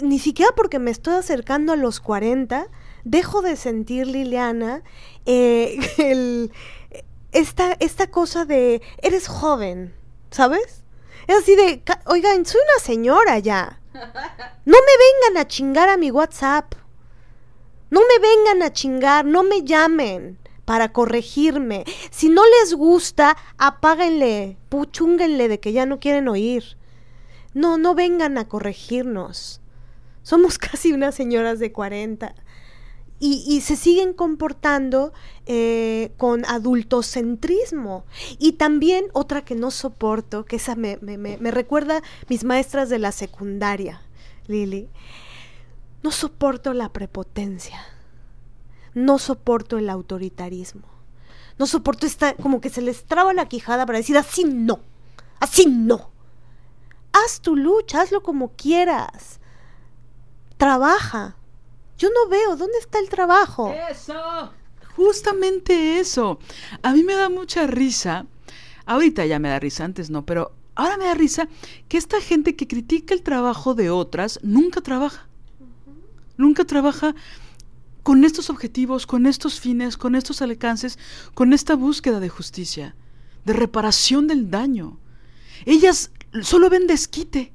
ni 0.00 0.18
siquiera 0.18 0.50
porque 0.56 0.78
me 0.78 0.90
estoy 0.90 1.14
acercando 1.14 1.72
a 1.72 1.76
los 1.76 2.00
40, 2.00 2.68
dejo 3.04 3.42
de 3.42 3.56
sentir, 3.56 4.06
Liliana, 4.06 4.82
eh, 5.26 5.78
esta, 7.32 7.72
esta 7.80 8.06
cosa 8.08 8.44
de, 8.44 8.82
eres 9.02 9.28
joven, 9.28 9.94
¿sabes? 10.30 10.82
Es 11.26 11.38
así 11.38 11.56
de, 11.56 11.82
oigan, 12.06 12.44
soy 12.44 12.60
una 12.60 12.84
señora 12.84 13.38
ya. 13.38 13.80
No 13.94 14.76
me 14.78 15.30
vengan 15.30 15.40
a 15.40 15.46
chingar 15.46 15.88
a 15.88 15.96
mi 15.96 16.10
WhatsApp. 16.10 16.74
No 17.90 18.00
me 18.00 18.18
vengan 18.18 18.62
a 18.62 18.72
chingar, 18.72 19.24
no 19.24 19.44
me 19.44 19.62
llamen 19.62 20.38
para 20.64 20.92
corregirme. 20.92 21.84
Si 22.10 22.28
no 22.28 22.42
les 22.60 22.74
gusta, 22.74 23.36
apáguenle, 23.58 24.56
puchúnguenle 24.68 25.48
de 25.48 25.60
que 25.60 25.72
ya 25.72 25.86
no 25.86 26.00
quieren 26.00 26.28
oír. 26.28 26.76
No, 27.52 27.78
no 27.78 27.94
vengan 27.94 28.38
a 28.38 28.48
corregirnos. 28.48 29.60
Somos 30.22 30.58
casi 30.58 30.92
unas 30.92 31.14
señoras 31.14 31.58
de 31.58 31.72
40. 31.72 32.34
Y, 33.20 33.62
se 33.62 33.76
siguen 33.76 34.12
comportando 34.12 35.14
eh, 35.46 36.12
con 36.18 36.44
adultocentrismo. 36.44 38.04
Y 38.38 38.52
también 38.52 39.06
otra 39.14 39.42
que 39.42 39.54
no 39.54 39.70
soporto, 39.70 40.44
que 40.44 40.56
esa 40.56 40.74
me, 40.74 40.98
me, 41.00 41.16
me 41.16 41.50
recuerda 41.50 42.02
mis 42.28 42.44
maestras 42.44 42.90
de 42.90 42.98
la 42.98 43.12
secundaria, 43.12 44.02
Lili. 44.46 44.90
No 46.02 46.10
soporto 46.10 46.74
la 46.74 46.92
prepotencia. 46.92 47.93
No 48.94 49.18
soporto 49.18 49.78
el 49.78 49.90
autoritarismo. 49.90 50.88
No 51.58 51.66
soporto 51.66 52.06
esta, 52.06 52.34
como 52.34 52.60
que 52.60 52.70
se 52.70 52.82
les 52.82 53.04
traba 53.04 53.32
la 53.34 53.48
quijada 53.48 53.86
para 53.86 53.98
decir 53.98 54.16
así 54.16 54.44
no. 54.44 54.80
Así 55.40 55.66
no 55.66 56.14
haz 57.14 57.40
tu 57.40 57.56
lucha, 57.56 58.02
hazlo 58.02 58.22
como 58.22 58.52
quieras. 58.56 59.40
Trabaja. 60.56 61.36
Yo 61.96 62.08
no 62.10 62.28
veo, 62.28 62.56
¿dónde 62.56 62.78
está 62.78 62.98
el 62.98 63.08
trabajo? 63.08 63.72
Eso. 63.90 64.50
Justamente 64.96 66.00
eso. 66.00 66.38
A 66.82 66.92
mí 66.92 67.04
me 67.04 67.14
da 67.14 67.28
mucha 67.28 67.66
risa. 67.66 68.26
Ahorita 68.84 69.24
ya 69.26 69.38
me 69.38 69.48
da 69.48 69.58
risa, 69.60 69.84
antes 69.84 70.10
no, 70.10 70.26
pero 70.26 70.52
ahora 70.74 70.96
me 70.96 71.06
da 71.06 71.14
risa 71.14 71.48
que 71.88 71.96
esta 71.96 72.20
gente 72.20 72.56
que 72.56 72.66
critica 72.66 73.14
el 73.14 73.22
trabajo 73.22 73.74
de 73.74 73.90
otras 73.90 74.40
nunca 74.42 74.80
trabaja. 74.80 75.28
Nunca 76.36 76.64
trabaja 76.64 77.14
con 78.04 78.24
estos 78.24 78.50
objetivos, 78.50 79.06
con 79.06 79.26
estos 79.26 79.58
fines, 79.58 79.96
con 79.96 80.14
estos 80.14 80.42
alcances, 80.42 80.98
con 81.32 81.54
esta 81.54 81.74
búsqueda 81.74 82.20
de 82.20 82.28
justicia, 82.28 82.94
de 83.46 83.54
reparación 83.54 84.28
del 84.28 84.50
daño. 84.50 84.98
Ellas 85.64 86.12
solo 86.42 86.68
ven 86.68 86.86
desquite, 86.86 87.50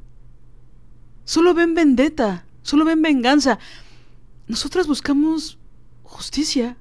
solo 1.24 1.54
ven 1.54 1.76
vendetta, 1.76 2.45
solo 2.64 2.84
ven 2.84 3.02
venganza. 3.04 3.60
Nosotras 4.47 4.88
buscamos 4.88 5.60
justicia, 6.02 6.78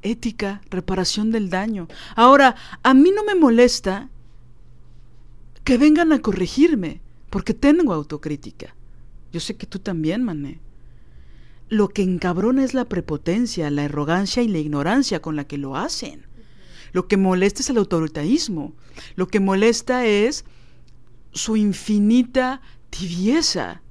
ética, 0.00 0.62
reparación 0.70 1.30
del 1.30 1.50
daño. 1.50 1.88
Ahora, 2.16 2.56
a 2.82 2.94
mí 2.94 3.12
no 3.14 3.22
me 3.22 3.34
molesta 3.34 4.08
que 5.62 5.76
vengan 5.76 6.10
a 6.12 6.20
corregirme, 6.20 7.02
porque 7.28 7.52
tengo 7.52 7.92
autocrítica. 7.92 8.74
Yo 9.30 9.40
sé 9.40 9.56
que 9.56 9.66
tú 9.66 9.78
también, 9.78 10.24
mané. 10.24 10.63
Lo 11.68 11.88
que 11.88 12.02
encabrona 12.02 12.64
es 12.64 12.74
la 12.74 12.84
prepotencia, 12.84 13.70
la 13.70 13.84
arrogancia 13.84 14.42
y 14.42 14.48
la 14.48 14.58
ignorancia 14.58 15.20
con 15.20 15.36
la 15.36 15.44
que 15.44 15.58
lo 15.58 15.76
hacen. 15.76 16.26
Lo 16.92 17.08
que 17.08 17.16
molesta 17.16 17.60
es 17.60 17.70
el 17.70 17.78
autoritarismo. 17.78 18.74
Lo 19.16 19.26
que 19.28 19.40
molesta 19.40 20.06
es 20.06 20.44
su 21.32 21.56
infinita 21.56 22.60
tibieza. 22.90 23.82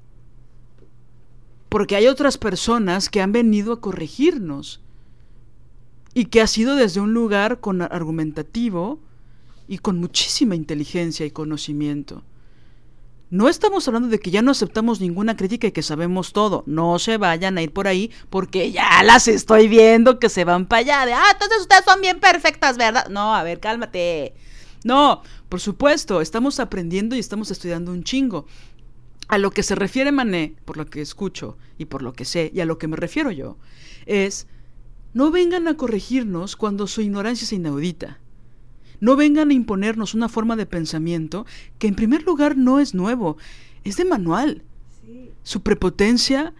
Porque 1.69 1.95
hay 1.95 2.07
otras 2.07 2.37
personas 2.37 3.09
que 3.09 3.21
han 3.21 3.31
venido 3.31 3.73
a 3.73 3.81
corregirnos 3.81 4.81
y 6.13 6.25
que 6.25 6.41
ha 6.41 6.47
sido 6.47 6.75
desde 6.75 7.01
un 7.01 7.13
lugar 7.13 7.59
con 7.59 7.81
argumentativo 7.81 8.99
y 9.67 9.79
con 9.79 9.97
muchísima 9.97 10.55
inteligencia 10.55 11.25
y 11.25 11.31
conocimiento. 11.31 12.23
No 13.33 13.49
estamos 13.49 13.87
hablando 13.87 14.09
de 14.09 14.19
que 14.19 14.29
ya 14.29 14.43
no 14.43 14.51
aceptamos 14.51 15.01
ninguna 15.01 15.35
crítica 15.35 15.65
y 15.65 15.71
que 15.71 15.81
sabemos 15.81 16.33
todo. 16.33 16.63
No 16.67 16.99
se 16.99 17.17
vayan 17.17 17.57
a 17.57 17.63
ir 17.63 17.73
por 17.73 17.87
ahí 17.87 18.11
porque 18.29 18.71
ya 18.71 19.01
las 19.01 19.27
estoy 19.27 19.67
viendo 19.67 20.19
que 20.19 20.29
se 20.29 20.45
van 20.45 20.67
para 20.67 20.81
allá. 20.81 21.05
De, 21.07 21.13
ah, 21.13 21.31
entonces 21.31 21.61
ustedes 21.61 21.83
son 21.83 21.99
bien 21.99 22.19
perfectas, 22.19 22.77
¿verdad? 22.77 23.07
No, 23.09 23.33
a 23.33 23.41
ver, 23.41 23.59
cálmate. 23.59 24.35
No, 24.83 25.23
por 25.49 25.59
supuesto, 25.59 26.21
estamos 26.21 26.59
aprendiendo 26.59 27.15
y 27.15 27.19
estamos 27.19 27.49
estudiando 27.49 27.91
un 27.91 28.03
chingo. 28.03 28.45
A 29.27 29.39
lo 29.39 29.49
que 29.49 29.63
se 29.63 29.73
refiere 29.73 30.11
Mané, 30.11 30.53
por 30.63 30.77
lo 30.77 30.85
que 30.85 31.01
escucho 31.01 31.57
y 31.79 31.85
por 31.85 32.03
lo 32.03 32.13
que 32.13 32.25
sé, 32.25 32.51
y 32.53 32.59
a 32.59 32.65
lo 32.65 32.77
que 32.77 32.87
me 32.87 32.97
refiero 32.97 33.31
yo, 33.31 33.57
es 34.05 34.45
no 35.15 35.31
vengan 35.31 35.67
a 35.67 35.75
corregirnos 35.75 36.55
cuando 36.55 36.85
su 36.85 37.01
ignorancia 37.01 37.45
es 37.45 37.53
inaudita. 37.53 38.19
No 39.03 39.17
vengan 39.17 39.49
a 39.49 39.53
imponernos 39.53 40.13
una 40.13 40.29
forma 40.29 40.55
de 40.55 40.65
pensamiento 40.65 41.45
que 41.77 41.87
en 41.87 41.95
primer 41.95 42.23
lugar 42.23 42.55
no 42.55 42.79
es 42.79 42.93
nuevo, 42.93 43.35
es 43.83 43.97
de 43.97 44.05
manual. 44.05 44.63
Su 45.43 45.61
prepotencia, 45.61 46.53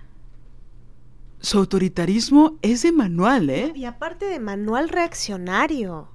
su 1.40 1.60
autoritarismo 1.60 2.58
es 2.62 2.82
de 2.82 2.92
manual, 2.92 3.50
¿eh? 3.50 3.72
Y 3.74 3.86
aparte 3.86 4.26
de 4.26 4.42
manual 4.42 4.90
reaccionario. 4.90 6.10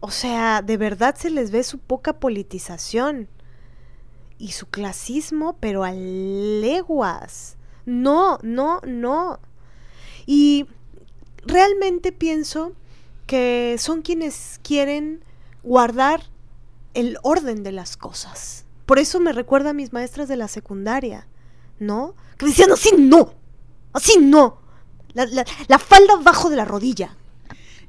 O 0.00 0.10
sea, 0.10 0.62
de 0.62 0.78
verdad 0.78 1.14
se 1.14 1.28
les 1.28 1.50
ve 1.50 1.62
su 1.62 1.78
poca 1.78 2.20
politización 2.20 3.28
y 4.38 4.52
su 4.52 4.64
clasismo, 4.68 5.58
pero 5.60 5.84
a 5.84 5.92
leguas. 5.92 7.58
No, 7.84 8.38
no, 8.42 8.80
no. 8.86 9.40
Y 10.24 10.64
realmente 11.44 12.12
pienso 12.12 12.72
que 13.28 13.76
son 13.78 14.00
quienes 14.00 14.58
quieren 14.64 15.22
guardar 15.62 16.22
el 16.94 17.18
orden 17.22 17.62
de 17.62 17.72
las 17.72 17.96
cosas. 17.96 18.64
Por 18.86 18.98
eso 18.98 19.20
me 19.20 19.32
recuerda 19.32 19.70
a 19.70 19.74
mis 19.74 19.92
maestras 19.92 20.28
de 20.28 20.36
la 20.36 20.48
secundaria, 20.48 21.28
¿no? 21.78 22.16
Que 22.38 22.46
decían 22.46 22.72
así 22.72 22.90
no, 22.98 23.34
así 23.92 24.18
no. 24.18 24.58
La, 25.12 25.26
la 25.68 25.78
falda 25.78 26.16
bajo 26.22 26.48
de 26.48 26.56
la 26.56 26.64
rodilla, 26.64 27.16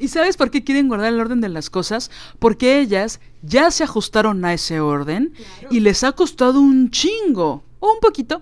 ¿Y 0.01 0.07
sabes 0.07 0.37
por 0.37 0.49
qué 0.49 0.63
quieren 0.63 0.87
guardar 0.87 1.11
el 1.11 1.19
orden 1.19 1.41
de 1.41 1.49
las 1.49 1.69
cosas? 1.69 2.09
Porque 2.39 2.79
ellas 2.79 3.19
ya 3.41 3.69
se 3.69 3.83
ajustaron 3.83 4.45
a 4.45 4.53
ese 4.53 4.79
orden 4.79 5.33
y 5.69 5.81
les 5.81 6.05
ha 6.05 6.13
costado 6.13 6.61
un 6.61 6.89
chingo, 6.89 7.65
o 7.81 7.93
un 7.93 7.99
poquito, 7.99 8.41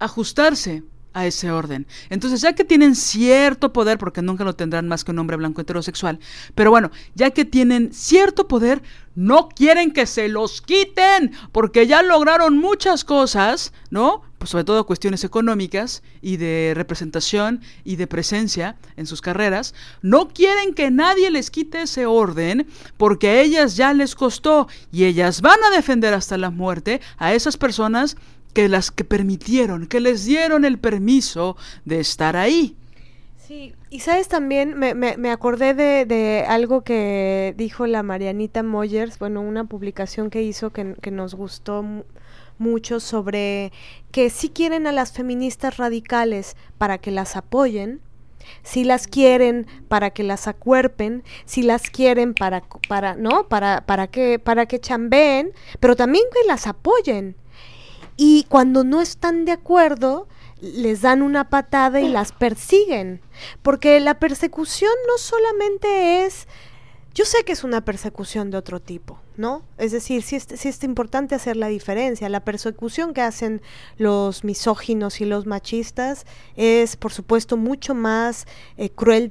ajustarse 0.00 0.82
a 1.18 1.26
ese 1.26 1.50
orden. 1.50 1.86
Entonces, 2.10 2.40
ya 2.40 2.54
que 2.54 2.64
tienen 2.64 2.94
cierto 2.94 3.72
poder, 3.72 3.98
porque 3.98 4.22
nunca 4.22 4.44
lo 4.44 4.54
tendrán 4.54 4.86
más 4.86 5.04
que 5.04 5.10
un 5.10 5.18
hombre 5.18 5.36
blanco 5.36 5.60
heterosexual, 5.60 6.20
pero 6.54 6.70
bueno, 6.70 6.90
ya 7.14 7.30
que 7.30 7.44
tienen 7.44 7.92
cierto 7.92 8.46
poder, 8.46 8.82
no 9.16 9.48
quieren 9.48 9.90
que 9.90 10.06
se 10.06 10.28
los 10.28 10.62
quiten, 10.62 11.32
porque 11.50 11.88
ya 11.88 12.02
lograron 12.02 12.56
muchas 12.56 13.04
cosas, 13.04 13.72
¿no? 13.90 14.22
pues 14.38 14.50
sobre 14.50 14.64
todo 14.64 14.86
cuestiones 14.86 15.24
económicas 15.24 16.04
y 16.22 16.36
de 16.36 16.72
representación 16.76 17.60
y 17.84 17.96
de 17.96 18.06
presencia 18.06 18.76
en 18.96 19.06
sus 19.06 19.20
carreras, 19.20 19.74
no 20.00 20.28
quieren 20.28 20.74
que 20.74 20.92
nadie 20.92 21.30
les 21.30 21.50
quite 21.50 21.82
ese 21.82 22.06
orden 22.06 22.68
porque 22.96 23.28
a 23.28 23.40
ellas 23.40 23.76
ya 23.76 23.92
les 23.92 24.14
costó 24.14 24.68
y 24.92 25.04
ellas 25.04 25.40
van 25.40 25.58
a 25.64 25.74
defender 25.74 26.14
hasta 26.14 26.38
la 26.38 26.50
muerte 26.50 27.00
a 27.18 27.34
esas 27.34 27.56
personas 27.56 28.16
que 28.58 28.68
las 28.68 28.90
que 28.90 29.04
permitieron, 29.04 29.86
que 29.86 30.00
les 30.00 30.24
dieron 30.24 30.64
el 30.64 30.78
permiso 30.80 31.56
de 31.84 32.00
estar 32.00 32.36
ahí. 32.36 32.74
Sí, 33.36 33.72
y 33.88 34.00
sabes 34.00 34.26
también, 34.26 34.76
me, 34.76 34.94
me, 34.96 35.30
acordé 35.30 35.74
de, 35.74 36.04
de, 36.06 36.44
algo 36.44 36.82
que 36.82 37.54
dijo 37.56 37.86
la 37.86 38.02
Marianita 38.02 38.64
Moyers, 38.64 39.20
bueno, 39.20 39.42
una 39.42 39.62
publicación 39.62 40.28
que 40.28 40.42
hizo 40.42 40.70
que, 40.70 40.96
nos 41.12 41.36
gustó 41.36 41.84
mucho 42.58 42.98
sobre 42.98 43.70
que 44.10 44.28
si 44.28 44.48
quieren 44.48 44.88
a 44.88 44.92
las 44.92 45.12
feministas 45.12 45.76
radicales 45.76 46.56
para 46.78 46.98
que 46.98 47.12
las 47.12 47.36
apoyen, 47.36 48.00
si 48.64 48.82
las 48.82 49.06
quieren 49.06 49.68
para 49.86 50.10
que 50.10 50.24
las 50.24 50.48
acuerpen, 50.48 51.22
si 51.44 51.62
las 51.62 51.90
quieren 51.90 52.34
para 52.34 52.64
para 52.88 53.14
no, 53.14 53.46
para 53.46 53.82
para 53.82 54.08
que 54.08 54.40
para 54.40 54.66
que 54.66 54.80
chambeen, 54.80 55.52
pero 55.78 55.94
también 55.94 56.24
que 56.32 56.44
las 56.48 56.66
apoyen. 56.66 57.36
Y 58.18 58.44
cuando 58.50 58.84
no 58.84 59.00
están 59.00 59.46
de 59.46 59.52
acuerdo, 59.52 60.28
les 60.60 61.00
dan 61.00 61.22
una 61.22 61.48
patada 61.48 62.00
y 62.00 62.08
las 62.08 62.32
persiguen, 62.32 63.22
porque 63.62 64.00
la 64.00 64.18
persecución 64.18 64.90
no 65.06 65.16
solamente 65.16 66.26
es 66.26 66.48
yo 67.18 67.24
sé 67.24 67.42
que 67.44 67.50
es 67.50 67.64
una 67.64 67.84
persecución 67.84 68.52
de 68.52 68.58
otro 68.58 68.78
tipo, 68.78 69.18
¿no? 69.36 69.64
Es 69.76 69.90
decir, 69.90 70.22
sí 70.22 70.36
es, 70.36 70.46
es 70.52 70.84
importante 70.84 71.34
hacer 71.34 71.56
la 71.56 71.66
diferencia. 71.66 72.28
La 72.28 72.44
persecución 72.44 73.12
que 73.12 73.22
hacen 73.22 73.60
los 73.96 74.44
misóginos 74.44 75.20
y 75.20 75.24
los 75.24 75.44
machistas 75.44 76.26
es, 76.54 76.96
por 76.96 77.12
supuesto, 77.12 77.56
mucho 77.56 77.96
más 77.96 78.46
eh, 78.76 78.90
cruel, 78.90 79.26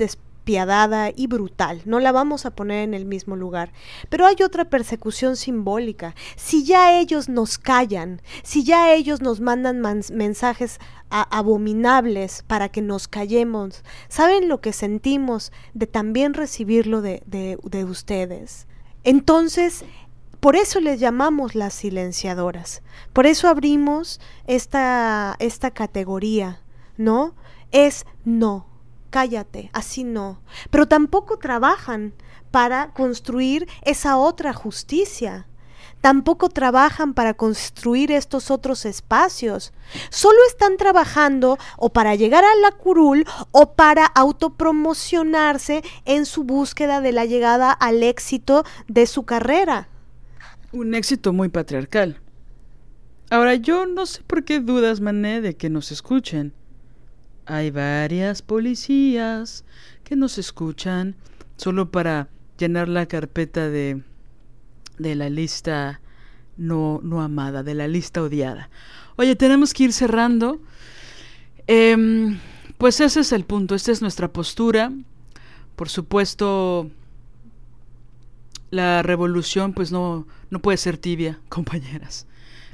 y 1.15 1.27
brutal. 1.27 1.81
No 1.85 1.99
la 1.99 2.11
vamos 2.11 2.45
a 2.45 2.51
poner 2.51 2.83
en 2.83 2.93
el 2.93 3.05
mismo 3.05 3.35
lugar. 3.35 3.73
Pero 4.09 4.25
hay 4.25 4.37
otra 4.43 4.65
persecución 4.65 5.35
simbólica. 5.35 6.15
Si 6.37 6.63
ya 6.63 6.97
ellos 6.99 7.27
nos 7.27 7.57
callan, 7.57 8.21
si 8.43 8.63
ya 8.63 8.93
ellos 8.93 9.21
nos 9.21 9.41
mandan 9.41 9.81
mensajes 9.81 10.79
abominables 11.09 12.43
para 12.47 12.69
que 12.69 12.81
nos 12.81 13.07
callemos. 13.07 13.83
¿Saben 14.07 14.47
lo 14.47 14.61
que 14.61 14.73
sentimos 14.73 15.51
de 15.73 15.87
también 15.87 16.33
recibirlo 16.33 17.01
de, 17.01 17.21
de, 17.25 17.85
ustedes? 17.85 18.67
Entonces, 19.03 19.83
por 20.39 20.55
eso 20.55 20.79
les 20.79 20.99
llamamos 20.99 21.55
las 21.55 21.73
silenciadoras. 21.73 22.83
Por 23.11 23.25
eso 23.25 23.49
abrimos 23.49 24.19
esta, 24.47 25.35
esta 25.39 25.71
categoría, 25.71 26.61
¿no? 26.97 27.35
Es 27.71 28.05
no, 28.23 28.66
cállate, 29.09 29.69
así 29.73 30.03
no. 30.03 30.41
Pero 30.69 30.87
tampoco 30.87 31.37
trabajan 31.37 32.13
para 32.51 32.93
construir 32.93 33.67
esa 33.83 34.17
otra 34.17 34.53
justicia 34.53 35.47
tampoco 36.01 36.49
trabajan 36.49 37.13
para 37.13 37.33
construir 37.33 38.11
estos 38.11 38.51
otros 38.51 38.85
espacios. 38.85 39.73
Solo 40.09 40.37
están 40.47 40.77
trabajando 40.77 41.57
o 41.77 41.89
para 41.89 42.15
llegar 42.15 42.43
a 42.43 42.55
la 42.61 42.71
curul 42.71 43.25
o 43.51 43.73
para 43.73 44.05
autopromocionarse 44.05 45.83
en 46.05 46.25
su 46.25 46.43
búsqueda 46.43 47.01
de 47.01 47.11
la 47.11 47.25
llegada 47.25 47.71
al 47.71 48.03
éxito 48.03 48.63
de 48.87 49.05
su 49.05 49.23
carrera. 49.23 49.89
Un 50.71 50.93
éxito 50.93 51.33
muy 51.33 51.49
patriarcal. 51.49 52.19
Ahora 53.29 53.55
yo 53.55 53.85
no 53.85 54.05
sé 54.05 54.21
por 54.25 54.45
qué 54.45 54.59
dudas, 54.59 55.01
Mané, 55.01 55.41
de 55.41 55.57
que 55.57 55.69
nos 55.69 55.91
escuchen. 55.91 56.53
Hay 57.47 57.71
varias 57.71 58.41
policías 58.41 59.65
que 60.03 60.15
nos 60.15 60.37
escuchan 60.37 61.15
solo 61.55 61.91
para 61.91 62.29
llenar 62.57 62.87
la 62.87 63.05
carpeta 63.07 63.69
de 63.69 64.03
de 64.97 65.15
la 65.15 65.29
lista 65.29 66.01
no, 66.57 66.99
no 67.03 67.21
amada, 67.21 67.63
de 67.63 67.75
la 67.75 67.87
lista 67.87 68.21
odiada. 68.21 68.69
Oye, 69.15 69.35
tenemos 69.35 69.73
que 69.73 69.85
ir 69.85 69.93
cerrando. 69.93 70.59
Em, 71.67 72.39
pues 72.77 72.99
ese 72.99 73.21
es 73.21 73.31
el 73.31 73.43
punto, 73.43 73.75
esta 73.75 73.91
es 73.91 74.01
nuestra 74.01 74.31
postura. 74.31 74.91
Por 75.75 75.89
supuesto, 75.89 76.89
la 78.71 79.03
revolución 79.03 79.73
pues 79.73 79.91
no, 79.91 80.27
no 80.49 80.61
puede 80.61 80.77
ser 80.77 80.97
tibia, 80.97 81.39
compañeras. 81.49 82.27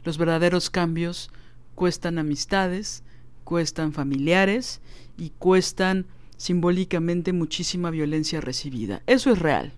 Los 0.04 0.18
verdaderos 0.18 0.70
cambios 0.70 1.30
cuestan 1.76 2.20
amistades, 2.20 3.04
cuestan 3.44 3.94
familiares 3.94 4.82
y 5.18 5.30
cuestan 5.32 6.06
simbólicamente 6.38 7.34
muchísima 7.34 7.90
violencia 7.90 8.42
recibida. 8.42 9.02
Eso 9.08 9.32
es 9.32 9.40
real. 9.40 9.74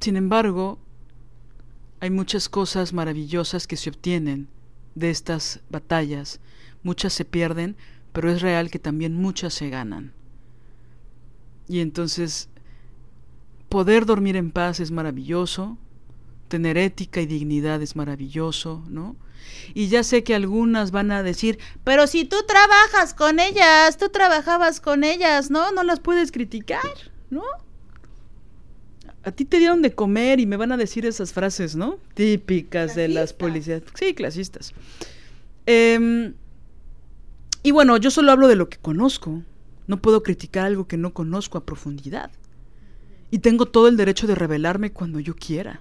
Sin 0.00 0.16
embargo, 0.16 0.78
hay 2.00 2.10
muchas 2.10 2.48
cosas 2.48 2.92
maravillosas 2.92 3.66
que 3.66 3.76
se 3.76 3.90
obtienen 3.90 4.48
de 4.94 5.10
estas 5.10 5.60
batallas. 5.70 6.40
Muchas 6.82 7.14
se 7.14 7.24
pierden, 7.24 7.76
pero 8.12 8.30
es 8.30 8.42
real 8.42 8.70
que 8.70 8.78
también 8.78 9.14
muchas 9.14 9.54
se 9.54 9.70
ganan. 9.70 10.12
Y 11.66 11.80
entonces, 11.80 12.50
poder 13.68 14.04
dormir 14.04 14.36
en 14.36 14.50
paz 14.50 14.80
es 14.80 14.90
maravilloso, 14.90 15.78
tener 16.54 16.78
ética 16.78 17.20
y 17.20 17.26
dignidad 17.26 17.82
es 17.82 17.96
maravilloso, 17.96 18.84
¿no? 18.88 19.16
Y 19.74 19.88
ya 19.88 20.04
sé 20.04 20.22
que 20.22 20.36
algunas 20.36 20.92
van 20.92 21.10
a 21.10 21.24
decir, 21.24 21.58
pero 21.82 22.06
si 22.06 22.24
tú 22.24 22.36
trabajas 22.46 23.12
con 23.12 23.40
ellas, 23.40 23.98
tú 23.98 24.08
trabajabas 24.08 24.80
con 24.80 25.02
ellas, 25.02 25.50
¿no? 25.50 25.72
No 25.72 25.82
las 25.82 25.98
puedes 25.98 26.30
criticar, 26.30 26.80
¿no? 27.28 27.42
a 29.24 29.32
ti 29.32 29.46
te 29.46 29.58
dieron 29.58 29.80
de 29.80 29.94
comer 29.94 30.38
y 30.38 30.44
me 30.46 30.58
van 30.58 30.70
a 30.70 30.76
decir 30.76 31.06
esas 31.06 31.32
frases, 31.32 31.74
¿no? 31.74 31.98
Típicas 32.12 32.94
de 32.94 33.08
las 33.08 33.32
policías. 33.32 33.82
Sí, 33.94 34.12
clasistas. 34.12 34.74
Em, 35.64 36.34
y 37.62 37.70
bueno, 37.70 37.96
yo 37.96 38.10
solo 38.10 38.30
hablo 38.32 38.48
de 38.48 38.56
lo 38.56 38.68
que 38.68 38.76
conozco. 38.76 39.42
No 39.86 39.96
puedo 39.96 40.22
criticar 40.22 40.66
algo 40.66 40.86
que 40.86 40.98
no 40.98 41.14
conozco 41.14 41.56
a 41.56 41.64
profundidad. 41.64 42.30
Y 43.30 43.38
tengo 43.38 43.64
todo 43.64 43.88
el 43.88 43.96
derecho 43.96 44.26
de 44.26 44.34
revelarme 44.34 44.92
cuando 44.92 45.20
yo 45.20 45.34
quiera. 45.34 45.80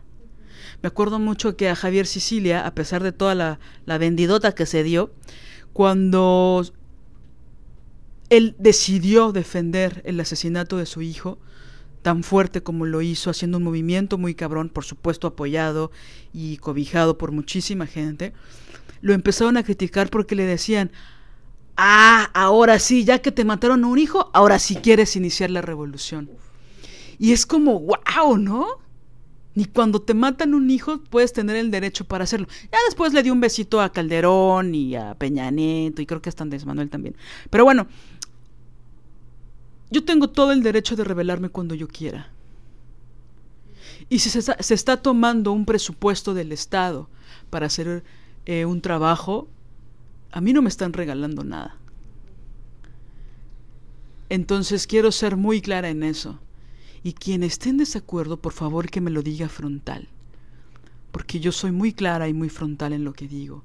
Me 0.82 0.88
acuerdo 0.88 1.20
mucho 1.20 1.56
que 1.56 1.70
a 1.70 1.76
Javier 1.76 2.06
Sicilia, 2.06 2.66
a 2.66 2.74
pesar 2.74 3.04
de 3.04 3.12
toda 3.12 3.36
la, 3.36 3.60
vendidota 3.98 4.54
que 4.54 4.66
se 4.66 4.84
dio, 4.84 5.14
cuando 5.74 6.64
él 8.30 8.56
decidió 8.58 9.32
defender 9.32 10.02
el 10.06 10.20
asesinato 10.20 10.78
de 10.78 10.86
su 10.86 11.02
hijo, 11.02 11.40
tan 12.02 12.24
fuerte 12.24 12.62
como 12.62 12.86
lo 12.86 13.02
hizo, 13.02 13.30
haciendo 13.30 13.58
un 13.58 13.64
movimiento 13.64 14.18
muy 14.18 14.36
cabrón, 14.36 14.70
por 14.70 14.84
supuesto 14.84 15.28
apoyado 15.28 15.92
y 16.34 16.58
cobijado 16.58 17.18
por 17.18 17.32
muchísima 17.32 17.88
gente, 17.88 18.34
lo 19.02 19.14
empezaron 19.14 19.58
a 19.58 19.64
criticar 19.64 20.10
porque 20.10 20.36
le 20.36 20.46
decían, 20.46 20.92
ah, 21.78 22.30
ahora 22.34 22.80
sí, 22.80 23.06
ya 23.06 23.20
que 23.20 23.32
te 23.32 23.46
mataron 23.46 23.84
a 23.84 23.88
un 23.88 24.00
hijo, 24.00 24.30
ahora 24.34 24.60
sí 24.60 24.76
quieres 24.76 25.16
iniciar 25.16 25.50
la 25.50 25.62
revolución. 25.62 26.30
Y 27.20 27.32
es 27.32 27.46
como, 27.46 27.80
wow, 27.80 28.38
¿no? 28.38 28.83
Ni 29.56 29.66
cuando 29.66 30.02
te 30.02 30.14
matan 30.14 30.54
un 30.54 30.70
hijo 30.70 31.00
puedes 31.10 31.32
tener 31.32 31.56
el 31.56 31.70
derecho 31.70 32.06
para 32.06 32.24
hacerlo. 32.24 32.48
Ya 32.72 32.78
después 32.88 33.14
le 33.14 33.22
dio 33.22 33.34
un 33.34 33.42
besito 33.42 33.82
a 33.82 33.92
Calderón 33.92 34.74
y 34.74 34.96
a 34.96 35.14
Peña 35.16 35.52
Nieto 35.52 36.02
y 36.02 36.06
creo 36.06 36.22
que 36.22 36.30
hasta 36.30 36.44
Andrés 36.44 36.66
Manuel 36.66 36.90
también. 36.90 37.16
Pero 37.50 37.64
bueno, 37.64 37.88
yo 39.92 40.04
tengo 40.04 40.30
todo 40.30 40.52
el 40.52 40.64
derecho 40.64 40.96
de 40.96 41.04
rebelarme 41.04 41.50
cuando 41.50 41.76
yo 41.76 41.88
quiera. 41.88 42.32
Y 44.10 44.20
si 44.20 44.30
se 44.30 44.74
está, 44.74 44.98
tomando 44.98 45.52
un 45.52 45.66
presupuesto 45.66 46.34
del 46.34 46.52
Estado 46.52 47.10
para 47.50 47.68
hacer 47.68 48.04
eh, 48.46 48.66
un 48.66 48.82
trabajo, 48.82 49.48
a 50.32 50.42
mí 50.42 50.52
no 50.52 50.62
me 50.62 50.70
están 50.70 50.94
regalando 50.94 51.44
nada. 51.44 51.78
Entonces 54.30 54.88
quiero 54.88 55.12
ser 55.12 55.38
muy 55.38 55.62
clara 55.62 55.90
en 55.90 56.04
eso. 56.04 56.40
Y 57.04 57.14
quien 57.14 57.44
esté 57.44 57.70
en 57.70 57.78
desacuerdo, 57.78 58.38
por 58.38 58.54
favor 58.54 58.90
que 58.90 59.02
me 59.02 59.12
lo 59.12 59.22
diga 59.22 59.50
frontal. 59.50 60.08
Porque 61.12 61.40
yo 61.40 61.52
soy 61.52 61.72
muy 61.72 61.94
clara 61.94 62.28
y 62.28 62.34
muy 62.34 62.50
frontal 62.50 62.94
en 62.94 63.04
lo 63.04 63.14
que 63.14 63.28
digo. 63.28 63.64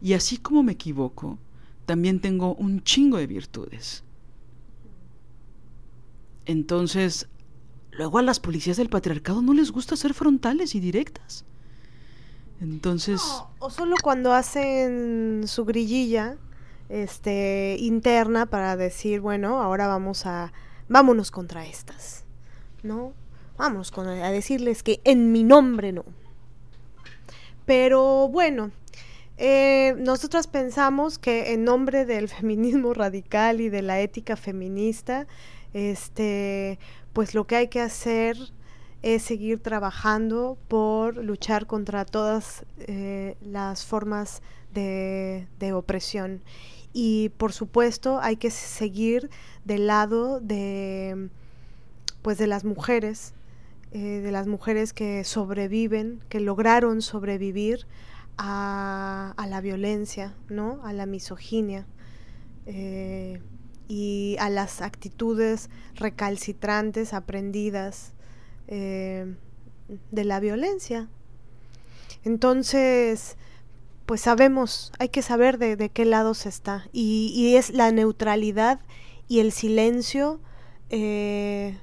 Y 0.00 0.14
así 0.14 0.38
como 0.38 0.62
me 0.62 0.72
equivoco, 0.72 1.38
también 1.84 2.20
tengo 2.20 2.54
un 2.54 2.82
chingo 2.82 3.18
de 3.18 3.26
virtudes. 3.26 4.02
Entonces, 6.46 7.28
luego 7.90 8.18
a 8.18 8.22
las 8.22 8.40
policías 8.40 8.78
del 8.78 8.88
patriarcado 8.88 9.42
no 9.42 9.52
les 9.52 9.70
gusta 9.70 9.96
ser 9.96 10.14
frontales 10.14 10.74
y 10.74 10.80
directas. 10.80 11.44
Entonces... 12.60 13.20
o 13.58 13.70
solo 13.70 13.96
cuando 14.02 14.32
hacen 14.32 15.44
su 15.46 15.64
grillilla 15.64 16.36
este 16.88 17.76
interna 17.78 18.46
para 18.46 18.76
decir, 18.76 19.20
bueno, 19.20 19.62
ahora 19.62 19.86
vamos 19.86 20.26
a 20.26 20.52
vámonos 20.88 21.30
contra 21.30 21.66
estas. 21.66 22.24
¿No? 22.82 23.12
Vamos 23.56 23.92
a 23.96 24.30
decirles 24.30 24.82
que 24.82 25.00
en 25.04 25.32
mi 25.32 25.44
nombre 25.44 25.92
no. 25.92 26.04
Pero 27.66 28.28
bueno, 28.28 28.70
Eh, 29.42 29.94
nosotras 29.96 30.46
pensamos 30.46 31.18
que 31.18 31.54
en 31.54 31.64
nombre 31.64 32.04
del 32.04 32.28
feminismo 32.36 32.92
radical 32.92 33.62
y 33.62 33.70
de 33.70 33.80
la 33.80 33.98
ética 34.00 34.36
feminista, 34.36 35.26
este, 35.72 36.78
pues 37.14 37.34
lo 37.34 37.46
que 37.46 37.56
hay 37.56 37.68
que 37.68 37.80
hacer 37.80 38.36
es 39.02 39.22
seguir 39.22 39.62
trabajando 39.62 40.58
por 40.68 41.16
luchar 41.24 41.66
contra 41.66 42.04
todas 42.04 42.66
eh, 42.80 43.36
las 43.40 43.86
formas 43.86 44.42
de, 44.74 45.46
opresión. 45.74 46.42
Y 46.92 47.30
por 47.38 47.52
supuesto 47.54 48.20
hay 48.20 48.36
que 48.36 48.50
seguir 48.50 49.30
del 49.64 49.86
lado 49.86 50.40
de, 50.40 51.30
pues 52.22 52.38
de 52.38 52.46
las 52.46 52.64
mujeres, 52.64 53.34
eh, 53.92 54.20
de 54.20 54.32
las 54.32 54.46
mujeres 54.46 54.92
que 54.92 55.24
sobreviven, 55.24 56.22
que 56.28 56.40
lograron 56.40 57.02
sobrevivir 57.02 57.86
a, 58.38 59.34
la 59.48 59.60
violencia, 59.60 60.34
¿no? 60.48 60.80
a 60.84 60.92
la 60.92 61.06
misoginia. 61.06 61.86
Eh, 62.66 63.40
y 63.90 64.36
a 64.38 64.50
las 64.50 64.82
actitudes 64.82 65.68
recalcitrantes 65.96 67.12
aprendidas 67.12 68.12
eh, 68.68 69.34
de 70.12 70.24
la 70.24 70.38
violencia. 70.38 71.08
Entonces, 72.22 73.36
pues 74.06 74.20
sabemos, 74.20 74.92
hay 75.00 75.08
que 75.08 75.22
saber 75.22 75.58
de, 75.58 75.88
qué 75.88 76.04
lado 76.04 76.34
se 76.34 76.48
está. 76.48 76.88
Y, 76.92 77.56
es 77.56 77.70
la 77.70 77.90
neutralidad 77.90 78.78
y 79.26 79.40
el 79.40 79.50
silencio 79.50 80.40
eh, 80.90 81.76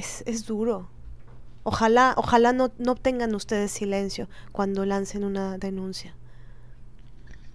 es, 0.00 0.46
duro. 0.46 0.88
Ojalá, 1.62 2.14
ojalá 2.16 2.52
no, 2.52 2.72
no 2.78 2.94
tengan 2.94 3.34
ustedes 3.34 3.70
silencio 3.70 4.28
cuando 4.52 4.84
lancen 4.86 5.24
una 5.24 5.58
denuncia. 5.58 6.14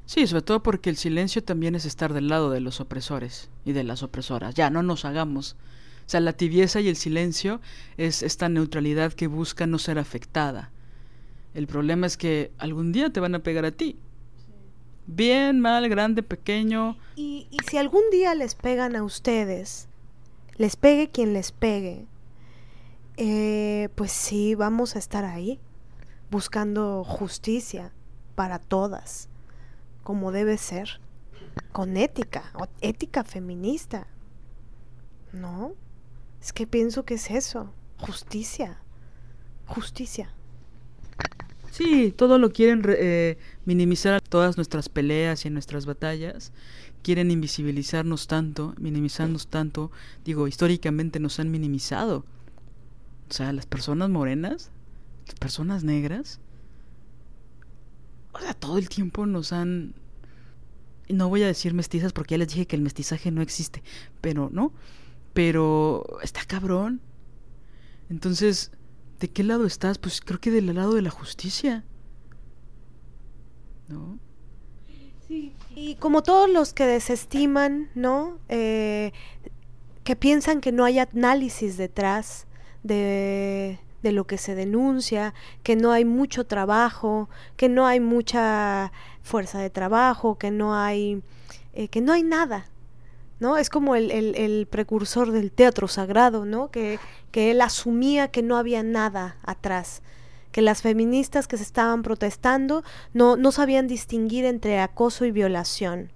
Sí, 0.06 0.28
sobre 0.28 0.44
todo 0.44 0.62
porque 0.62 0.92
el 0.92 0.98
silencio 0.98 1.44
también 1.44 1.76
es 1.76 1.86
estar 1.86 2.14
del 2.14 2.28
lado 2.28 2.52
de 2.52 2.60
los 2.60 2.80
opresores 2.80 3.50
y 3.66 3.74
de 3.74 3.84
las 3.84 4.04
opresoras. 4.04 4.54
Ya, 4.54 4.70
no 4.70 4.84
nos 4.84 5.04
hagamos. 5.04 5.56
O 6.06 6.10
sea, 6.10 6.20
la 6.20 6.34
tibieza 6.34 6.80
y 6.80 6.88
el 6.88 6.96
silencio 6.96 7.60
es 7.98 8.22
esta 8.22 8.48
neutralidad 8.48 9.14
que 9.14 9.26
busca 9.26 9.66
no 9.66 9.80
ser 9.80 9.98
afectada. 9.98 10.70
El 11.56 11.66
problema 11.66 12.06
es 12.06 12.18
que 12.18 12.52
algún 12.60 12.92
día 12.92 13.10
te 13.10 13.20
van 13.20 13.34
a 13.34 13.40
pegar 13.40 13.66
a 13.66 13.72
ti. 13.72 13.98
Bien, 15.08 15.60
mal, 15.60 15.90
grande, 15.90 16.22
pequeño. 16.22 16.98
Y, 17.16 17.48
y 17.50 17.58
si 17.68 17.78
algún 17.78 18.04
día 18.12 18.36
les 18.36 18.54
pegan 18.54 18.96
a 18.96 19.04
ustedes, 19.04 19.88
les 20.58 20.76
pegue 20.76 21.10
quien 21.10 21.34
les 21.34 21.52
pegue, 21.52 22.06
eh, 23.18 23.90
pues 23.96 24.12
sí, 24.12 24.56
vamos 24.56 24.96
a 24.96 25.00
estar 25.00 25.26
ahí, 25.26 25.60
buscando 26.30 27.04
justicia 27.04 27.92
para 28.36 28.60
todas 28.60 29.30
como 30.06 30.32
debe 30.32 30.60
ser, 30.60 31.02
con 31.72 31.98
ética, 31.98 32.54
ética 32.80 33.24
feminista. 33.24 34.06
¿No? 35.34 35.74
Es 36.40 36.54
que 36.54 36.68
pienso 36.68 37.06
que 37.06 37.16
es 37.16 37.32
eso, 37.32 37.74
justicia, 37.98 38.78
justicia. 39.66 40.30
Sí, 41.72 42.14
todo 42.16 42.38
lo 42.38 42.52
quieren 42.52 42.84
eh, 42.88 43.40
minimizar 43.66 44.22
todas 44.22 44.58
nuestras 44.58 44.90
peleas 44.90 45.44
y 45.46 45.50
nuestras 45.50 45.88
batallas. 45.88 46.54
Quieren 47.02 47.32
invisibilizarnos 47.32 48.28
tanto, 48.28 48.76
minimizarnos 48.80 49.48
tanto. 49.48 49.92
Digo, 50.24 50.48
históricamente 50.48 51.20
nos 51.20 51.40
han 51.40 51.50
minimizado. 51.50 52.26
O 53.30 53.34
sea, 53.34 53.52
las 53.54 53.66
personas 53.66 54.10
morenas, 54.10 54.72
las 55.26 55.36
personas 55.36 55.84
negras, 55.84 56.40
o 58.34 58.40
sea, 58.40 58.54
todo 58.54 58.78
el 58.78 58.90
tiempo 58.90 59.26
nos 59.26 59.54
han... 59.54 59.96
No 61.08 61.30
voy 61.30 61.44
a 61.44 61.48
decir 61.48 61.74
mestizas 61.74 62.14
porque 62.14 62.34
ya 62.34 62.40
les 62.40 62.50
dije 62.50 62.66
que 62.66 62.76
el 62.76 62.82
mestizaje 62.82 63.32
no 63.32 63.42
existe, 63.42 63.84
pero 64.22 64.50
no. 64.52 64.74
Pero 65.34 66.04
está 66.22 66.44
cabrón. 66.46 67.00
Entonces, 68.10 68.72
¿de 69.20 69.30
qué 69.30 69.44
lado 69.44 69.66
estás? 69.66 69.98
Pues 70.00 70.20
creo 70.22 70.40
que 70.40 70.52
del 70.52 70.74
lado 70.74 70.94
de 70.94 71.02
la 71.02 71.12
justicia. 71.12 71.86
¿No? 73.88 74.20
Sí. 75.28 75.54
Y 75.76 75.96
como 75.96 76.24
todos 76.24 76.50
los 76.50 76.74
que 76.74 76.86
desestiman, 76.86 77.90
¿no? 77.96 78.40
Eh, 78.50 79.14
que 80.04 80.16
piensan 80.16 80.60
que 80.60 80.72
no 80.72 80.86
hay 80.86 81.00
análisis 81.00 81.78
detrás 81.78 82.48
de, 82.86 83.80
de 84.04 84.12
lo 84.12 84.26
que 84.26 84.38
se 84.38 84.54
denuncia, 84.54 85.34
que 85.64 85.76
no 85.76 85.92
hay 85.92 86.06
mucho 86.06 86.46
trabajo, 86.46 87.28
que 87.58 87.70
no 87.70 87.88
hay 87.88 88.00
mucha 88.00 88.92
fuerza 89.24 89.60
de 89.60 89.72
trabajo, 89.72 90.38
que 90.38 90.52
no 90.52 90.76
hay, 90.76 91.24
eh, 91.74 91.88
que 91.88 92.02
no 92.02 92.14
hay 92.14 92.22
nada. 92.22 92.68
¿no? 93.40 93.58
Es 93.58 93.70
como 93.70 93.96
el, 93.96 94.12
el, 94.12 94.68
precursor 94.68 95.32
del 95.32 95.52
teatro 95.52 95.88
sagrado, 95.88 96.46
¿no? 96.46 96.70
Que, 96.70 97.00
que 97.32 97.52
él 97.52 97.62
asumía 97.62 98.30
que 98.30 98.44
no 98.44 98.58
había 98.58 98.82
nada 98.84 99.38
atrás, 99.44 100.02
que 100.52 100.62
las 100.62 100.82
feministas 100.82 101.48
que 101.48 101.58
se 101.58 101.64
estaban 101.64 102.02
protestando 102.02 102.84
no, 103.14 103.36
no 103.36 103.52
sabían 103.52 103.88
distinguir 103.88 104.46
entre 104.46 104.80
acoso 104.80 105.26
y 105.26 105.32
violación. 105.32 106.12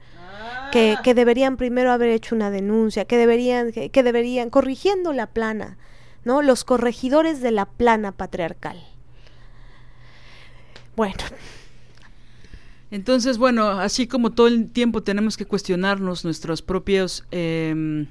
Que, 0.72 0.95
que, 1.03 1.15
deberían 1.15 1.57
primero 1.57 1.91
haber 1.91 2.09
hecho 2.09 2.36
una 2.36 2.51
denuncia, 2.51 3.03
que 3.03 3.17
deberían, 3.17 3.72
que 3.72 4.03
deberían, 4.03 4.49
corrigiendo 4.51 5.11
la 5.11 5.26
plana, 5.26 5.78
¿no? 6.30 6.43
Los 6.43 6.63
corregidores 6.63 7.41
de 7.41 7.49
la 7.49 7.65
plana 7.65 8.11
patriarcal. 8.11 8.77
Bueno. 10.95 11.17
Entonces, 12.91 13.39
bueno, 13.39 13.67
así 13.69 14.05
como 14.05 14.32
todo 14.34 14.45
el 14.45 14.69
tiempo 14.69 15.01
tenemos 15.01 15.38
que 15.38 15.45
cuestionarnos 15.45 16.23
nuestros 16.23 16.61
propios, 16.61 17.25
em, 17.32 18.05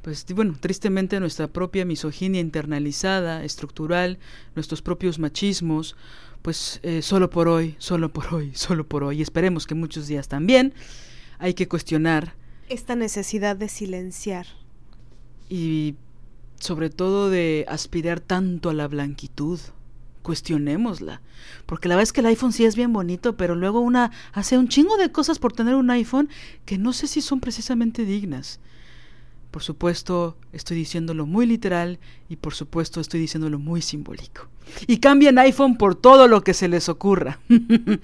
pues 0.00 0.24
bueno, 0.34 0.56
tristemente 0.58 1.20
nuestra 1.20 1.48
propia 1.48 1.84
misoginia 1.84 2.40
internalizada, 2.40 3.44
estructural, 3.44 4.18
nuestros 4.54 4.80
propios 4.80 5.18
machismos, 5.18 5.96
pues 6.40 6.80
eh, 6.82 7.02
solo 7.02 7.28
por 7.28 7.46
hoy, 7.46 7.76
solo 7.78 8.10
por 8.10 8.32
hoy, 8.32 8.52
solo 8.54 8.88
por 8.88 9.04
hoy, 9.04 9.18
y 9.18 9.22
esperemos 9.22 9.66
que 9.66 9.74
muchos 9.74 10.06
días 10.06 10.28
también, 10.28 10.72
hay 11.38 11.52
que 11.52 11.68
cuestionar 11.68 12.32
esta 12.70 12.96
necesidad 12.96 13.54
de 13.56 13.68
silenciar. 13.68 14.46
Y 15.50 15.96
sobre 16.58 16.90
todo 16.90 17.30
de 17.30 17.64
aspirar 17.68 18.20
tanto 18.20 18.70
a 18.70 18.74
la 18.74 18.88
blanquitud. 18.88 19.60
Cuestionémosla. 20.22 21.20
Porque 21.66 21.88
la 21.88 21.96
verdad 21.96 22.04
es 22.04 22.12
que 22.12 22.20
el 22.20 22.26
iPhone 22.26 22.52
sí 22.52 22.64
es 22.64 22.76
bien 22.76 22.92
bonito, 22.94 23.36
pero 23.36 23.54
luego 23.54 23.80
una 23.80 24.10
hace 24.32 24.56
un 24.56 24.68
chingo 24.68 24.96
de 24.96 25.12
cosas 25.12 25.38
por 25.38 25.52
tener 25.52 25.74
un 25.74 25.90
iPhone 25.90 26.30
que 26.64 26.78
no 26.78 26.94
sé 26.94 27.06
si 27.06 27.20
son 27.20 27.40
precisamente 27.40 28.06
dignas. 28.06 28.58
Por 29.54 29.62
supuesto, 29.62 30.36
estoy 30.52 30.78
diciéndolo 30.78 31.26
muy 31.26 31.46
literal 31.46 32.00
y 32.28 32.34
por 32.34 32.54
supuesto 32.54 33.00
estoy 33.00 33.20
diciéndolo 33.20 33.60
muy 33.60 33.82
simbólico. 33.82 34.48
Y 34.88 34.96
cambien 34.96 35.38
iPhone 35.38 35.76
por 35.76 35.94
todo 35.94 36.26
lo 36.26 36.42
que 36.42 36.54
se 36.54 36.66
les 36.66 36.88
ocurra. 36.88 37.38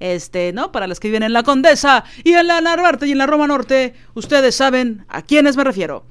este, 0.00 0.52
¿no? 0.52 0.70
Para 0.70 0.86
los 0.86 1.00
que 1.00 1.08
viven 1.08 1.22
en 1.22 1.32
la 1.32 1.44
Condesa 1.44 2.04
y 2.24 2.32
en 2.32 2.46
la 2.46 2.60
Narvarte 2.60 3.06
y 3.06 3.12
en 3.12 3.18
la 3.18 3.26
Roma 3.26 3.46
Norte, 3.46 3.94
ustedes 4.12 4.54
saben 4.54 5.06
a 5.08 5.22
quiénes 5.22 5.56
me 5.56 5.64
refiero. 5.64 6.04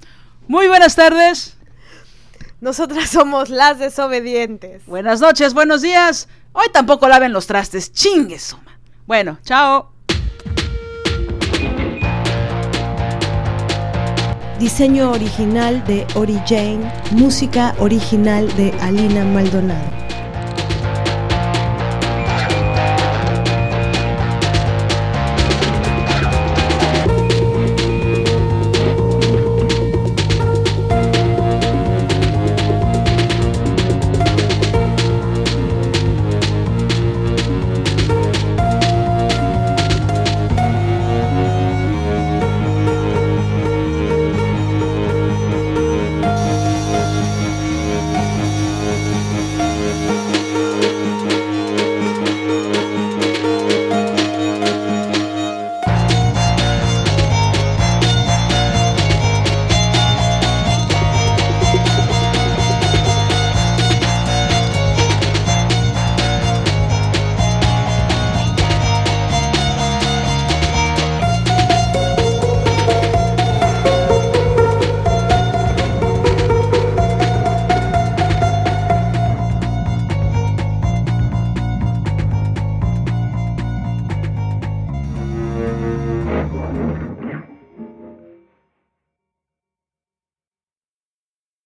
Muy 0.48 0.68
buenas 0.68 0.96
tardes. 0.96 1.61
Nosotras 2.62 3.10
somos 3.10 3.50
las 3.50 3.80
desobedientes. 3.80 4.86
Buenas 4.86 5.20
noches, 5.20 5.54
buenos 5.54 5.82
días. 5.82 6.30
Hoy 6.54 6.68
tampoco 6.72 7.08
laven 7.08 7.34
los 7.34 7.48
trastes. 7.48 7.92
Chingue 7.92 8.40
suma. 8.40 8.80
Bueno, 9.08 9.40
chao. 9.44 9.92
Diseño 14.60 15.12
original 15.12 15.84
de 15.88 16.06
Ori 16.14 16.40
Jane. 16.48 16.92
Música 17.12 17.74
original 17.80 18.48
de 18.56 18.72
Alina 18.82 19.26
Maldonado. 19.26 20.01